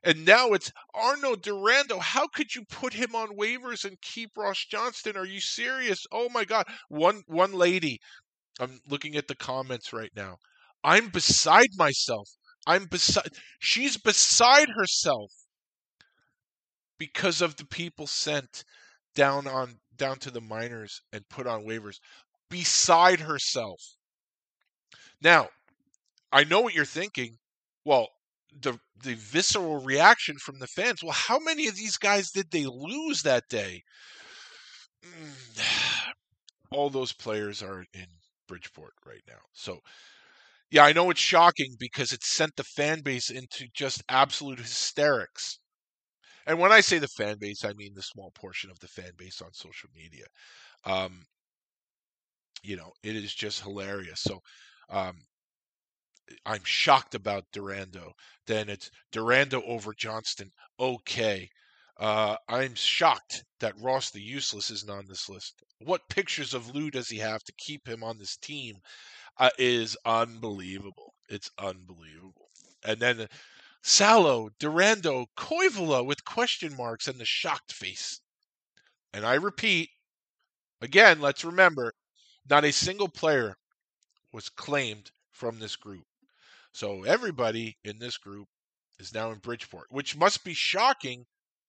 And 0.03 0.25
now 0.25 0.49
it's 0.51 0.71
Arnaud 0.93 1.37
Durandeau. 1.37 1.99
How 1.99 2.27
could 2.27 2.53
you 2.55 2.63
put 2.65 2.93
him 2.93 3.15
on 3.15 3.37
waivers 3.37 3.85
and 3.85 3.99
keep 4.01 4.31
Ross 4.37 4.65
Johnston? 4.69 5.15
Are 5.15 5.25
you 5.25 5.39
serious? 5.39 5.99
Oh 6.11 6.29
my 6.29 6.43
God! 6.43 6.65
One 6.89 7.23
one 7.27 7.53
lady 7.53 7.99
I'm 8.59 8.79
looking 8.87 9.15
at 9.15 9.27
the 9.27 9.35
comments 9.35 9.93
right 9.93 10.11
now. 10.15 10.37
I'm 10.83 11.09
beside 11.09 11.69
myself. 11.77 12.29
I'm 12.67 12.85
beside. 12.85 13.29
She's 13.59 13.97
beside 13.97 14.69
herself 14.69 15.31
because 16.97 17.41
of 17.41 17.55
the 17.55 17.65
people 17.65 18.07
sent 18.07 18.63
down 19.15 19.47
on 19.47 19.79
down 19.95 20.17
to 20.19 20.31
the 20.31 20.41
minors 20.41 21.01
and 21.11 21.27
put 21.29 21.47
on 21.47 21.65
waivers. 21.65 21.97
Beside 22.49 23.21
herself. 23.21 23.79
Now, 25.21 25.49
I 26.31 26.43
know 26.43 26.61
what 26.61 26.73
you're 26.73 26.85
thinking. 26.85 27.37
Well, 27.85 28.09
the 28.61 28.79
the 29.03 29.15
visceral 29.15 29.81
reaction 29.83 30.37
from 30.37 30.59
the 30.59 30.67
fans. 30.67 31.03
Well, 31.03 31.11
how 31.13 31.39
many 31.39 31.67
of 31.67 31.75
these 31.75 31.97
guys 31.97 32.31
did 32.31 32.51
they 32.51 32.65
lose 32.65 33.23
that 33.23 33.49
day? 33.49 33.83
All 36.71 36.89
those 36.89 37.13
players 37.13 37.61
are 37.63 37.85
in 37.93 38.07
Bridgeport 38.47 38.93
right 39.05 39.23
now. 39.27 39.41
So, 39.53 39.79
yeah, 40.71 40.85
I 40.85 40.93
know 40.93 41.09
it's 41.11 41.21
shocking 41.21 41.75
because 41.79 42.13
it 42.13 42.23
sent 42.23 42.55
the 42.57 42.63
fan 42.63 43.01
base 43.01 43.29
into 43.29 43.67
just 43.73 44.03
absolute 44.09 44.59
hysterics. 44.59 45.59
And 46.47 46.59
when 46.59 46.71
I 46.71 46.81
say 46.81 46.99
the 46.99 47.07
fan 47.09 47.37
base, 47.39 47.65
I 47.65 47.73
mean 47.73 47.93
the 47.95 48.03
small 48.03 48.31
portion 48.31 48.69
of 48.71 48.79
the 48.79 48.87
fan 48.87 49.13
base 49.17 49.41
on 49.41 49.53
social 49.53 49.89
media. 49.95 50.25
Um, 50.85 51.25
you 52.63 52.75
know, 52.77 52.91
it 53.03 53.15
is 53.15 53.33
just 53.33 53.61
hilarious. 53.61 54.21
So, 54.21 54.41
um, 54.89 55.17
I'm 56.45 56.63
shocked 56.63 57.15
about 57.15 57.51
Durandeau. 57.51 58.13
Then 58.47 58.69
it's 58.69 58.91
Durandeau 59.11 59.63
over 59.65 59.93
Johnston. 59.93 60.51
Okay. 60.79 61.49
Uh, 61.97 62.35
I'm 62.49 62.75
shocked 62.75 63.43
that 63.59 63.79
Ross 63.79 64.09
the 64.09 64.21
Useless 64.21 64.71
isn't 64.71 64.89
on 64.89 65.05
this 65.07 65.29
list. 65.29 65.63
What 65.79 66.09
pictures 66.09 66.53
of 66.53 66.73
Lou 66.73 66.89
does 66.89 67.07
he 67.07 67.17
have 67.19 67.43
to 67.43 67.53
keep 67.57 67.87
him 67.87 68.03
on 68.03 68.17
this 68.17 68.37
team? 68.37 68.75
Uh, 69.37 69.49
is 69.57 69.97
unbelievable. 70.05 71.13
It's 71.29 71.49
unbelievable. 71.57 72.49
And 72.85 72.99
then 72.99 73.27
Salo, 73.81 74.49
Durandeau, 74.59 75.27
Koivula 75.37 76.05
with 76.05 76.25
question 76.25 76.75
marks 76.75 77.07
and 77.07 77.19
the 77.19 77.25
shocked 77.25 77.73
face. 77.73 78.21
And 79.13 79.25
I 79.25 79.35
repeat, 79.35 79.89
again, 80.81 81.21
let's 81.21 81.43
remember, 81.45 81.93
not 82.49 82.65
a 82.65 82.71
single 82.71 83.09
player 83.09 83.55
was 84.31 84.49
claimed 84.49 85.11
from 85.31 85.59
this 85.59 85.75
group. 85.75 86.05
So 86.73 87.03
everybody 87.03 87.77
in 87.83 87.99
this 87.99 88.17
group 88.17 88.47
is 88.99 89.13
now 89.13 89.31
in 89.31 89.37
Bridgeport, 89.37 89.87
which 89.89 90.17
must 90.17 90.43
be 90.43 90.53
shocking 90.53 91.25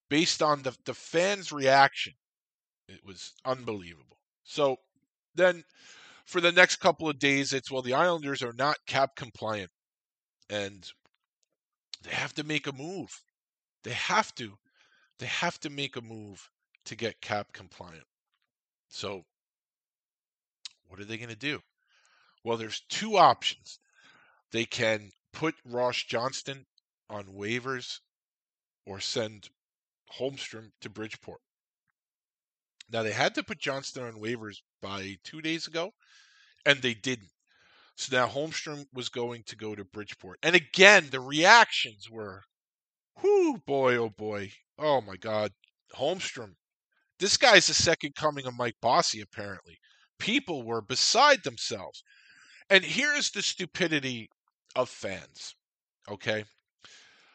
based 0.08 0.42
on 0.42 0.62
the, 0.62 0.74
the 0.84 0.94
fans' 0.94 1.52
reaction. 1.52 2.14
It 2.88 3.04
was 3.04 3.34
unbelievable. 3.44 4.18
So 4.44 4.78
then 5.34 5.64
for 6.24 6.40
the 6.40 6.52
next 6.52 6.76
couple 6.76 7.08
of 7.08 7.18
days, 7.18 7.52
it's 7.52 7.70
well, 7.70 7.82
the 7.82 7.94
Islanders 7.94 8.42
are 8.42 8.54
not 8.54 8.76
cap 8.86 9.14
compliant 9.14 9.70
and 10.48 10.90
they 12.02 12.10
have 12.10 12.34
to 12.34 12.44
make 12.44 12.66
a 12.66 12.72
move. 12.72 13.22
They 13.82 13.92
have 13.92 14.34
to. 14.36 14.52
They 15.18 15.26
have 15.26 15.60
to 15.60 15.70
make 15.70 15.96
a 15.96 16.02
move 16.02 16.50
to 16.86 16.96
get 16.96 17.20
cap 17.20 17.52
compliant. 17.52 18.04
So 18.88 19.24
what 20.88 21.00
are 21.00 21.04
they 21.04 21.16
going 21.18 21.28
to 21.28 21.36
do? 21.36 21.60
Well, 22.42 22.56
there's 22.56 22.82
two 22.88 23.16
options. 23.16 23.78
They 24.54 24.66
can 24.66 25.10
put 25.32 25.56
Ross 25.64 26.04
Johnston 26.04 26.66
on 27.10 27.24
waivers 27.24 27.98
or 28.86 29.00
send 29.00 29.48
Holmstrom 30.16 30.70
to 30.80 30.88
Bridgeport. 30.88 31.40
Now, 32.88 33.02
they 33.02 33.10
had 33.10 33.34
to 33.34 33.42
put 33.42 33.58
Johnston 33.58 34.04
on 34.04 34.20
waivers 34.20 34.58
by 34.80 35.16
two 35.24 35.42
days 35.42 35.66
ago, 35.66 35.90
and 36.64 36.80
they 36.80 36.94
didn't. 36.94 37.32
So 37.96 38.16
now 38.16 38.28
Holmstrom 38.28 38.86
was 38.92 39.08
going 39.08 39.42
to 39.48 39.56
go 39.56 39.74
to 39.74 39.84
Bridgeport. 39.84 40.38
And 40.40 40.54
again, 40.54 41.08
the 41.10 41.18
reactions 41.18 42.08
were, 42.08 42.44
whoo, 43.24 43.58
boy, 43.58 43.96
oh 43.96 44.10
boy. 44.10 44.52
Oh 44.78 45.00
my 45.00 45.16
God. 45.16 45.50
Holmstrom. 45.96 46.54
This 47.18 47.36
guy's 47.36 47.66
the 47.66 47.74
second 47.74 48.14
coming 48.14 48.46
of 48.46 48.54
Mike 48.54 48.76
Bossy, 48.80 49.20
apparently. 49.20 49.80
People 50.20 50.62
were 50.62 50.80
beside 50.80 51.42
themselves. 51.42 52.04
And 52.70 52.84
here's 52.84 53.32
the 53.32 53.42
stupidity 53.42 54.30
of 54.74 54.88
fans. 54.88 55.54
Okay. 56.08 56.44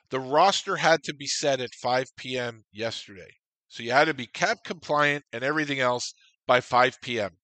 The 0.10 0.20
roster 0.20 0.78
had 0.78 1.04
to 1.04 1.14
be 1.14 1.28
set 1.28 1.60
at 1.60 1.74
5 1.74 2.16
p.m. 2.18 2.64
yesterday. 2.72 3.30
So 3.68 3.84
you 3.84 3.92
had 3.92 4.06
to 4.06 4.14
be 4.14 4.26
cap 4.26 4.60
compliant 4.64 5.26
and 5.32 5.44
everything 5.44 5.80
else 5.80 6.14
by 6.48 6.62
5 6.62 7.00
p.m. 7.02 7.38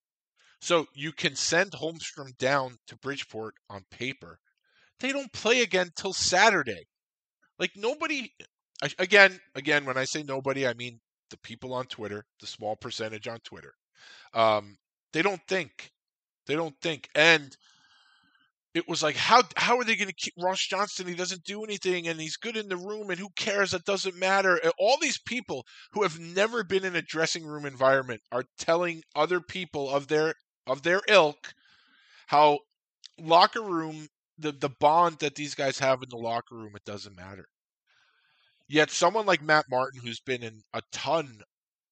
So 0.59 0.87
you 0.95 1.11
can 1.11 1.35
send 1.35 1.71
Holmstrom 1.71 2.35
down 2.39 2.77
to 2.87 2.97
Bridgeport 2.97 3.53
on 3.69 3.85
paper. 3.91 4.39
They 4.99 5.11
don't 5.11 5.31
play 5.31 5.61
again 5.61 5.91
till 5.95 6.13
Saturday. 6.13 6.87
Like 7.59 7.71
nobody 7.75 8.31
again, 8.97 9.39
again 9.53 9.85
when 9.85 9.97
I 9.97 10.05
say 10.05 10.23
nobody, 10.23 10.65
I 10.65 10.73
mean 10.73 10.99
the 11.29 11.37
people 11.37 11.73
on 11.73 11.85
Twitter, 11.85 12.25
the 12.39 12.47
small 12.47 12.75
percentage 12.75 13.27
on 13.27 13.39
Twitter. 13.39 13.73
Um, 14.33 14.77
they 15.13 15.21
don't 15.21 15.41
think. 15.47 15.91
They 16.47 16.55
don't 16.55 16.75
think. 16.81 17.09
And 17.15 17.55
it 18.75 18.87
was 18.89 19.01
like 19.01 19.15
how 19.15 19.41
how 19.55 19.77
are 19.77 19.85
they 19.85 19.95
going 19.95 20.09
to 20.09 20.13
keep 20.13 20.33
Ross 20.37 20.59
Johnston? 20.67 21.07
He 21.07 21.15
doesn't 21.15 21.45
do 21.45 21.63
anything, 21.63 22.07
and 22.07 22.19
he's 22.19 22.35
good 22.37 22.57
in 22.57 22.67
the 22.67 22.77
room, 22.77 23.09
and 23.09 23.17
who 23.17 23.29
cares? 23.35 23.71
That 23.71 23.85
doesn't 23.85 24.17
matter. 24.17 24.59
All 24.77 24.97
these 25.01 25.17
people 25.17 25.65
who 25.93 26.03
have 26.03 26.19
never 26.19 26.63
been 26.63 26.83
in 26.85 26.95
a 26.95 27.01
dressing 27.01 27.45
room 27.45 27.65
environment 27.65 28.21
are 28.31 28.43
telling 28.59 29.01
other 29.15 29.39
people 29.39 29.89
of 29.89 30.07
their 30.07 30.35
of 30.67 30.83
their 30.83 31.01
ilk 31.07 31.53
how 32.27 32.59
locker 33.19 33.61
room 33.61 34.07
the 34.37 34.51
the 34.51 34.69
bond 34.69 35.19
that 35.19 35.35
these 35.35 35.55
guys 35.55 35.79
have 35.79 36.03
in 36.03 36.09
the 36.09 36.17
locker 36.17 36.55
room 36.55 36.73
it 36.75 36.83
doesn't 36.85 37.15
matter. 37.15 37.45
Yet 38.67 38.91
someone 38.91 39.25
like 39.25 39.41
Matt 39.41 39.65
Martin, 39.69 40.01
who's 40.01 40.19
been 40.19 40.43
in 40.43 40.63
a 40.73 40.81
ton 40.91 41.41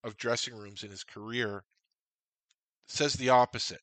of 0.03 0.17
dressing 0.17 0.55
rooms 0.55 0.83
in 0.83 0.91
his 0.91 1.03
career, 1.03 1.63
says 2.87 3.13
the 3.13 3.29
opposite. 3.29 3.81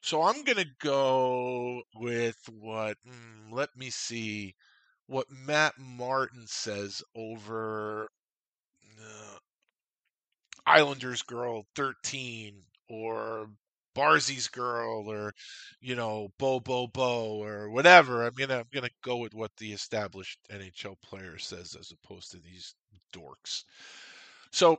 So 0.00 0.22
I'm 0.22 0.44
going 0.44 0.58
to 0.58 0.70
go 0.80 1.82
with 1.94 2.38
what, 2.48 2.96
mm, 3.06 3.52
let 3.52 3.76
me 3.76 3.90
see, 3.90 4.54
what 5.06 5.26
Matt 5.30 5.74
Martin 5.78 6.46
says 6.46 7.02
over 7.14 8.08
uh, 9.00 9.38
Islanders 10.66 11.22
Girl 11.22 11.66
13 11.74 12.62
or 12.88 13.48
Barzy's 13.94 14.48
Girl 14.48 15.10
or, 15.10 15.32
you 15.80 15.96
know, 15.96 16.28
Bo 16.38 16.60
Bo 16.60 16.86
Bo 16.86 17.42
or 17.42 17.70
whatever. 17.70 18.24
I'm 18.24 18.34
going 18.34 18.50
to 18.50 18.58
I'm 18.58 18.68
going 18.72 18.86
to 18.86 18.94
go 19.02 19.16
with 19.16 19.34
what 19.34 19.50
the 19.56 19.72
established 19.72 20.38
NHL 20.50 21.00
player 21.02 21.38
says 21.38 21.74
as 21.78 21.90
opposed 21.92 22.30
to 22.30 22.38
these 22.38 22.74
dorks. 23.12 23.64
So 24.52 24.78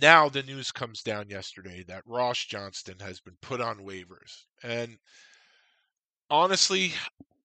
now 0.00 0.28
the 0.28 0.42
news 0.42 0.70
comes 0.70 1.02
down 1.02 1.28
yesterday 1.28 1.84
that 1.88 2.02
Ross 2.06 2.44
Johnston 2.44 2.98
has 3.00 3.20
been 3.20 3.36
put 3.42 3.60
on 3.60 3.78
waivers. 3.78 4.44
And 4.62 4.96
honestly, 6.30 6.92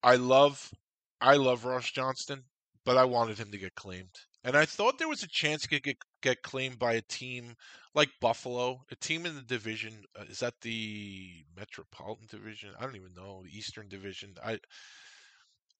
I 0.03 0.15
love 0.15 0.71
I 1.19 1.35
love 1.35 1.65
Ross 1.65 1.89
Johnston, 1.91 2.43
but 2.85 2.97
I 2.97 3.05
wanted 3.05 3.37
him 3.37 3.51
to 3.51 3.57
get 3.57 3.75
claimed. 3.75 4.15
And 4.43 4.55
I 4.55 4.65
thought 4.65 4.97
there 4.97 5.09
was 5.09 5.23
a 5.23 5.27
chance 5.27 5.63
he 5.63 5.67
could 5.67 5.83
get, 5.83 5.97
get 6.21 6.41
claimed 6.41 6.79
by 6.79 6.93
a 6.93 7.01
team 7.01 7.55
like 7.95 8.09
Buffalo, 8.21 8.79
a 8.91 8.95
team 8.95 9.25
in 9.25 9.35
the 9.35 9.41
division. 9.41 10.03
Uh, 10.17 10.23
is 10.29 10.39
that 10.39 10.53
the 10.61 11.43
Metropolitan 11.55 12.27
Division? 12.29 12.69
I 12.79 12.83
don't 12.83 12.95
even 12.95 13.13
know. 13.15 13.41
The 13.43 13.57
Eastern 13.57 13.89
Division. 13.89 14.35
I 14.45 14.59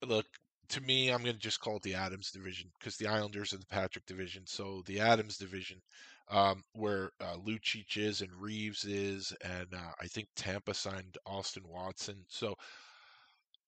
look 0.06 0.26
to 0.70 0.82
me, 0.82 1.10
I'm 1.10 1.24
going 1.24 1.36
to 1.36 1.42
just 1.42 1.62
call 1.62 1.78
it 1.78 1.84
the 1.84 1.96
Adams 1.96 2.32
Division 2.32 2.70
because 2.80 2.98
the 2.98 3.08
Islanders 3.08 3.54
are 3.54 3.58
the 3.58 3.66
Patrick 3.66 4.06
Division. 4.06 4.44
So 4.46 4.84
the 4.86 5.00
Adams 5.00 5.38
Division 5.38 5.82
um, 6.30 6.64
where 6.74 7.12
uh, 7.22 7.36
Lucic 7.46 7.96
is 7.96 8.22
and 8.22 8.32
Reaves 8.40 8.84
is, 8.84 9.34
and 9.44 9.68
uh, 9.74 9.92
I 10.02 10.08
think 10.08 10.28
Tampa 10.36 10.74
signed 10.74 11.18
Austin 11.26 11.64
Watson. 11.68 12.26
So 12.28 12.56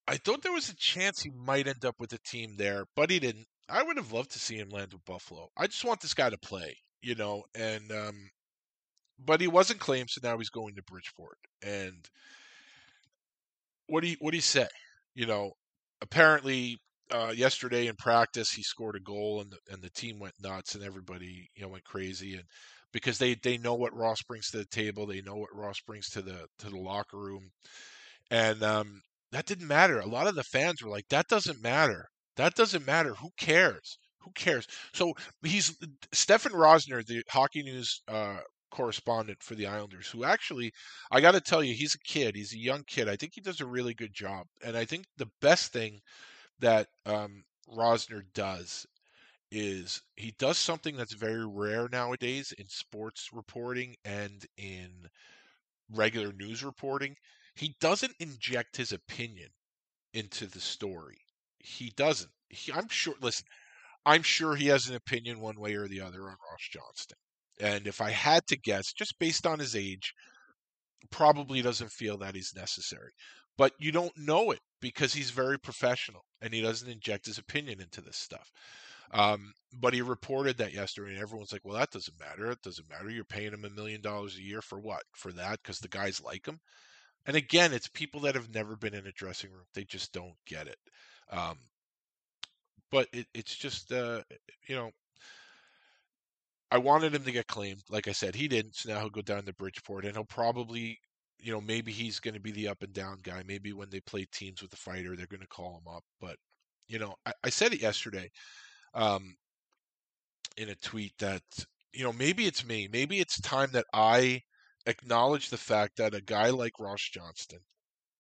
I 0.08 0.18
thought 0.18 0.42
there 0.42 0.52
was 0.52 0.70
a 0.70 0.76
chance 0.76 1.22
he 1.22 1.30
might 1.30 1.68
end 1.68 1.86
up 1.86 1.96
with 2.00 2.12
a 2.14 2.20
team 2.20 2.56
there, 2.58 2.86
but 2.96 3.10
he 3.10 3.20
didn't. 3.20 3.46
I 3.70 3.84
would 3.84 3.98
have 3.98 4.12
loved 4.12 4.32
to 4.32 4.40
see 4.40 4.58
him 4.58 4.70
land 4.70 4.94
with 4.94 5.06
Buffalo. 5.06 5.50
I 5.56 5.68
just 5.68 5.86
want 5.86 6.02
this 6.02 6.14
guy 6.16 6.30
to 6.30 6.38
play, 6.38 6.76
you 7.02 7.16
know, 7.16 7.44
and 7.56 7.92
um, 7.92 8.30
but 9.24 9.42
he 9.42 9.48
wasn't 9.48 9.80
claimed, 9.80 10.10
so 10.10 10.20
now 10.24 10.38
he's 10.38 10.50
going 10.50 10.76
to 10.76 10.84
Bridgeport. 10.84 11.38
And 11.62 12.10
what 13.88 14.02
do 14.02 14.10
you 14.10 14.18
what 14.20 14.32
do 14.32 14.38
you 14.38 14.42
say? 14.42 14.68
You 15.16 15.28
know, 15.28 15.52
apparently 16.02 16.80
uh, 17.12 17.34
yesterday 17.36 17.88
in 17.88 17.96
practice 17.96 18.52
he 18.52 18.64
scored 18.64 18.96
a 18.96 19.00
goal 19.00 19.42
and 19.42 19.52
the, 19.52 19.58
and 19.74 19.82
the 19.82 19.90
team 19.90 20.20
went 20.20 20.34
nuts 20.42 20.76
and 20.76 20.84
everybody 20.84 21.50
you 21.56 21.62
know 21.62 21.70
went 21.70 21.84
crazy 21.84 22.36
and 22.36 22.44
because 22.92 23.18
they 23.18 23.36
they 23.36 23.58
know 23.58 23.76
what 23.76 23.96
Ross 23.96 24.22
brings 24.24 24.50
to 24.52 24.58
the 24.58 24.66
table 24.66 25.06
they 25.06 25.22
know 25.22 25.36
what 25.36 25.54
Ross 25.56 25.80
brings 25.86 26.10
to 26.10 26.22
the 26.22 26.46
to 26.60 26.70
the 26.70 26.78
locker 26.78 27.18
room 27.18 27.50
and 28.32 28.64
um, 28.64 29.02
that 29.32 29.46
didn't 29.46 29.68
matter 29.68 30.00
a 30.00 30.06
lot 30.06 30.28
of 30.28 30.36
the 30.36 30.44
fans 30.44 30.82
were 30.82 30.90
like 30.90 31.08
that 31.10 31.28
doesn't 31.28 31.62
matter 31.62 32.08
that 32.38 32.56
doesn't 32.56 32.86
matter 32.86 33.14
who 33.16 33.30
cares 33.38 33.98
who 34.22 34.32
cares 34.34 34.68
so 34.94 35.14
he's 35.44 35.76
Stefen 36.14 36.52
Rosner 36.52 37.06
the 37.06 37.24
hockey 37.30 37.64
news 37.64 38.02
uh, 38.08 38.40
correspondent 38.72 39.42
for 39.42 39.56
the 39.56 39.66
Islanders, 39.68 40.08
who 40.08 40.24
actually, 40.24 40.72
I 41.12 41.22
got 41.22 41.32
to 41.32 41.42
tell 41.42 41.64
you, 41.64 41.74
he's 41.74 41.96
a 41.96 42.00
kid. 42.00 42.36
He's 42.36 42.54
a 42.54 42.60
young 42.60 42.84
kid. 42.88 43.10
I 43.10 43.16
think 43.16 43.34
he 43.34 43.42
does 43.42 43.62
a 43.62 43.66
really 43.66 43.94
good 43.94 44.14
job. 44.14 44.46
And 44.64 44.78
I 44.78 44.86
think 44.86 45.06
the 45.18 45.30
best 45.42 45.72
thing 45.74 46.00
that 46.60 46.88
um, 47.06 47.44
Rosner 47.70 48.24
does 48.34 48.86
is 49.52 50.02
he 50.16 50.34
does 50.38 50.58
something 50.58 50.96
that's 50.96 51.14
very 51.14 51.46
rare 51.46 51.90
nowadays 51.92 52.54
in 52.58 52.68
sports 52.68 53.30
reporting 53.34 53.96
and 54.06 54.46
in 54.58 55.10
regular 55.92 56.32
news 56.34 56.64
reporting. 56.64 57.16
He 57.56 57.76
doesn't 57.82 58.16
inject 58.20 58.78
his 58.78 58.92
opinion 58.92 59.50
into 60.14 60.48
the 60.48 60.60
story. 60.62 61.20
He 61.60 61.92
doesn't. 61.96 62.32
He, 62.50 62.72
I'm 62.72 62.88
sure. 62.90 63.16
Listen, 63.22 63.46
I'm 64.06 64.24
sure 64.24 64.56
he 64.56 64.68
has 64.68 64.88
an 64.88 64.96
opinion 64.96 65.40
one 65.40 65.60
way 65.60 65.76
or 65.76 65.88
the 65.88 66.02
other 66.02 66.22
on 66.24 66.38
Ross 66.50 66.68
Johnston. 66.72 67.18
And 67.60 67.88
if 67.88 68.02
I 68.02 68.12
had 68.12 68.48
to 68.48 68.58
guess, 68.58 68.94
just 68.94 69.20
based 69.20 69.46
on 69.46 69.60
his 69.60 69.76
age, 69.76 70.14
probably 71.12 71.62
doesn't 71.62 71.92
feel 71.92 72.18
that 72.20 72.36
he's 72.36 72.56
necessary. 72.56 73.12
But 73.60 73.74
you 73.78 73.92
don't 73.92 74.18
know 74.18 74.52
it 74.52 74.62
because 74.80 75.14
he's 75.14 75.32
very 75.32 75.60
professional 75.60 76.24
and 76.42 76.54
he 76.54 76.62
doesn't 76.62 76.90
inject 76.90 77.26
his 77.26 77.38
opinion 77.38 77.82
into 77.82 78.00
this 78.00 78.16
stuff. 78.16 78.54
Um, 79.12 79.52
but 79.82 79.94
he 79.94 80.02
reported 80.02 80.58
that 80.60 80.72
yesterday, 80.72 81.12
and 81.12 81.22
everyone's 81.22 81.52
like, 81.52 81.66
"Well, 81.66 81.76
that 81.76 81.92
doesn't 81.92 82.18
matter. 82.18 82.50
It 82.52 82.62
doesn't 82.62 82.90
matter. 82.90 83.10
You're 83.10 83.26
paying 83.26 83.52
him 83.52 83.66
a 83.66 83.70
million 83.70 84.00
dollars 84.00 84.38
a 84.38 84.42
year 84.42 84.62
for 84.62 84.80
what? 84.80 85.04
For 85.14 85.34
that? 85.34 85.62
Because 85.62 85.80
the 85.80 85.90
guys 85.90 86.22
like 86.22 86.46
him." 86.46 86.62
And 87.26 87.36
again, 87.36 87.74
it's 87.74 87.90
people 87.90 88.22
that 88.22 88.36
have 88.36 88.54
never 88.54 88.78
been 88.78 88.94
in 88.94 89.08
a 89.08 89.12
dressing 89.12 89.52
room; 89.52 89.66
they 89.74 89.84
just 89.84 90.14
don't 90.14 90.38
get 90.48 90.68
it. 90.68 90.78
Um, 91.30 91.58
but 92.92 93.08
it, 93.12 93.28
it's 93.34 93.56
just, 93.58 93.92
uh, 93.92 94.22
you 94.68 94.76
know, 94.76 94.92
I 96.72 96.78
wanted 96.78 97.14
him 97.14 97.24
to 97.26 97.32
get 97.32 97.48
claimed. 97.48 97.84
Like 97.90 98.08
I 98.08 98.14
said, 98.14 98.36
he 98.36 98.48
didn't. 98.48 98.76
So 98.76 98.90
now 98.90 99.00
he'll 99.00 99.10
go 99.10 99.22
down 99.22 99.44
to 99.46 99.54
Bridgeport, 99.54 100.06
and 100.06 100.14
he'll 100.16 100.24
probably, 100.24 101.00
you 101.40 101.52
know, 101.54 101.62
maybe 101.62 101.92
he's 101.92 102.20
going 102.20 102.34
to 102.34 102.40
be 102.40 102.52
the 102.52 102.68
up 102.68 102.84
and 102.84 102.94
down 102.94 103.20
guy. 103.24 103.44
Maybe 103.46 103.74
when 103.74 103.90
they 103.90 104.02
play 104.02 104.26
teams 104.32 104.62
with 104.62 104.72
the 104.72 104.78
fighter, 104.78 105.16
they're 105.16 105.28
going 105.28 105.42
to 105.42 105.48
call 105.48 105.78
him 105.78 105.94
up. 105.94 106.04
But 106.20 106.38
you 106.88 107.00
know, 107.00 107.16
I, 107.26 107.34
I 107.46 107.50
said 107.50 107.74
it 107.74 107.82
yesterday 107.82 108.30
um, 108.94 109.36
in 110.58 110.70
a 110.70 110.76
tweet 110.76 111.14
that 111.20 111.44
you 111.94 112.04
know 112.04 112.14
maybe 112.14 112.46
it's 112.46 112.66
me. 112.66 112.88
Maybe 112.92 113.20
it's 113.20 113.40
time 113.42 113.70
that 113.74 113.86
I 113.94 114.42
acknowledge 114.86 115.50
the 115.50 115.58
fact 115.58 115.98
that 115.98 116.16
a 116.16 116.22
guy 116.22 116.50
like 116.50 116.80
Ross 116.80 117.02
Johnston 117.12 117.60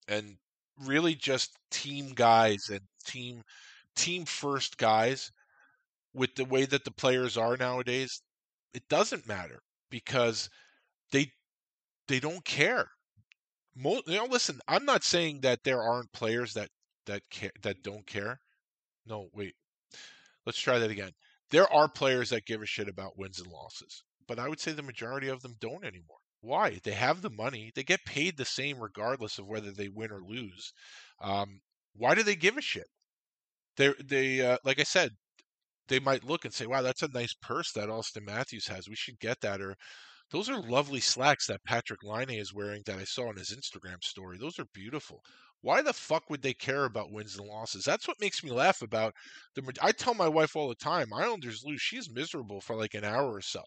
and 0.08 0.38
really 0.86 1.16
just 1.16 1.58
team 1.72 2.14
guys 2.16 2.70
and 2.72 2.82
team 3.06 3.42
team 3.96 4.26
first 4.26 4.78
guys 4.78 5.32
with 6.14 6.34
the 6.36 6.46
way 6.46 6.66
that 6.66 6.84
the 6.86 6.92
players 6.92 7.38
are 7.38 7.58
nowadays 7.58 8.22
it 8.74 8.84
doesn't 8.90 9.28
matter 9.28 9.60
because 9.90 10.50
they 11.12 11.32
they 12.08 12.20
don't 12.20 12.46
care 12.46 12.90
Mo, 13.76 14.02
you 14.08 14.16
know 14.16 14.26
listen 14.26 14.60
i'm 14.68 14.86
not 14.86 15.04
saying 15.04 15.42
that 15.42 15.64
there 15.64 15.82
aren't 15.82 16.12
players 16.12 16.54
that 16.54 16.70
that 17.06 17.22
care, 17.30 17.52
that 17.62 17.82
don't 17.84 18.06
care 18.06 18.40
no 19.06 19.30
wait 19.34 19.56
let's 20.46 20.60
try 20.60 20.80
that 20.80 20.92
again 20.92 21.12
there 21.52 21.72
are 21.72 21.90
players 21.90 22.30
that 22.30 22.46
give 22.46 22.62
a 22.62 22.66
shit 22.66 22.90
about 22.90 23.18
wins 23.18 23.40
and 23.40 23.52
losses 23.52 24.04
but 24.28 24.40
i 24.40 24.48
would 24.48 24.60
say 24.60 24.72
the 24.72 24.84
majority 24.84 25.28
of 25.30 25.42
them 25.42 25.56
don't 25.60 25.86
anymore 25.86 26.20
why? 26.42 26.80
They 26.84 26.94
have 26.94 27.22
the 27.22 27.30
money. 27.30 27.72
They 27.76 27.84
get 27.84 28.06
paid 28.06 28.38
the 28.38 28.46
same 28.46 28.80
regardless 28.80 29.40
of 29.40 29.48
whether 29.48 29.72
they 29.72 29.90
win 29.90 30.12
or 30.12 30.22
lose. 30.22 30.72
Um, 31.22 31.62
why 31.94 32.16
do 32.16 32.24
they 32.24 32.36
give 32.36 32.58
a 32.58 32.62
shit? 32.62 32.88
They 33.78 33.94
they 34.04 34.42
uh, 34.42 34.58
like 34.64 34.80
I 34.80 34.84
said, 34.84 35.12
they 35.90 36.00
might 36.00 36.24
look 36.24 36.46
and 36.46 36.54
say, 36.54 36.66
"Wow, 36.68 36.82
that's 36.82 37.04
a 37.04 37.10
nice 37.10 37.34
purse 37.34 37.72
that 37.74 37.90
Auston 37.90 38.26
Matthews 38.26 38.68
has. 38.68 38.90
We 38.90 38.96
should 38.96 39.20
get 39.20 39.42
that." 39.42 39.62
Or 39.62 39.76
those 40.32 40.50
are 40.50 40.62
lovely 40.62 41.00
slacks 41.00 41.48
that 41.48 41.64
Patrik 41.64 42.04
Laine 42.04 42.40
is 42.40 42.54
wearing 42.54 42.84
that 42.86 42.98
I 43.00 43.04
saw 43.04 43.30
on 43.30 43.38
his 43.38 43.52
Instagram 43.52 44.04
story. 44.04 44.38
Those 44.38 44.60
are 44.60 44.66
beautiful. 44.74 45.24
Why 45.62 45.82
the 45.82 45.94
fuck 45.94 46.30
would 46.30 46.42
they 46.42 46.54
care 46.54 46.86
about 46.86 47.12
wins 47.12 47.38
and 47.38 47.48
losses? 47.48 47.84
That's 47.84 48.08
what 48.08 48.22
makes 48.22 48.44
me 48.44 48.52
laugh 48.52 48.82
about 48.82 49.14
the. 49.56 49.64
I 49.82 49.92
tell 49.92 50.14
my 50.14 50.28
wife 50.28 50.56
all 50.56 50.70
the 50.70 50.76
time, 50.76 51.14
Islanders 51.14 51.64
lose, 51.66 51.82
she's 51.82 52.10
miserable 52.10 52.62
for 52.62 52.76
like 52.76 52.94
an 52.94 53.04
hour 53.04 53.34
or 53.34 53.42
so, 53.42 53.62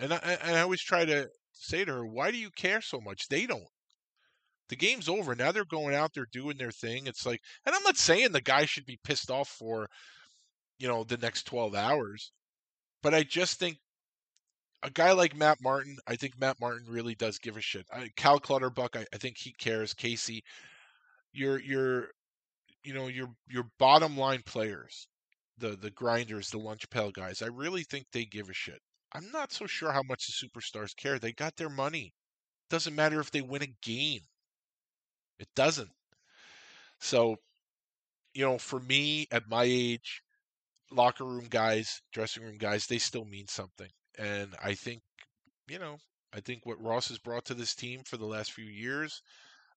and 0.00 0.12
I 0.12 0.38
and 0.42 0.56
I 0.56 0.60
always 0.60 0.82
try 0.82 1.04
to 1.04 1.28
say 1.52 1.84
to 1.84 1.92
her, 1.92 2.06
why 2.06 2.30
do 2.30 2.38
you 2.38 2.50
care 2.50 2.80
so 2.80 3.00
much? 3.00 3.28
They 3.28 3.46
don't. 3.46 3.68
The 4.68 4.76
game's 4.76 5.08
over. 5.08 5.34
Now 5.34 5.52
they're 5.52 5.64
going 5.64 5.94
out 5.94 6.12
there 6.14 6.26
doing 6.32 6.56
their 6.56 6.72
thing. 6.72 7.06
It's 7.06 7.24
like, 7.26 7.40
and 7.64 7.74
I'm 7.74 7.82
not 7.82 7.96
saying 7.96 8.32
the 8.32 8.40
guy 8.40 8.64
should 8.64 8.86
be 8.86 8.98
pissed 9.04 9.30
off 9.30 9.48
for, 9.48 9.88
you 10.78 10.88
know, 10.88 11.04
the 11.04 11.16
next 11.18 11.44
12 11.44 11.74
hours, 11.74 12.32
but 13.02 13.14
I 13.14 13.22
just 13.22 13.58
think 13.58 13.78
a 14.86 14.90
guy 14.90 15.12
like 15.12 15.36
Matt 15.36 15.58
Martin, 15.60 15.98
I 16.06 16.14
think 16.14 16.38
Matt 16.38 16.60
Martin 16.60 16.86
really 16.88 17.16
does 17.16 17.38
give 17.38 17.56
a 17.56 17.60
shit. 17.60 17.84
I, 17.92 18.08
Cal 18.16 18.38
Clutterbuck, 18.38 18.94
I, 18.94 19.04
I 19.12 19.16
think 19.16 19.36
he 19.36 19.52
cares. 19.52 19.92
Casey, 19.92 20.44
your 21.32 21.58
your 21.58 22.10
you 22.84 22.94
know 22.94 23.08
your 23.08 23.28
your 23.48 23.64
bottom 23.80 24.16
line 24.16 24.42
players, 24.46 25.08
the 25.58 25.70
the 25.70 25.90
grinders, 25.90 26.50
the 26.50 26.58
lunch 26.58 26.88
pail 26.88 27.10
guys. 27.10 27.42
I 27.42 27.48
really 27.48 27.82
think 27.82 28.06
they 28.12 28.24
give 28.24 28.48
a 28.48 28.54
shit. 28.54 28.80
I'm 29.12 29.28
not 29.32 29.52
so 29.52 29.66
sure 29.66 29.90
how 29.90 30.02
much 30.04 30.26
the 30.26 30.46
superstars 30.46 30.94
care. 30.96 31.18
They 31.18 31.32
got 31.32 31.56
their 31.56 31.68
money. 31.68 32.12
Doesn't 32.70 32.94
matter 32.94 33.18
if 33.18 33.32
they 33.32 33.42
win 33.42 33.62
a 33.62 33.74
game. 33.82 34.20
It 35.40 35.48
doesn't. 35.56 35.90
So, 37.00 37.36
you 38.34 38.44
know, 38.44 38.58
for 38.58 38.78
me 38.80 39.26
at 39.32 39.48
my 39.48 39.64
age, 39.64 40.22
locker 40.92 41.24
room 41.24 41.46
guys, 41.50 42.00
dressing 42.12 42.44
room 42.44 42.58
guys, 42.58 42.86
they 42.86 42.98
still 42.98 43.24
mean 43.24 43.48
something. 43.48 43.88
And 44.18 44.54
I 44.62 44.74
think, 44.74 45.02
you 45.68 45.78
know, 45.78 45.98
I 46.34 46.40
think 46.40 46.66
what 46.66 46.82
Ross 46.82 47.08
has 47.08 47.18
brought 47.18 47.44
to 47.46 47.54
this 47.54 47.74
team 47.74 48.02
for 48.04 48.16
the 48.16 48.26
last 48.26 48.52
few 48.52 48.66
years. 48.66 49.22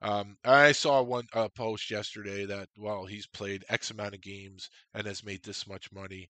Um, 0.02 0.38
I 0.46 0.72
saw 0.72 1.02
one 1.02 1.28
uh, 1.34 1.50
post 1.50 1.92
yesterday 1.92 2.46
that 2.46 2.70
well, 2.78 3.06
he's 3.06 3.28
played 3.28 3.66
X 3.70 3.92
amount 3.92 4.16
of 4.16 4.22
games 4.22 4.70
and 4.94 5.06
has 5.08 5.26
made 5.26 5.44
this 5.44 5.68
much 5.68 5.92
money 5.92 6.30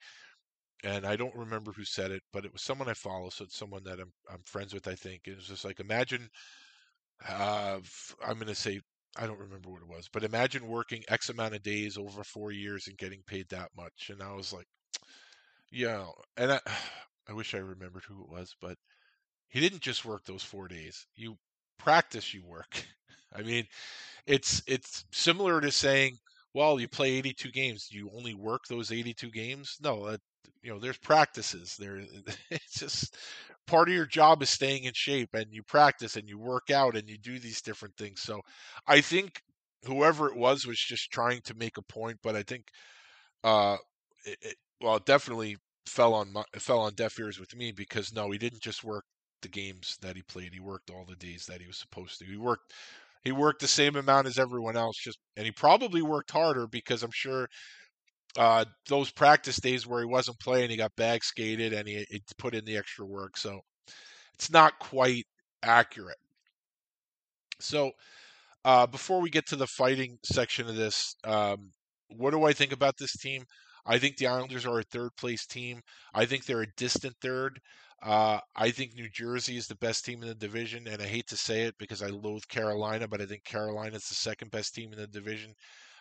and 0.83 1.05
I 1.05 1.15
don't 1.15 1.35
remember 1.35 1.71
who 1.71 1.83
said 1.83 2.11
it, 2.11 2.23
but 2.31 2.45
it 2.45 2.53
was 2.53 2.61
someone 2.61 2.87
I 2.89 2.93
follow, 2.93 3.29
so 3.29 3.43
it's 3.43 3.57
someone 3.57 3.83
that 3.83 3.99
I'm 3.99 4.11
I'm 4.31 4.41
friends 4.45 4.73
with. 4.73 4.87
I 4.87 4.95
think 4.95 5.21
it 5.27 5.35
was 5.35 5.47
just 5.47 5.65
like 5.65 5.79
imagine, 5.79 6.29
uh, 7.27 7.79
I'm 8.25 8.35
going 8.35 8.47
to 8.47 8.55
say 8.55 8.79
I 9.17 9.27
don't 9.27 9.39
remember 9.39 9.69
what 9.69 9.81
it 9.81 9.87
was, 9.89 10.07
but 10.11 10.23
imagine 10.23 10.67
working 10.67 11.03
X 11.09 11.29
amount 11.29 11.55
of 11.55 11.63
days 11.63 11.97
over 11.97 12.23
four 12.23 12.51
years 12.51 12.87
and 12.87 12.97
getting 12.97 13.21
paid 13.25 13.49
that 13.49 13.69
much. 13.75 14.09
And 14.11 14.21
I 14.21 14.33
was 14.33 14.53
like, 14.53 14.67
yeah, 15.71 16.05
and 16.37 16.53
I 16.53 16.59
I 17.29 17.33
wish 17.33 17.53
I 17.55 17.59
remembered 17.59 18.05
who 18.05 18.23
it 18.23 18.29
was, 18.29 18.55
but 18.61 18.77
he 19.49 19.59
didn't 19.59 19.81
just 19.81 20.05
work 20.05 20.25
those 20.25 20.43
four 20.43 20.67
days. 20.67 21.07
You 21.15 21.37
practice, 21.77 22.33
you 22.33 22.43
work. 22.45 22.85
I 23.33 23.41
mean, 23.43 23.65
it's 24.27 24.61
it's 24.67 25.05
similar 25.11 25.61
to 25.61 25.71
saying, 25.71 26.17
well, 26.53 26.79
you 26.79 26.87
play 26.87 27.13
82 27.13 27.51
games. 27.51 27.89
You 27.91 28.11
only 28.15 28.33
work 28.35 28.63
those 28.69 28.91
82 28.91 29.31
games? 29.31 29.77
No, 29.81 30.11
that, 30.11 30.21
you 30.63 30.71
know 30.73 30.79
there's 30.79 30.97
practices 30.97 31.75
there 31.79 32.01
it's 32.51 32.79
just 32.79 33.17
part 33.67 33.89
of 33.89 33.95
your 33.95 34.05
job 34.05 34.41
is 34.43 34.49
staying 34.49 34.83
in 34.85 34.93
shape 34.93 35.29
and 35.33 35.47
you 35.53 35.63
practice 35.63 36.15
and 36.17 36.27
you 36.29 36.37
work 36.39 36.69
out 36.71 36.95
and 36.97 37.09
you 37.09 37.17
do 37.17 37.39
these 37.39 37.61
different 37.61 37.95
things 37.97 38.21
so 38.21 38.41
i 38.87 38.99
think 39.01 39.41
whoever 39.85 40.27
it 40.27 40.35
was 40.35 40.65
was 40.67 40.79
just 40.79 41.11
trying 41.11 41.41
to 41.43 41.53
make 41.55 41.77
a 41.77 41.81
point 41.83 42.17
but 42.23 42.35
i 42.35 42.43
think 42.43 42.65
uh 43.43 43.77
it, 44.25 44.37
it, 44.41 44.55
well 44.81 44.99
definitely 44.99 45.57
fell 45.89 46.13
on 46.13 46.31
my, 46.33 46.43
fell 46.57 46.79
on 46.79 46.93
deaf 46.95 47.19
ears 47.19 47.39
with 47.39 47.55
me 47.55 47.71
because 47.71 48.13
no 48.13 48.31
he 48.31 48.37
didn't 48.37 48.61
just 48.61 48.83
work 48.83 49.05
the 49.41 49.49
games 49.49 49.97
that 50.01 50.15
he 50.15 50.21
played 50.23 50.53
he 50.53 50.59
worked 50.59 50.89
all 50.89 51.05
the 51.07 51.15
days 51.15 51.45
that 51.47 51.61
he 51.61 51.67
was 51.67 51.77
supposed 51.77 52.19
to 52.19 52.25
he 52.25 52.37
worked 52.37 52.73
he 53.23 53.31
worked 53.31 53.61
the 53.61 53.67
same 53.67 53.95
amount 53.95 54.27
as 54.27 54.39
everyone 54.39 54.77
else 54.77 54.97
just 54.97 55.19
and 55.37 55.45
he 55.45 55.51
probably 55.51 56.01
worked 56.01 56.31
harder 56.31 56.67
because 56.67 57.03
i'm 57.03 57.11
sure 57.11 57.47
uh, 58.37 58.65
those 58.87 59.11
practice 59.11 59.57
days 59.57 59.87
where 59.87 59.99
he 59.99 60.05
wasn't 60.05 60.39
playing, 60.39 60.69
he 60.69 60.77
got 60.77 60.95
bag 60.95 61.23
skated 61.23 61.73
and 61.73 61.87
he, 61.87 62.05
he 62.09 62.21
put 62.37 62.53
in 62.55 62.65
the 62.65 62.77
extra 62.77 63.05
work. 63.05 63.37
So 63.37 63.61
it's 64.35 64.51
not 64.51 64.79
quite 64.79 65.25
accurate. 65.63 66.17
So 67.59 67.91
uh, 68.65 68.87
before 68.87 69.21
we 69.21 69.29
get 69.29 69.47
to 69.47 69.55
the 69.55 69.67
fighting 69.67 70.19
section 70.23 70.69
of 70.69 70.75
this, 70.75 71.15
um, 71.25 71.71
what 72.09 72.31
do 72.31 72.45
I 72.45 72.53
think 72.53 72.71
about 72.71 72.97
this 72.97 73.13
team? 73.17 73.43
I 73.89 73.97
think 73.97 74.17
the 74.17 74.27
Islanders 74.27 74.65
are 74.65 74.79
a 74.79 74.83
third 74.83 75.15
place 75.17 75.45
team. 75.47 75.81
I 76.13 76.25
think 76.25 76.45
they're 76.45 76.61
a 76.61 76.75
distant 76.77 77.15
third. 77.21 77.59
Uh, 78.01 78.39
I 78.55 78.69
think 78.69 78.93
New 78.93 79.09
Jersey 79.09 79.57
is 79.57 79.67
the 79.67 79.75
best 79.75 80.05
team 80.05 80.21
in 80.21 80.29
the 80.29 80.35
division, 80.35 80.87
and 80.87 81.01
I 81.01 81.05
hate 81.05 81.27
to 81.27 81.35
say 81.35 81.63
it 81.63 81.75
because 81.79 82.01
I 82.01 82.07
loathe 82.07 82.47
Carolina, 82.47 83.07
but 83.07 83.19
I 83.19 83.25
think 83.25 83.43
Carolina 83.43 83.95
is 83.95 84.07
the 84.07 84.15
second 84.15 84.51
best 84.51 84.75
team 84.75 84.93
in 84.93 84.99
the 84.99 85.07
division. 85.07 85.53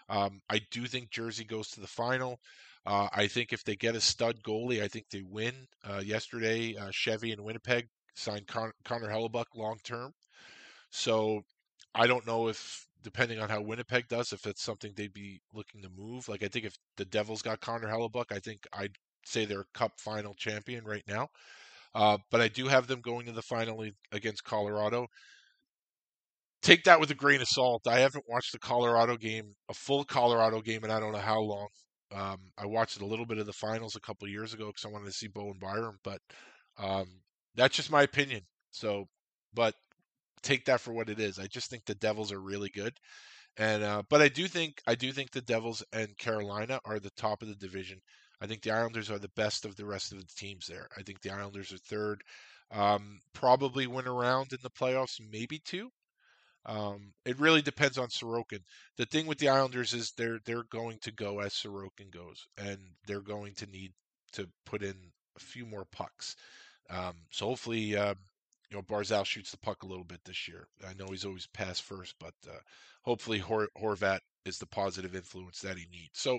Um, 0.09 0.41
I 0.49 0.61
do 0.71 0.87
think 0.87 1.11
Jersey 1.11 1.45
goes 1.45 1.71
to 1.71 1.81
the 1.81 1.87
final. 1.87 2.39
Uh, 2.87 3.09
I 3.13 3.27
think 3.27 3.53
if 3.53 3.65
they 3.65 3.75
get 3.75 3.97
a 3.97 4.01
stud 4.01 4.43
goalie, 4.43 4.83
I 4.83 4.89
think 4.89 5.07
they 5.11 5.23
win. 5.23 5.55
Uh, 5.83 6.03
yesterday, 6.05 6.77
uh, 6.77 6.91
Chevy 6.93 7.33
and 7.33 7.43
Winnipeg 7.43 7.89
signed 8.15 8.47
Con- 8.47 8.73
Connor 8.85 9.09
Hellebuyck 9.09 9.47
long 9.55 9.79
term. 9.83 10.13
So 10.91 11.43
I 11.95 12.07
don't 12.07 12.27
know 12.27 12.49
if, 12.49 12.88
depending 13.03 13.39
on 13.41 13.49
how 13.49 13.61
Winnipeg 13.61 14.09
does, 14.09 14.33
if 14.33 14.47
it's 14.47 14.65
something 14.65 14.93
they'd 14.95 15.13
be 15.13 15.41
looking 15.53 15.83
to 15.83 15.89
move. 15.97 16.29
Like 16.29 16.43
I 16.43 16.49
think 16.49 16.65
if 16.65 16.75
the 16.97 17.05
Devils 17.05 17.43
got 17.43 17.61
Connor 17.61 17.89
Hellebuyck, 17.89 18.33
I 18.33 18.39
think 18.39 18.61
I'd 18.73 18.97
say 19.25 19.45
they're 19.45 19.65
Cup 19.75 19.93
final 19.99 20.35
champion 20.35 20.85
right 20.85 21.05
now. 21.07 21.29
Uh, 21.95 22.19
but 22.31 22.41
I 22.41 22.49
do 22.49 22.69
have 22.69 22.87
them 22.87 23.01
going 23.01 23.27
to 23.27 23.33
the 23.33 23.43
final 23.43 23.85
against 24.13 24.45
Colorado. 24.45 25.07
Take 26.63 26.85
that 26.85 27.01
with 27.01 27.11
a 27.11 27.15
grain 27.15 27.41
of 27.41 27.49
salt. 27.49 27.83
I 27.87 28.01
haven't 28.01 28.25
watched 28.29 28.53
the 28.53 28.59
Colorado 28.59 29.17
game, 29.17 29.55
a 29.69 29.75
full 29.75 30.05
Colorado 30.05 30.61
game, 30.61 30.83
and 30.83 30.93
I 30.93 31.01
don't 31.01 31.13
know 31.13 31.19
how 31.19 31.41
long. 31.41 31.69
Um, 32.15 32.39
I 32.57 32.67
watched 32.67 33.01
a 33.01 33.07
little 33.07 33.27
bit 33.27 33.39
of 33.39 33.47
the 33.47 33.53
finals 33.53 33.95
a 33.95 34.01
couple 34.01 34.29
years 34.29 34.55
ago 34.55 34.67
because 34.67 34.85
I 34.85 34.93
wanted 34.93 35.07
to 35.07 35.13
see 35.13 35.29
Bowen 35.29 35.59
Byram, 35.61 35.99
but 36.03 36.21
um, 36.79 37.07
that's 37.55 37.77
just 37.77 37.91
my 37.91 38.03
opinion. 38.03 38.43
So, 38.71 39.05
but 39.55 39.75
take 40.43 40.65
that 40.67 40.81
for 40.81 40.93
what 40.93 41.09
it 41.09 41.21
is. 41.21 41.39
I 41.39 41.47
just 41.47 41.71
think 41.71 41.85
the 41.85 41.95
Devils 41.95 42.33
are 42.33 42.41
really 42.41 42.71
good, 42.71 42.95
and 43.57 43.83
uh, 43.83 44.03
but 44.09 44.23
I 44.23 44.29
do 44.29 44.47
think 44.49 44.81
I 44.87 44.95
do 44.95 45.13
think 45.13 45.31
the 45.31 45.41
Devils 45.41 45.83
and 45.93 46.17
Carolina 46.19 46.81
are 46.85 46.99
the 46.99 47.11
top 47.11 47.43
of 47.43 47.49
the 47.49 47.55
division. 47.55 48.01
I 48.41 48.47
think 48.47 48.63
the 48.63 48.71
Islanders 48.71 49.11
are 49.11 49.19
the 49.19 49.31
best 49.37 49.65
of 49.65 49.77
the 49.77 49.85
rest 49.85 50.13
of 50.13 50.19
the 50.19 50.35
teams 50.37 50.67
there. 50.67 50.89
I 50.97 51.03
think 51.03 51.21
the 51.21 51.31
Islanders 51.33 51.73
are 51.73 51.79
third, 51.79 52.23
um, 52.71 53.19
probably 53.33 53.87
win 53.87 54.07
around 54.07 54.53
in 54.53 54.59
the 54.63 54.71
playoffs, 54.71 55.21
maybe 55.21 55.59
two. 55.59 55.91
Um, 56.67 57.13
it 57.25 57.41
really 57.41 57.63
depends 57.63 57.99
on 57.99 58.09
Sorokin. 58.09 58.61
The 58.97 59.07
thing 59.07 59.27
with 59.27 59.39
the 59.39 59.49
Islanders 59.49 59.95
is 59.95 60.13
they're 60.13 60.39
they're 60.45 60.65
going 60.65 60.99
to 61.03 61.13
go 61.13 61.41
as 61.41 61.55
Sorokin 61.55 62.11
goes, 62.13 62.47
and 62.59 62.79
they're 63.07 63.21
going 63.21 63.55
to 63.55 63.67
need 63.67 63.93
to 64.33 64.49
put 64.67 64.83
in 64.83 64.95
a 65.37 65.41
few 65.41 65.65
more 65.65 65.87
pucks. 65.91 66.37
Um, 66.91 67.15
so 67.31 67.47
hopefully, 67.47 67.97
uh, 67.97 68.15
you 68.71 68.77
know, 68.77 68.83
Barzal 68.83 69.25
shoots 69.25 69.51
the 69.51 69.59
puck 69.59 69.83
a 69.83 69.87
little 69.87 70.05
bit 70.05 70.21
this 70.25 70.47
year. 70.47 70.69
I 70.87 70.93
know 70.95 71.07
he's 71.11 71.25
always 71.25 71.47
pass 71.47 71.81
first, 71.81 72.15
but 72.21 72.35
uh, 72.47 72.59
hopefully 73.03 73.39
Hor- 73.39 73.71
Horvat 73.81 74.21
is 74.45 74.59
the 74.59 74.67
positive 74.67 75.15
influence 75.15 75.61
that 75.61 75.79
he 75.79 75.87
needs. 75.91 76.13
So, 76.15 76.39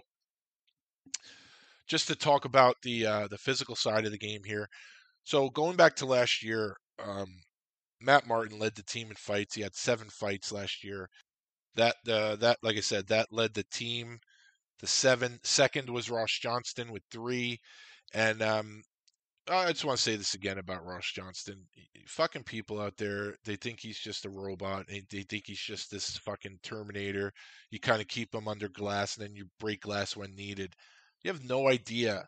just 1.88 2.07
to 2.07 2.15
talk 2.15 2.45
about 2.45 2.75
the 2.84 3.05
uh, 3.05 3.27
the 3.27 3.38
physical 3.38 3.75
side 3.75 4.05
of 4.05 4.11
the 4.11 4.17
game 4.17 4.43
here. 4.45 4.67
So 5.23 5.49
going 5.49 5.75
back 5.75 5.95
to 5.97 6.05
last 6.05 6.43
year, 6.43 6.75
um, 7.03 7.27
Matt 8.01 8.27
Martin 8.27 8.59
led 8.59 8.75
the 8.75 8.84
team 8.84 9.09
in 9.09 9.15
fights. 9.15 9.55
He 9.55 9.61
had 9.61 9.75
seven 9.75 10.09
fights 10.09 10.51
last 10.51 10.84
year. 10.84 11.09
That 11.75 11.95
uh, 12.07 12.36
that 12.38 12.57
like 12.63 12.77
I 12.77 12.82
said, 12.82 13.07
that 13.07 13.27
led 13.32 13.53
the 13.53 13.65
team. 13.71 14.19
The 14.80 14.88
seven 14.88 15.39
second 15.43 15.89
was 15.89 16.09
Ross 16.09 16.32
Johnston 16.39 16.91
with 16.91 17.03
three, 17.11 17.59
and 18.13 18.41
um, 18.41 18.84
I 19.51 19.71
just 19.71 19.85
want 19.85 19.97
to 19.97 20.03
say 20.03 20.15
this 20.15 20.35
again 20.35 20.59
about 20.59 20.85
Ross 20.85 21.11
Johnston. 21.11 21.65
Fucking 22.07 22.43
people 22.43 22.79
out 22.79 22.97
there, 22.97 23.33
they 23.45 23.55
think 23.55 23.79
he's 23.79 23.97
just 23.97 24.25
a 24.25 24.29
robot. 24.29 24.85
They, 24.87 25.21
think 25.21 25.45
he's 25.47 25.59
just 25.59 25.89
this 25.89 26.17
fucking 26.17 26.59
Terminator. 26.61 27.31
You 27.71 27.79
kind 27.79 28.01
of 28.01 28.07
keep 28.07 28.33
him 28.33 28.47
under 28.47 28.69
glass, 28.69 29.17
and 29.17 29.25
then 29.25 29.35
you 29.35 29.45
break 29.59 29.81
glass 29.81 30.15
when 30.15 30.35
needed. 30.35 30.73
You 31.23 31.31
have 31.31 31.43
no 31.43 31.67
idea 31.67 32.27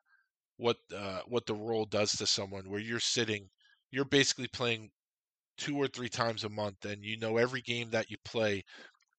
what 0.58 0.78
uh, 0.96 1.22
what 1.28 1.46
the 1.46 1.54
role 1.54 1.86
does 1.86 2.14
to 2.14 2.26
someone. 2.26 2.70
Where 2.70 2.80
you're 2.80 3.00
sitting, 3.00 3.50
you're 3.92 4.06
basically 4.06 4.48
playing 4.48 4.90
two 5.58 5.78
or 5.78 5.88
three 5.88 6.10
times 6.10 6.44
a 6.44 6.50
month, 6.50 6.86
and 6.86 7.04
you 7.04 7.18
know 7.20 7.38
every 7.38 7.62
game 7.62 7.92
that 7.92 8.10
you 8.10 8.18
play, 8.26 8.64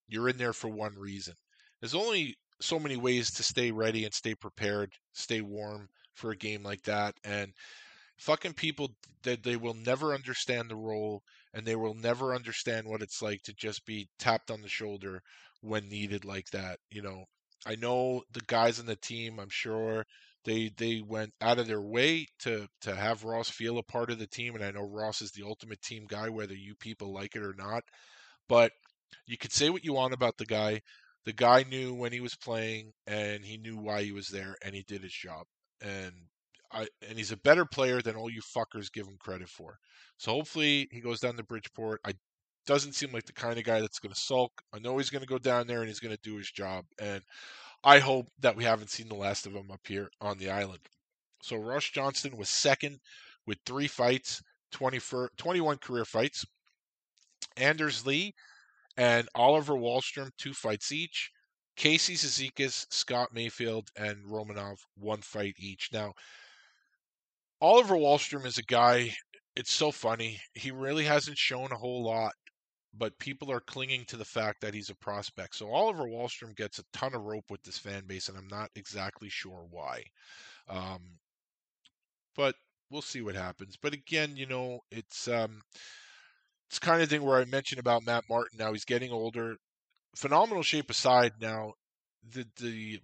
you're 0.08 0.28
in 0.28 0.38
there 0.38 0.52
for 0.52 0.68
one 0.68 0.94
reason. 0.98 1.34
There's 1.80 1.94
only 1.94 2.34
so 2.60 2.78
many 2.78 2.96
ways 2.96 3.30
to 3.32 3.42
stay 3.42 3.70
ready 3.70 4.04
and 4.04 4.14
stay 4.14 4.34
prepared, 4.34 4.92
stay 5.12 5.40
warm 5.40 5.88
for 6.14 6.32
a 6.32 6.36
game 6.36 6.62
like 6.62 6.82
that, 6.82 7.14
and 7.24 7.52
fucking 8.18 8.54
people 8.54 8.90
that 9.22 9.42
they 9.42 9.56
will 9.56 9.74
never 9.74 10.14
understand 10.14 10.70
the 10.70 10.76
role 10.76 11.22
and 11.54 11.66
they 11.66 11.76
will 11.76 11.94
never 11.94 12.34
understand 12.34 12.86
what 12.86 13.02
it's 13.02 13.22
like 13.22 13.42
to 13.42 13.52
just 13.54 13.84
be 13.86 14.08
tapped 14.18 14.50
on 14.50 14.62
the 14.62 14.68
shoulder 14.68 15.22
when 15.60 15.88
needed 15.88 16.24
like 16.24 16.48
that 16.50 16.78
you 16.90 17.02
know? 17.02 17.24
I 17.66 17.76
know 17.76 18.22
the 18.32 18.42
guys 18.46 18.80
on 18.80 18.86
the 18.86 18.96
team 18.96 19.38
i'm 19.38 19.50
sure 19.50 20.04
they 20.44 20.70
they 20.76 21.00
went 21.00 21.32
out 21.40 21.58
of 21.58 21.66
their 21.66 21.80
way 21.80 22.26
to 22.40 22.66
to 22.80 22.94
have 22.94 23.24
Ross 23.24 23.48
feel 23.48 23.78
a 23.78 23.82
part 23.82 24.10
of 24.10 24.18
the 24.18 24.26
team 24.26 24.54
and 24.54 24.64
I 24.64 24.70
know 24.72 24.82
Ross 24.82 25.22
is 25.22 25.30
the 25.32 25.44
ultimate 25.44 25.80
team 25.82 26.06
guy 26.08 26.28
whether 26.28 26.54
you 26.54 26.74
people 26.74 27.12
like 27.12 27.36
it 27.36 27.42
or 27.42 27.54
not 27.56 27.84
but 28.48 28.72
you 29.26 29.36
could 29.38 29.52
say 29.52 29.70
what 29.70 29.84
you 29.84 29.92
want 29.94 30.14
about 30.14 30.36
the 30.38 30.46
guy. 30.46 30.80
The 31.24 31.32
guy 31.32 31.64
knew 31.64 31.94
when 31.94 32.12
he 32.12 32.20
was 32.20 32.34
playing 32.34 32.92
and 33.06 33.44
he 33.44 33.56
knew 33.58 33.76
why 33.76 34.02
he 34.02 34.12
was 34.12 34.28
there 34.28 34.56
and 34.64 34.74
he 34.74 34.82
did 34.82 35.02
his 35.02 35.12
job 35.12 35.46
and 35.80 36.12
I, 36.72 36.86
and 37.08 37.18
he's 37.18 37.32
a 37.32 37.36
better 37.36 37.64
player 37.64 38.00
than 38.00 38.16
all 38.16 38.30
you 38.30 38.40
fuckers 38.40 38.92
give 38.92 39.06
him 39.06 39.16
credit 39.18 39.48
for. 39.48 39.78
So 40.16 40.32
hopefully 40.32 40.88
he 40.90 41.00
goes 41.00 41.20
down 41.20 41.36
to 41.36 41.42
Bridgeport. 41.42 42.00
I 42.04 42.12
doesn't 42.66 42.94
seem 42.94 43.12
like 43.12 43.26
the 43.26 43.32
kind 43.32 43.58
of 43.58 43.64
guy 43.64 43.80
that's 43.80 43.98
going 43.98 44.14
to 44.14 44.20
sulk. 44.20 44.52
I 44.72 44.78
know 44.78 44.96
he's 44.98 45.10
going 45.10 45.22
to 45.22 45.28
go 45.28 45.38
down 45.38 45.66
there 45.66 45.80
and 45.80 45.88
he's 45.88 46.00
going 46.00 46.14
to 46.14 46.22
do 46.22 46.36
his 46.36 46.50
job. 46.50 46.84
And 47.00 47.22
I 47.82 47.98
hope 47.98 48.28
that 48.40 48.56
we 48.56 48.64
haven't 48.64 48.90
seen 48.90 49.08
the 49.08 49.14
last 49.14 49.46
of 49.46 49.52
him 49.52 49.70
up 49.70 49.80
here 49.86 50.08
on 50.20 50.38
the 50.38 50.50
island. 50.50 50.80
So 51.42 51.56
Ross 51.56 51.84
Johnston 51.84 52.36
was 52.36 52.48
second 52.48 53.00
with 53.46 53.58
three 53.66 53.88
fights, 53.88 54.40
20 54.70 55.00
for, 55.00 55.30
21 55.36 55.78
career 55.78 56.04
fights. 56.04 56.44
Anders 57.56 58.06
Lee 58.06 58.32
and 58.96 59.28
Oliver 59.34 59.74
Wahlstrom, 59.74 60.30
two 60.38 60.54
fights 60.54 60.92
each. 60.92 61.30
Casey 61.76 62.14
Cizikas, 62.14 62.86
Scott 62.90 63.30
Mayfield, 63.32 63.88
and 63.96 64.24
Romanov, 64.26 64.76
one 64.94 65.22
fight 65.22 65.54
each. 65.58 65.88
Now, 65.92 66.12
Oliver 67.62 67.94
Wahlstrom 67.94 68.44
is 68.44 68.58
a 68.58 68.62
guy, 68.62 69.14
it's 69.56 69.72
so 69.72 69.90
funny. 69.90 70.38
He 70.52 70.70
really 70.70 71.04
hasn't 71.04 71.38
shown 71.38 71.72
a 71.72 71.76
whole 71.76 72.04
lot 72.04 72.32
but 72.94 73.18
people 73.18 73.50
are 73.50 73.60
clinging 73.60 74.04
to 74.06 74.16
the 74.16 74.24
fact 74.24 74.60
that 74.60 74.74
he's 74.74 74.90
a 74.90 74.94
prospect. 74.94 75.56
So 75.56 75.70
Oliver 75.70 76.04
Wahlstrom 76.04 76.54
gets 76.54 76.78
a 76.78 76.84
ton 76.92 77.14
of 77.14 77.22
rope 77.22 77.50
with 77.50 77.62
this 77.62 77.78
fan 77.78 78.04
base, 78.06 78.28
and 78.28 78.36
I'm 78.36 78.48
not 78.48 78.70
exactly 78.76 79.28
sure 79.30 79.66
why. 79.70 80.04
Um, 80.68 81.18
but 82.36 82.54
we'll 82.90 83.02
see 83.02 83.22
what 83.22 83.34
happens. 83.34 83.76
But 83.80 83.94
again, 83.94 84.36
you 84.36 84.46
know, 84.46 84.80
it's 84.90 85.26
um, 85.26 85.62
it's 86.68 86.78
kind 86.78 87.02
of 87.02 87.08
thing 87.08 87.22
where 87.22 87.38
I 87.38 87.44
mentioned 87.46 87.78
about 87.78 88.04
Matt 88.04 88.24
Martin. 88.28 88.58
Now 88.58 88.72
he's 88.72 88.84
getting 88.84 89.10
older. 89.10 89.56
Phenomenal 90.14 90.62
shape 90.62 90.90
aside, 90.90 91.32
now 91.40 91.72
the 92.30 92.46
the 92.60 93.00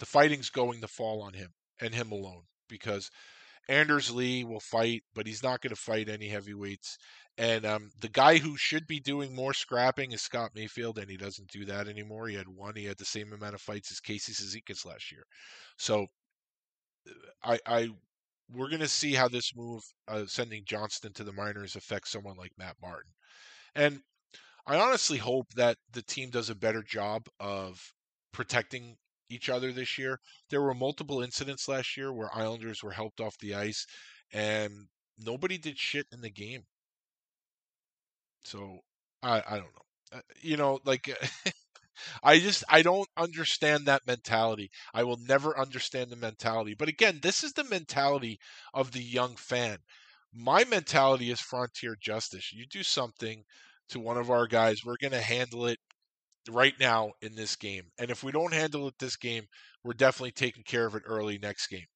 the 0.00 0.06
fighting's 0.06 0.50
going 0.50 0.80
to 0.80 0.88
fall 0.88 1.22
on 1.22 1.34
him 1.34 1.50
and 1.80 1.94
him 1.94 2.10
alone 2.10 2.42
because 2.68 3.10
Anders 3.68 4.10
Lee 4.10 4.44
will 4.44 4.60
fight, 4.60 5.02
but 5.14 5.26
he's 5.26 5.42
not 5.42 5.60
going 5.60 5.74
to 5.74 5.80
fight 5.80 6.08
any 6.08 6.28
heavyweights. 6.28 6.98
And 7.36 7.64
um, 7.64 7.90
the 8.00 8.08
guy 8.08 8.38
who 8.38 8.56
should 8.56 8.86
be 8.86 9.00
doing 9.00 9.34
more 9.34 9.54
scrapping 9.54 10.12
is 10.12 10.22
Scott 10.22 10.50
Mayfield, 10.54 10.98
and 10.98 11.10
he 11.10 11.16
doesn't 11.16 11.50
do 11.50 11.64
that 11.64 11.88
anymore. 11.88 12.28
He 12.28 12.36
had 12.36 12.48
one. 12.48 12.76
He 12.76 12.84
had 12.84 12.98
the 12.98 13.04
same 13.04 13.32
amount 13.32 13.54
of 13.54 13.60
fights 13.60 13.90
as 13.90 14.00
Casey 14.00 14.32
Cizikas 14.32 14.86
last 14.86 15.10
year. 15.10 15.24
So 15.76 16.06
I, 17.42 17.58
I 17.66 17.88
we're 18.52 18.68
going 18.68 18.80
to 18.80 18.88
see 18.88 19.14
how 19.14 19.28
this 19.28 19.56
move, 19.56 19.82
uh, 20.06 20.24
sending 20.26 20.64
Johnston 20.64 21.12
to 21.14 21.24
the 21.24 21.32
minors, 21.32 21.76
affects 21.76 22.10
someone 22.10 22.36
like 22.36 22.52
Matt 22.58 22.76
Martin. 22.80 23.10
And 23.74 24.00
I 24.66 24.76
honestly 24.76 25.18
hope 25.18 25.46
that 25.54 25.76
the 25.92 26.02
team 26.02 26.30
does 26.30 26.50
a 26.50 26.54
better 26.54 26.82
job 26.82 27.26
of 27.40 27.92
protecting 28.32 28.96
each 29.34 29.48
other 29.50 29.72
this 29.72 29.98
year. 29.98 30.20
There 30.50 30.62
were 30.62 30.74
multiple 30.74 31.22
incidents 31.22 31.68
last 31.68 31.96
year 31.96 32.12
where 32.12 32.34
Islanders 32.34 32.82
were 32.82 32.92
helped 32.92 33.20
off 33.20 33.38
the 33.38 33.54
ice, 33.54 33.86
and 34.32 34.88
nobody 35.18 35.58
did 35.58 35.78
shit 35.78 36.06
in 36.12 36.20
the 36.22 36.30
game. 36.30 36.64
So 38.44 38.80
I 39.22 39.42
I 39.46 39.56
don't 39.58 39.74
know. 39.74 40.18
Uh, 40.18 40.20
you 40.40 40.56
know, 40.56 40.78
like 40.84 41.08
I 42.22 42.38
just 42.38 42.64
I 42.68 42.82
don't 42.82 43.08
understand 43.16 43.86
that 43.86 44.06
mentality. 44.06 44.70
I 44.92 45.04
will 45.04 45.18
never 45.18 45.58
understand 45.58 46.10
the 46.10 46.16
mentality. 46.16 46.74
But 46.74 46.88
again, 46.88 47.20
this 47.22 47.44
is 47.44 47.52
the 47.52 47.64
mentality 47.64 48.38
of 48.74 48.92
the 48.92 49.02
young 49.02 49.36
fan. 49.36 49.78
My 50.32 50.64
mentality 50.64 51.30
is 51.30 51.40
frontier 51.40 51.96
justice. 52.00 52.52
You 52.52 52.66
do 52.66 52.82
something 52.82 53.44
to 53.90 54.00
one 54.00 54.16
of 54.18 54.30
our 54.30 54.46
guys, 54.46 54.84
we're 54.84 54.96
going 55.00 55.12
to 55.12 55.20
handle 55.20 55.66
it 55.66 55.78
right 56.50 56.74
now 56.78 57.12
in 57.22 57.34
this 57.34 57.56
game. 57.56 57.84
And 57.98 58.10
if 58.10 58.22
we 58.22 58.32
don't 58.32 58.52
handle 58.52 58.88
it 58.88 58.94
this 58.98 59.16
game, 59.16 59.44
we're 59.82 59.94
definitely 59.94 60.32
taking 60.32 60.62
care 60.64 60.86
of 60.86 60.94
it 60.94 61.02
early 61.06 61.38
next 61.38 61.68
game. 61.68 61.86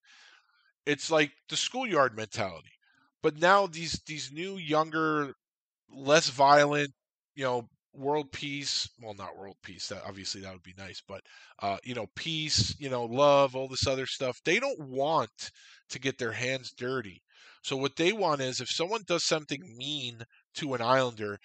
It's 0.85 1.11
like 1.11 1.31
the 1.49 1.57
schoolyard 1.57 2.15
mentality. 2.15 2.71
But 3.21 3.39
now 3.39 3.67
these 3.67 4.01
these 4.07 4.31
new 4.31 4.57
younger 4.57 5.33
less 5.89 6.29
violent, 6.29 6.91
you 7.35 7.43
know, 7.43 7.69
world 7.93 8.31
peace. 8.31 8.89
Well, 9.01 9.13
not 9.13 9.37
world 9.37 9.57
peace. 9.63 9.87
That 9.87 10.03
obviously 10.05 10.41
that 10.41 10.53
would 10.53 10.63
be 10.63 10.75
nice, 10.77 11.01
but 11.07 11.21
uh, 11.61 11.77
you 11.83 11.95
know, 11.95 12.07
peace, 12.15 12.75
you 12.79 12.89
know, 12.89 13.05
love, 13.05 13.55
all 13.55 13.67
this 13.67 13.87
other 13.87 14.05
stuff. 14.05 14.39
They 14.45 14.59
don't 14.59 14.79
want 14.79 15.51
to 15.89 15.99
get 15.99 16.17
their 16.17 16.31
hands 16.31 16.71
dirty. 16.71 17.21
So 17.63 17.75
what 17.75 17.97
they 17.97 18.13
want 18.13 18.41
is 18.41 18.61
if 18.61 18.69
someone 18.69 19.03
does 19.05 19.25
something 19.25 19.61
mean 19.77 20.23
to 20.55 20.73
an 20.73 20.81
Islander, 20.81 21.39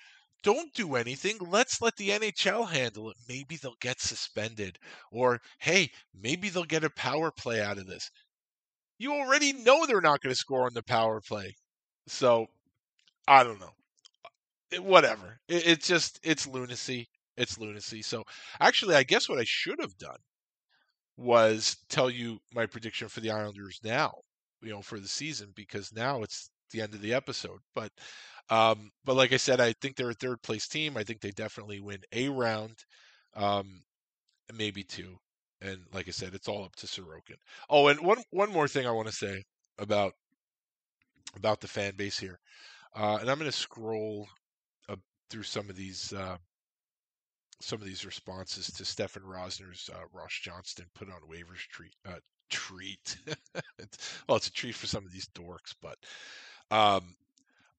don't 0.45 0.73
do 0.75 0.95
anything. 0.95 1.39
Let's 1.41 1.83
let 1.83 1.97
the 1.97 2.11
NHL 2.11 2.69
handle 2.71 3.11
it. 3.11 3.17
Maybe 3.29 3.57
they'll 3.57 3.75
get 3.81 4.01
suspended. 4.01 4.79
Or, 5.11 5.41
hey, 5.59 5.91
maybe 6.15 6.49
they'll 6.51 6.65
get 6.65 6.85
a 6.85 6.91
power 6.91 7.33
play 7.33 7.61
out 7.61 7.79
of 7.79 7.89
this. 7.89 8.11
You 8.99 9.13
already 9.15 9.53
know 9.53 9.87
they're 9.87 10.01
not 10.01 10.21
going 10.21 10.33
to 10.35 10.39
score 10.39 10.67
on 10.67 10.75
the 10.75 10.83
power 10.83 11.21
play. 11.21 11.55
So, 12.07 12.47
I 13.29 13.45
don't 13.45 13.61
know 13.61 13.73
eh, 14.73 14.79
whatever. 14.79 15.39
It, 15.49 15.67
it's 15.67 15.89
just 15.89 16.21
it's 16.23 16.47
lunacy. 16.47 17.09
It's 17.37 17.59
lunacy. 17.59 18.03
So 18.03 18.25
actually, 18.61 18.95
I 18.97 19.03
guess 19.03 19.29
what 19.29 19.39
I 19.39 19.45
should 19.47 19.81
have 19.81 19.97
done 19.99 20.19
was 21.17 21.77
tell 21.89 22.11
you 22.11 22.39
my 22.53 22.67
prediction 22.67 23.09
for 23.09 23.21
the 23.21 23.31
Islanders 23.31 23.81
now. 23.85 24.13
You 24.63 24.71
know, 24.71 24.83
for 24.83 24.99
the 24.99 25.09
season 25.09 25.53
because 25.55 25.93
now 25.93 26.23
it's 26.23 26.51
the 26.71 26.81
end 26.81 26.95
of 26.95 27.03
the 27.03 27.15
episode. 27.15 27.61
But 27.75 27.93
um, 28.51 28.91
but 29.05 29.17
like 29.17 29.33
I 29.33 29.39
said, 29.39 29.61
I 29.61 29.73
think 29.81 29.97
they're 29.97 30.11
a 30.11 30.15
third 30.15 30.43
place 30.43 30.69
team. 30.69 30.97
I 30.97 31.05
think 31.05 31.21
they 31.21 31.31
definitely 31.31 31.81
win 31.81 32.01
a 32.13 32.29
round, 32.29 32.77
um, 33.35 33.81
maybe 34.53 34.83
two. 34.83 35.17
And 35.61 35.79
like 35.93 36.09
I 36.09 36.11
said, 36.11 36.35
it's 36.35 36.49
all 36.49 36.65
up 36.65 36.77
to 36.77 36.87
Sorokin. 36.87 37.37
Oh, 37.71 37.89
and 37.89 38.01
one 38.01 38.23
one 38.31 38.53
more 38.53 38.69
thing 38.69 38.87
I 38.87 38.93
want 38.93 39.09
to 39.09 39.15
say 39.15 39.43
about 39.79 40.13
about 41.37 41.61
the 41.61 41.69
fan 41.69 41.95
base 41.97 42.19
here, 42.19 42.39
uh, 42.95 43.19
and 43.21 43.31
I'm 43.31 43.39
going 43.39 43.51
to 43.51 43.57
scroll 43.57 44.29
uh, 44.89 44.97
through 45.31 45.45
some 45.45 45.71
of 45.71 45.77
these 45.77 46.13
uh, 46.13 46.37
some 47.61 47.81
of 47.81 47.87
these 47.87 48.05
responses 48.05 48.67
to 48.67 48.83
Stefen 48.85 49.23
Rosner's 49.23 49.89
uh, 49.93 50.05
Ross 50.13 50.39
Johnston 50.43 50.87
put 50.95 51.09
on 51.09 51.21
waivers 51.31 51.67
treat. 51.71 51.95
Uh, 52.07 52.19
treat. 52.51 53.17
well, 54.29 54.37
it's 54.37 54.49
a 54.49 54.53
treat 54.53 54.75
for 54.75 54.87
some 54.87 55.05
of 55.05 55.13
these 55.13 55.29
dorks, 55.35 55.75
but 55.81 55.97
um, 56.71 57.15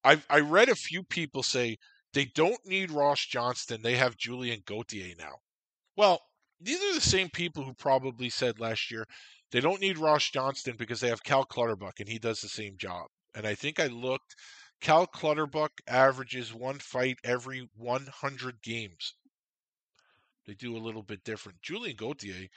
I 0.06 0.22
I 0.30 0.40
read 0.40 0.68
a 0.68 0.76
few 0.76 1.02
people 1.02 1.42
say 1.42 1.78
they 2.12 2.26
don't 2.26 2.64
need 2.64 2.90
Ross 2.90 3.26
Johnston. 3.26 3.82
They 3.82 3.96
have 3.96 4.16
Julien 4.16 4.62
Gauthier 4.64 5.14
now. 5.18 5.34
Well, 5.96 6.22
these 6.60 6.82
are 6.82 6.94
the 6.94 7.00
same 7.00 7.28
people 7.28 7.64
who 7.64 7.74
probably 7.74 8.30
said 8.30 8.60
last 8.60 8.90
year 8.90 9.04
they 9.50 9.60
don't 9.60 9.80
need 9.80 9.98
Ross 9.98 10.30
Johnston 10.30 10.76
because 10.76 11.00
they 11.00 11.08
have 11.08 11.22
Cal 11.22 11.44
Clutterbuck 11.44 12.00
and 12.00 12.08
he 12.08 12.18
does 12.18 12.40
the 12.40 12.48
same 12.48 12.76
job. 12.76 13.06
And 13.34 13.46
I 13.46 13.54
think 13.54 13.78
I 13.80 13.86
looked. 13.86 14.34
Cal 14.80 15.06
Clutterbuck 15.06 15.72
averages 15.86 16.52
one 16.52 16.78
fight 16.78 17.18
every 17.24 17.68
100 17.76 18.62
games. 18.62 19.14
They 20.46 20.54
do 20.54 20.76
a 20.76 20.78
little 20.78 21.02
bit 21.02 21.24
different. 21.24 21.62
Julien 21.62 21.96
Gauthier, 21.96 22.48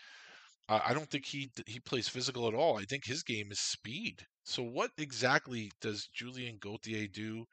uh, 0.67 0.79
I 0.85 0.93
don't 0.93 1.09
think 1.09 1.25
he 1.25 1.51
he 1.65 1.79
plays 1.79 2.07
physical 2.07 2.47
at 2.47 2.53
all. 2.53 2.77
I 2.77 2.85
think 2.85 3.05
his 3.05 3.23
game 3.23 3.51
is 3.51 3.59
speed. 3.59 4.25
So 4.49 4.63
what 4.63 4.89
exactly 4.97 5.71
does 5.79 6.07
Julien 6.07 6.57
Gauthier 6.57 7.05
do 7.07 7.45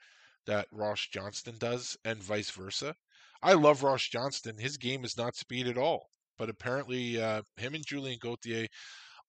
that 0.47 0.67
Ross 0.73 1.07
Johnston 1.07 1.59
does, 1.59 1.95
and 2.07 2.23
vice 2.23 2.49
versa? 2.49 2.95
I 3.43 3.53
love 3.53 3.83
Ross 3.83 4.09
Johnston. 4.09 4.57
His 4.57 4.79
game 4.79 5.05
is 5.05 5.19
not 5.19 5.37
speed 5.37 5.67
at 5.67 5.77
all, 5.77 6.09
but 6.39 6.49
apparently 6.49 7.21
uh, 7.21 7.43
him 7.59 7.75
and 7.75 7.85
Julien 7.85 8.19
Gauthier 8.19 8.67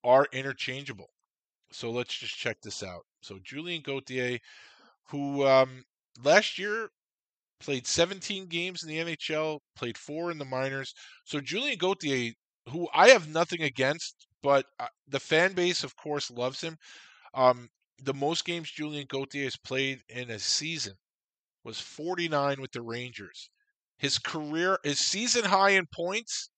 are 0.01 0.27
interchangeable. 0.31 1.09
So 1.73 1.91
let's 1.91 2.15
just 2.15 2.37
check 2.37 2.55
this 2.61 2.83
out. 2.83 3.01
So 3.21 3.37
Julien 3.43 3.81
Gauthier, 3.81 4.39
who 5.09 5.45
um, 5.45 5.83
last 6.23 6.57
year 6.57 6.87
played 7.59 7.85
17 7.85 8.47
games 8.47 8.83
in 8.83 8.87
the 8.87 8.99
NHL, 8.99 9.59
played 9.75 9.97
four 9.97 10.31
in 10.31 10.37
the 10.37 10.45
minors. 10.45 10.93
So 11.25 11.41
Julien 11.41 11.77
Gauthier, 11.77 12.31
who 12.69 12.87
I 12.93 13.09
have 13.09 13.27
nothing 13.27 13.63
against, 13.63 14.25
but 14.41 14.65
uh, 14.79 14.87
the 15.09 15.19
fan 15.19 15.51
base, 15.51 15.83
of 15.83 15.97
course, 15.97 16.31
loves 16.31 16.61
him. 16.61 16.77
Um, 17.37 17.69
the 17.97 18.13
most 18.13 18.43
games 18.43 18.69
Julien 18.69 19.07
Gauthier 19.07 19.45
has 19.45 19.55
played 19.55 20.03
in 20.09 20.29
a 20.29 20.39
season 20.39 20.97
was 21.63 21.79
49 21.79 22.61
with 22.61 22.73
the 22.73 22.81
Rangers. 22.81 23.49
His 23.97 24.19
career, 24.19 24.79
his 24.83 24.99
season 24.99 25.45
high 25.45 25.71
in 25.71 25.87
points. 25.87 26.49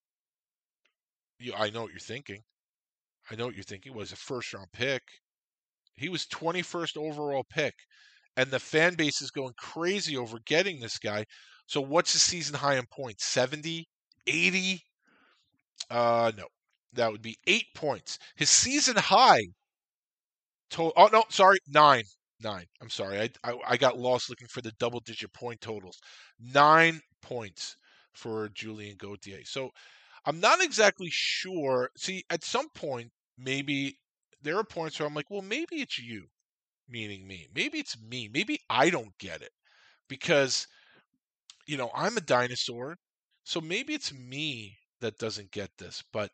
You, 1.40 1.54
I 1.56 1.70
know 1.70 1.84
what 1.84 1.92
you're 1.92 2.00
thinking. 2.00 2.44
I 3.32 3.36
know 3.36 3.48
what 3.48 3.56
you're 3.56 3.64
thinking. 3.64 3.94
Was 3.96 4.12
a 4.12 4.16
first 4.18 4.54
round 4.54 4.72
pick. 4.74 5.04
He 5.96 6.10
was 6.10 6.26
21st 6.28 6.98
overall 6.98 7.46
pick 7.50 7.76
and 8.38 8.52
the 8.52 8.60
fan 8.60 8.96
base 8.96 9.22
is 9.22 9.32
going 9.32 9.54
crazy 9.58 10.18
over 10.18 10.40
getting 10.46 10.80
this 10.82 11.00
guy. 11.00 11.26
So 11.68 11.82
what's 11.82 12.14
his 12.14 12.24
season 12.24 12.56
high 12.58 12.78
in 12.78 12.88
points? 12.88 13.26
70, 13.26 13.88
80? 14.28 14.84
Uh 15.90 16.32
no. 16.38 16.48
That 16.94 17.12
would 17.12 17.22
be 17.22 17.38
8 17.48 17.68
points. 17.76 18.20
His 18.36 18.50
season 18.50 18.98
high 18.98 19.44
to- 20.72 20.94
Oh 20.96 21.08
no, 21.12 21.26
sorry, 21.30 21.58
9. 21.68 22.04
9. 22.40 22.66
I'm 22.82 22.90
sorry. 22.90 23.20
I, 23.22 23.30
I 23.44 23.58
I 23.70 23.78
got 23.78 23.98
lost 23.98 24.30
looking 24.30 24.48
for 24.48 24.62
the 24.62 24.72
double 24.74 25.00
digit 25.02 25.34
point 25.34 25.62
totals. 25.62 26.00
9 26.40 27.02
points 27.22 27.78
for 28.14 28.50
Julien 28.50 28.98
Gauthier. 28.98 29.44
So 29.46 29.72
I'm 30.26 30.40
not 30.40 30.62
exactly 30.64 31.10
sure. 31.12 31.92
See, 31.98 32.24
at 32.30 32.44
some 32.44 32.70
point 32.72 33.12
maybe 33.38 34.00
there 34.42 34.58
are 34.58 34.64
points 34.64 35.00
where 35.00 35.08
I'm 35.08 35.16
like, 35.16 35.30
well, 35.32 35.42
maybe 35.42 35.78
it's 35.82 36.00
you 36.00 36.28
meaning 36.90 37.28
me. 37.28 37.48
Maybe 37.56 37.80
it's 37.80 38.00
me. 38.02 38.30
Maybe 38.34 38.60
I 38.70 38.90
don't 38.90 39.18
get 39.20 39.42
it 39.42 39.52
because, 40.10 40.68
you 41.68 41.78
know, 41.78 41.92
I'm 41.96 42.18
a 42.18 42.22
dinosaur. 42.22 42.98
So 43.44 43.62
maybe 43.62 43.94
it's 43.94 44.14
me 44.14 44.78
that 45.02 45.18
doesn't 45.18 45.52
get 45.52 45.70
this. 45.78 46.04
But 46.12 46.32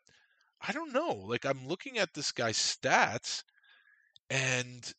I 0.60 0.72
don't 0.72 0.92
know. 0.92 1.12
Like 1.26 1.44
I'm 1.46 1.66
looking 1.68 1.98
at 1.98 2.14
this 2.14 2.32
guy's 2.32 2.58
stats 2.58 3.42
and 4.30 4.92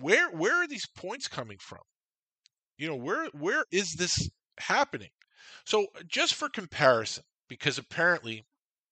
where 0.00 0.30
where 0.30 0.54
are 0.54 0.66
these 0.66 0.86
points 0.86 1.28
coming 1.28 1.58
from? 1.60 1.82
You 2.78 2.88
know, 2.88 2.96
where 2.96 3.26
where 3.32 3.64
is 3.70 3.94
this 3.94 4.28
happening? 4.58 5.10
So 5.64 5.82
uh, 5.82 6.02
just 6.06 6.34
for 6.34 6.48
comparison, 6.48 7.24
because 7.48 7.78
apparently 7.78 8.44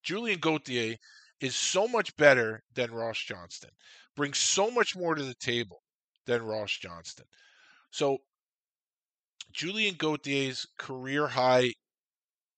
Julien 0.03 0.39
Gauthier 0.39 0.95
is 1.41 1.55
so 1.55 1.87
much 1.87 2.15
better 2.15 2.63
than 2.73 2.91
Ross 2.91 3.19
Johnston 3.19 3.71
brings 4.15 4.37
so 4.37 4.71
much 4.71 4.95
more 4.95 5.15
to 5.15 5.23
the 5.23 5.35
table 5.35 5.81
than 6.25 6.41
Ross 6.41 6.71
Johnston. 6.71 7.25
So 7.91 8.19
Julien 9.51 9.95
Gauthier's 9.95 10.65
career 10.77 11.27
high, 11.27 11.73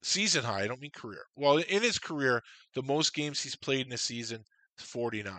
season 0.01 0.43
high, 0.43 0.61
I 0.61 0.67
don't 0.67 0.81
mean 0.81 0.91
career. 0.91 1.23
Well, 1.35 1.57
in 1.57 1.81
his 1.81 1.99
career, 1.99 2.41
the 2.73 2.83
most 2.83 3.13
games 3.13 3.41
he's 3.41 3.55
played 3.55 3.87
in 3.87 3.93
a 3.93 3.97
season 3.97 4.43
is 4.79 4.85
49. 4.85 5.33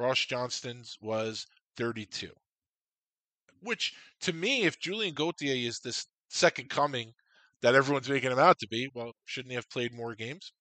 Ross 0.00 0.24
Johnston's 0.24 0.96
was 1.02 1.46
32. 1.76 2.30
Which, 3.60 3.94
to 4.22 4.32
me, 4.32 4.62
if 4.62 4.80
Julien 4.80 5.14
Gauthier 5.14 5.54
is 5.54 5.80
this 5.80 6.06
second 6.28 6.70
coming 6.70 7.12
that 7.60 7.74
everyone's 7.74 8.08
making 8.08 8.32
him 8.32 8.38
out 8.38 8.58
to 8.60 8.68
be, 8.68 8.88
well, 8.94 9.12
shouldn't 9.26 9.52
he 9.52 9.56
have 9.56 9.68
played 9.68 9.92
more 9.92 10.14
games? 10.14 10.52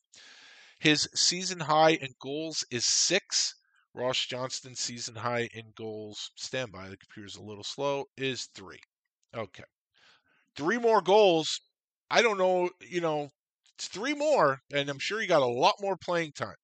His 0.79 1.07
season 1.15 1.61
high 1.61 1.91
in 1.91 2.15
goals 2.19 2.65
is 2.69 2.85
six. 2.85 3.55
Ross 3.93 4.25
Johnston's 4.25 4.81
season 4.81 5.15
high 5.15 5.49
in 5.53 5.71
goals, 5.75 6.31
standby, 6.35 6.89
the 6.89 6.97
computer's 6.97 7.37
a 7.37 7.41
little 7.41 7.63
slow, 7.63 8.05
is 8.17 8.49
three. 8.53 8.81
Okay. 9.33 9.63
Three 10.55 10.77
more 10.77 11.01
goals. 11.01 11.61
I 12.11 12.21
don't 12.21 12.37
know, 12.37 12.69
you 12.81 12.99
know, 12.99 13.29
it's 13.75 13.87
three 13.87 14.13
more, 14.13 14.59
and 14.73 14.89
I'm 14.89 14.99
sure 14.99 15.21
he 15.21 15.27
got 15.27 15.41
a 15.41 15.45
lot 15.45 15.75
more 15.79 15.95
playing 15.95 16.33
time. 16.33 16.55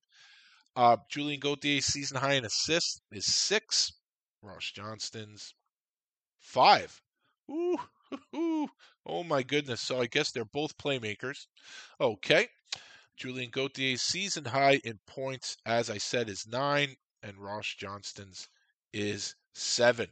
Uh, 0.76 0.98
Julien 1.10 1.40
Gauthier's 1.40 1.86
season 1.86 2.18
high 2.18 2.34
in 2.34 2.46
assists 2.46 3.02
is 3.12 3.26
six. 3.26 3.92
Ross 4.42 4.72
Johnston's 4.74 5.54
five. 6.40 7.02
Ooh, 7.50 7.78
oh 9.06 9.24
my 9.24 9.44
goodness. 9.44 9.82
So 9.82 10.02
I 10.02 10.08
guess 10.08 10.32
they're 10.32 10.46
both 10.46 10.78
playmakers. 10.78 11.48
Okay. 12.00 12.48
Julien 13.18 13.50
Gauthier's 13.50 14.02
season 14.02 14.46
high 14.46 14.82
in 14.84 15.00
points, 15.08 15.56
as 15.66 15.90
I 15.90 15.98
said, 15.98 16.30
is 16.30 16.46
nine 16.48 16.96
and 17.24 17.38
Ross 17.38 17.74
Johnston's 17.78 18.48
is 18.94 19.36
seven. 19.54 20.08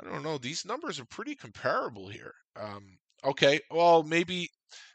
I 0.00 0.04
don't 0.04 0.22
know. 0.22 0.38
These 0.38 0.64
numbers 0.64 1.00
are 1.00 1.06
pretty 1.06 1.34
comparable 1.34 2.08
here. 2.08 2.34
Um, 2.56 2.98
okay, 3.24 3.60
well 3.70 4.02
maybe 4.02 4.50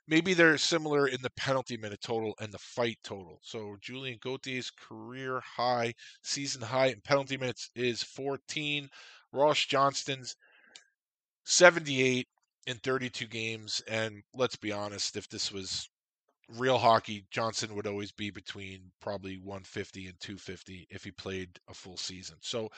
maybe 0.07 0.33
they're 0.33 0.57
similar 0.57 1.07
in 1.07 1.21
the 1.21 1.29
penalty 1.31 1.77
minute 1.77 2.01
total 2.01 2.33
and 2.39 2.51
the 2.51 2.57
fight 2.57 2.97
total. 3.03 3.39
So 3.41 3.75
Julien 3.81 4.19
Gauthier's 4.19 4.71
career 4.71 5.41
high, 5.41 5.93
season 6.23 6.61
high 6.61 6.87
in 6.87 7.01
penalty 7.01 7.37
minutes 7.37 7.69
is 7.75 8.03
14. 8.03 8.89
Ross 9.33 9.65
Johnston's 9.65 10.35
78 11.45 12.27
in 12.67 12.77
32 12.77 13.25
games. 13.27 13.81
And 13.87 14.21
let's 14.33 14.55
be 14.55 14.71
honest, 14.71 15.17
if 15.17 15.27
this 15.29 15.51
was 15.51 15.89
real 16.55 16.77
hockey, 16.77 17.25
Johnston 17.31 17.75
would 17.75 17.87
always 17.87 18.11
be 18.11 18.29
between 18.29 18.91
probably 19.01 19.37
150 19.37 20.07
and 20.07 20.19
250 20.19 20.87
if 20.89 21.03
he 21.03 21.11
played 21.11 21.49
a 21.69 21.73
full 21.73 21.97
season. 21.97 22.37
So 22.41 22.69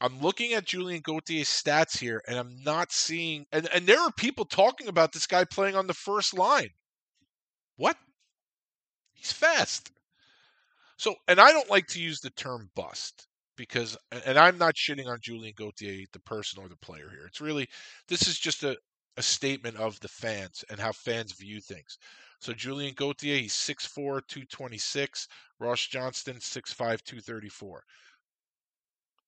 I'm 0.00 0.20
looking 0.20 0.52
at 0.52 0.66
Julien 0.66 1.00
Gauthier's 1.02 1.48
stats 1.48 1.98
here, 1.98 2.20
and 2.26 2.38
I'm 2.38 2.56
not 2.64 2.92
seeing. 2.92 3.46
And, 3.52 3.68
and 3.72 3.86
there 3.86 4.00
are 4.00 4.12
people 4.12 4.44
talking 4.44 4.88
about 4.88 5.12
this 5.12 5.26
guy 5.26 5.44
playing 5.44 5.76
on 5.76 5.86
the 5.86 5.94
first 5.94 6.36
line. 6.36 6.70
What? 7.76 7.96
He's 9.12 9.32
fast. 9.32 9.90
So, 10.96 11.14
and 11.28 11.40
I 11.40 11.52
don't 11.52 11.70
like 11.70 11.86
to 11.88 12.02
use 12.02 12.20
the 12.20 12.30
term 12.30 12.70
bust 12.74 13.26
because, 13.56 13.96
and 14.26 14.38
I'm 14.38 14.58
not 14.58 14.74
shitting 14.74 15.06
on 15.06 15.18
Julien 15.20 15.54
Gauthier, 15.56 16.04
the 16.12 16.20
person 16.20 16.62
or 16.62 16.68
the 16.68 16.76
player 16.76 17.08
here. 17.10 17.26
It's 17.26 17.40
really, 17.40 17.68
this 18.08 18.26
is 18.26 18.38
just 18.38 18.62
a, 18.64 18.76
a 19.16 19.22
statement 19.22 19.76
of 19.76 19.98
the 20.00 20.08
fans 20.08 20.64
and 20.70 20.78
how 20.78 20.92
fans 20.92 21.32
view 21.32 21.60
things. 21.60 21.98
So 22.40 22.52
Julien 22.52 22.94
Gauthier, 22.94 23.38
he's 23.38 23.54
6'4, 23.54 23.94
226. 24.28 25.28
Ross 25.60 25.86
Johnston, 25.86 26.36
6'5, 26.36 26.76
234. 26.76 27.84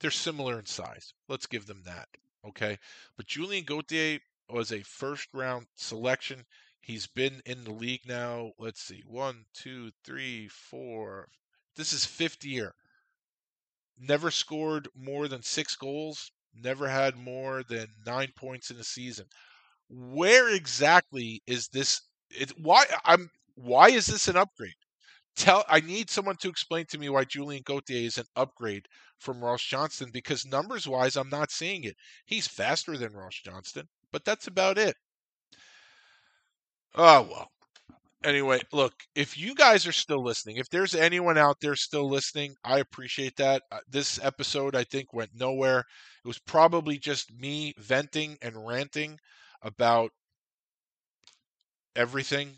They're 0.01 0.11
similar 0.11 0.59
in 0.59 0.66
size. 0.66 1.12
Let's 1.28 1.47
give 1.47 1.66
them 1.66 1.82
that. 1.84 2.09
Okay. 2.47 2.78
But 3.16 3.26
Julien 3.26 3.64
Gauthier 3.64 4.20
was 4.49 4.72
a 4.72 4.82
first 4.82 5.28
round 5.34 5.66
selection. 5.74 6.47
He's 6.80 7.07
been 7.07 7.42
in 7.44 7.64
the 7.64 7.72
league 7.72 8.07
now. 8.07 8.53
Let's 8.59 8.80
see. 8.82 9.03
One, 9.07 9.47
two, 9.55 9.90
three, 10.05 10.49
four. 10.49 11.28
This 11.76 11.92
is 11.92 12.05
fifth 12.07 12.44
year. 12.44 12.74
Never 13.99 14.30
scored 14.30 14.88
more 14.94 15.28
than 15.28 15.42
six 15.42 15.76
goals. 15.76 16.30
never 16.55 16.88
had 16.88 17.16
more 17.16 17.62
than 17.64 17.88
nine 18.07 18.32
points 18.36 18.70
in 18.70 18.78
a 18.78 18.84
season. 18.84 19.26
Where 19.88 20.49
exactly 20.55 21.42
is 21.47 21.68
this? 21.68 22.03
It, 22.30 22.51
why 22.59 22.86
I'm 23.05 23.30
why 23.57 23.90
is 23.90 24.07
this 24.07 24.28
an 24.28 24.36
upgrade? 24.36 24.74
Tell 25.36 25.64
I 25.68 25.80
need 25.80 26.11
someone 26.11 26.36
to 26.38 26.49
explain 26.49 26.86
to 26.86 26.99
me 26.99 27.09
why 27.09 27.24
Julien 27.24 27.62
Gauthier 27.64 28.07
is 28.07 28.18
an 28.18 28.26
upgrade 28.36 28.86
from 29.19 29.43
Ross 29.45 29.62
Johnston 29.62 30.11
because 30.12 30.47
numbers 30.47 30.87
wise 30.89 31.17
I'm 31.17 31.31
not 31.31 31.51
seeing 31.51 31.85
it. 31.85 31.97
He's 32.25 32.47
faster 32.49 32.97
than 32.97 33.12
Ross 33.14 33.35
Johnston, 33.45 33.89
but 34.12 34.25
that's 34.25 34.47
about 34.47 34.79
it. 34.79 34.97
Oh 36.97 37.23
well. 37.23 37.51
Anyway, 38.25 38.61
look, 38.73 38.95
if 39.14 39.39
you 39.39 39.55
guys 39.55 39.87
are 39.87 39.93
still 39.93 40.23
listening, 40.23 40.57
if 40.57 40.69
there's 40.71 40.95
anyone 40.95 41.39
out 41.39 41.61
there 41.61 41.77
still 41.77 42.09
listening, 42.09 42.57
I 42.64 42.79
appreciate 42.81 43.37
that. 43.37 43.62
Uh, 43.71 43.81
this 43.89 44.19
episode 44.23 44.75
I 44.77 44.85
think 44.85 45.12
went 45.12 45.31
nowhere. 45.35 45.81
It 46.25 46.29
was 46.29 46.39
probably 46.41 46.99
just 46.99 47.33
me 47.33 47.75
venting 47.79 48.39
and 48.43 48.67
ranting 48.67 49.19
about 49.62 50.11
everything. 51.95 52.57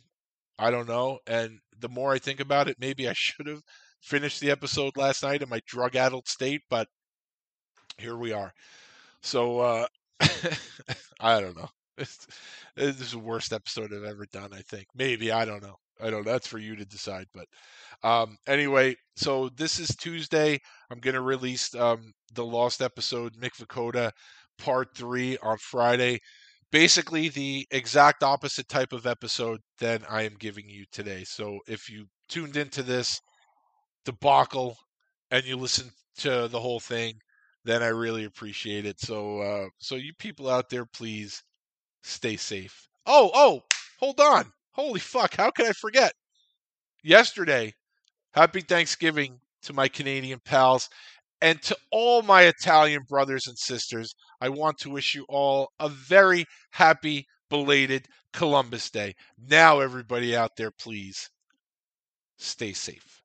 I 0.58 0.70
don't 0.70 0.88
know. 0.88 1.18
And 1.26 1.60
the 1.78 1.88
more 1.88 2.12
I 2.12 2.18
think 2.18 2.40
about 2.40 2.68
it, 2.68 2.76
maybe 2.80 3.08
I 3.08 3.12
should 3.16 3.46
have 3.46 3.62
finished 4.00 4.40
the 4.40 4.50
episode 4.50 4.96
last 4.96 5.22
night 5.22 5.42
in 5.42 5.48
my 5.48 5.60
drug 5.66 5.96
addled 5.96 6.28
state, 6.28 6.62
but 6.70 6.88
here 7.98 8.16
we 8.16 8.32
are. 8.32 8.52
So 9.22 9.60
uh 9.60 9.86
I 11.20 11.40
don't 11.40 11.56
know. 11.56 11.68
It's, 12.00 12.28
this 12.76 13.00
is 13.00 13.10
the 13.10 13.18
worst 13.18 13.52
episode 13.52 13.92
I've 13.92 14.04
ever 14.04 14.24
done, 14.32 14.50
I 14.52 14.60
think. 14.60 14.86
Maybe, 14.94 15.32
I 15.32 15.44
don't 15.44 15.64
know. 15.64 15.74
I 16.00 16.10
don't 16.10 16.24
know. 16.24 16.30
That's 16.30 16.46
for 16.46 16.58
you 16.58 16.76
to 16.76 16.84
decide. 16.84 17.26
But 17.34 17.46
um, 18.08 18.36
anyway, 18.46 18.94
so 19.16 19.48
this 19.56 19.80
is 19.80 19.88
Tuesday. 19.96 20.60
I'm 20.90 21.00
to 21.00 21.20
release 21.20 21.74
um, 21.74 22.12
the 22.34 22.44
lost 22.44 22.82
episode, 22.82 23.34
Mick 23.34 23.56
Vukota, 23.56 24.12
part 24.58 24.94
three 24.94 25.36
on 25.38 25.58
Friday. 25.58 26.20
Basically, 26.70 27.30
the 27.30 27.66
exact 27.72 28.22
opposite 28.22 28.68
type 28.68 28.92
of 28.92 29.06
episode 29.06 29.60
than 29.80 30.04
I 30.08 30.22
am 30.22 30.34
giving 30.38 30.68
you 30.68 30.84
today. 30.92 31.24
So 31.24 31.58
if 31.66 31.88
you 31.88 32.06
tuned 32.28 32.56
into 32.56 32.82
this 32.82 33.20
debacle 34.04 34.76
and 35.30 35.44
you 35.44 35.56
listen 35.56 35.90
to 36.18 36.48
the 36.48 36.60
whole 36.60 36.80
thing, 36.80 37.14
then 37.64 37.82
I 37.82 37.88
really 37.88 38.24
appreciate 38.24 38.86
it. 38.86 39.00
So, 39.00 39.40
uh, 39.40 39.68
so 39.78 39.96
you 39.96 40.12
people 40.18 40.48
out 40.48 40.70
there, 40.70 40.86
please 40.86 41.42
stay 42.02 42.36
safe. 42.36 42.88
Oh, 43.06 43.30
oh, 43.34 43.60
hold 43.98 44.20
on. 44.20 44.50
Holy 44.72 45.00
fuck, 45.00 45.36
how 45.36 45.50
could 45.50 45.66
I 45.66 45.72
forget? 45.72 46.12
Yesterday, 47.02 47.72
happy 48.32 48.60
Thanksgiving 48.60 49.38
to 49.62 49.72
my 49.72 49.88
Canadian 49.88 50.40
pals 50.44 50.88
and 51.40 51.60
to 51.62 51.76
all 51.90 52.22
my 52.22 52.42
Italian 52.42 53.02
brothers 53.08 53.46
and 53.46 53.58
sisters. 53.58 54.14
I 54.40 54.48
want 54.48 54.78
to 54.78 54.90
wish 54.90 55.14
you 55.14 55.24
all 55.28 55.70
a 55.80 55.88
very 55.88 56.44
happy 56.70 57.26
belated 57.50 58.06
Columbus 58.32 58.90
Day. 58.90 59.14
Now, 59.38 59.80
everybody 59.80 60.36
out 60.36 60.52
there, 60.56 60.70
please 60.70 61.28
stay 62.38 62.72
safe. 62.72 63.22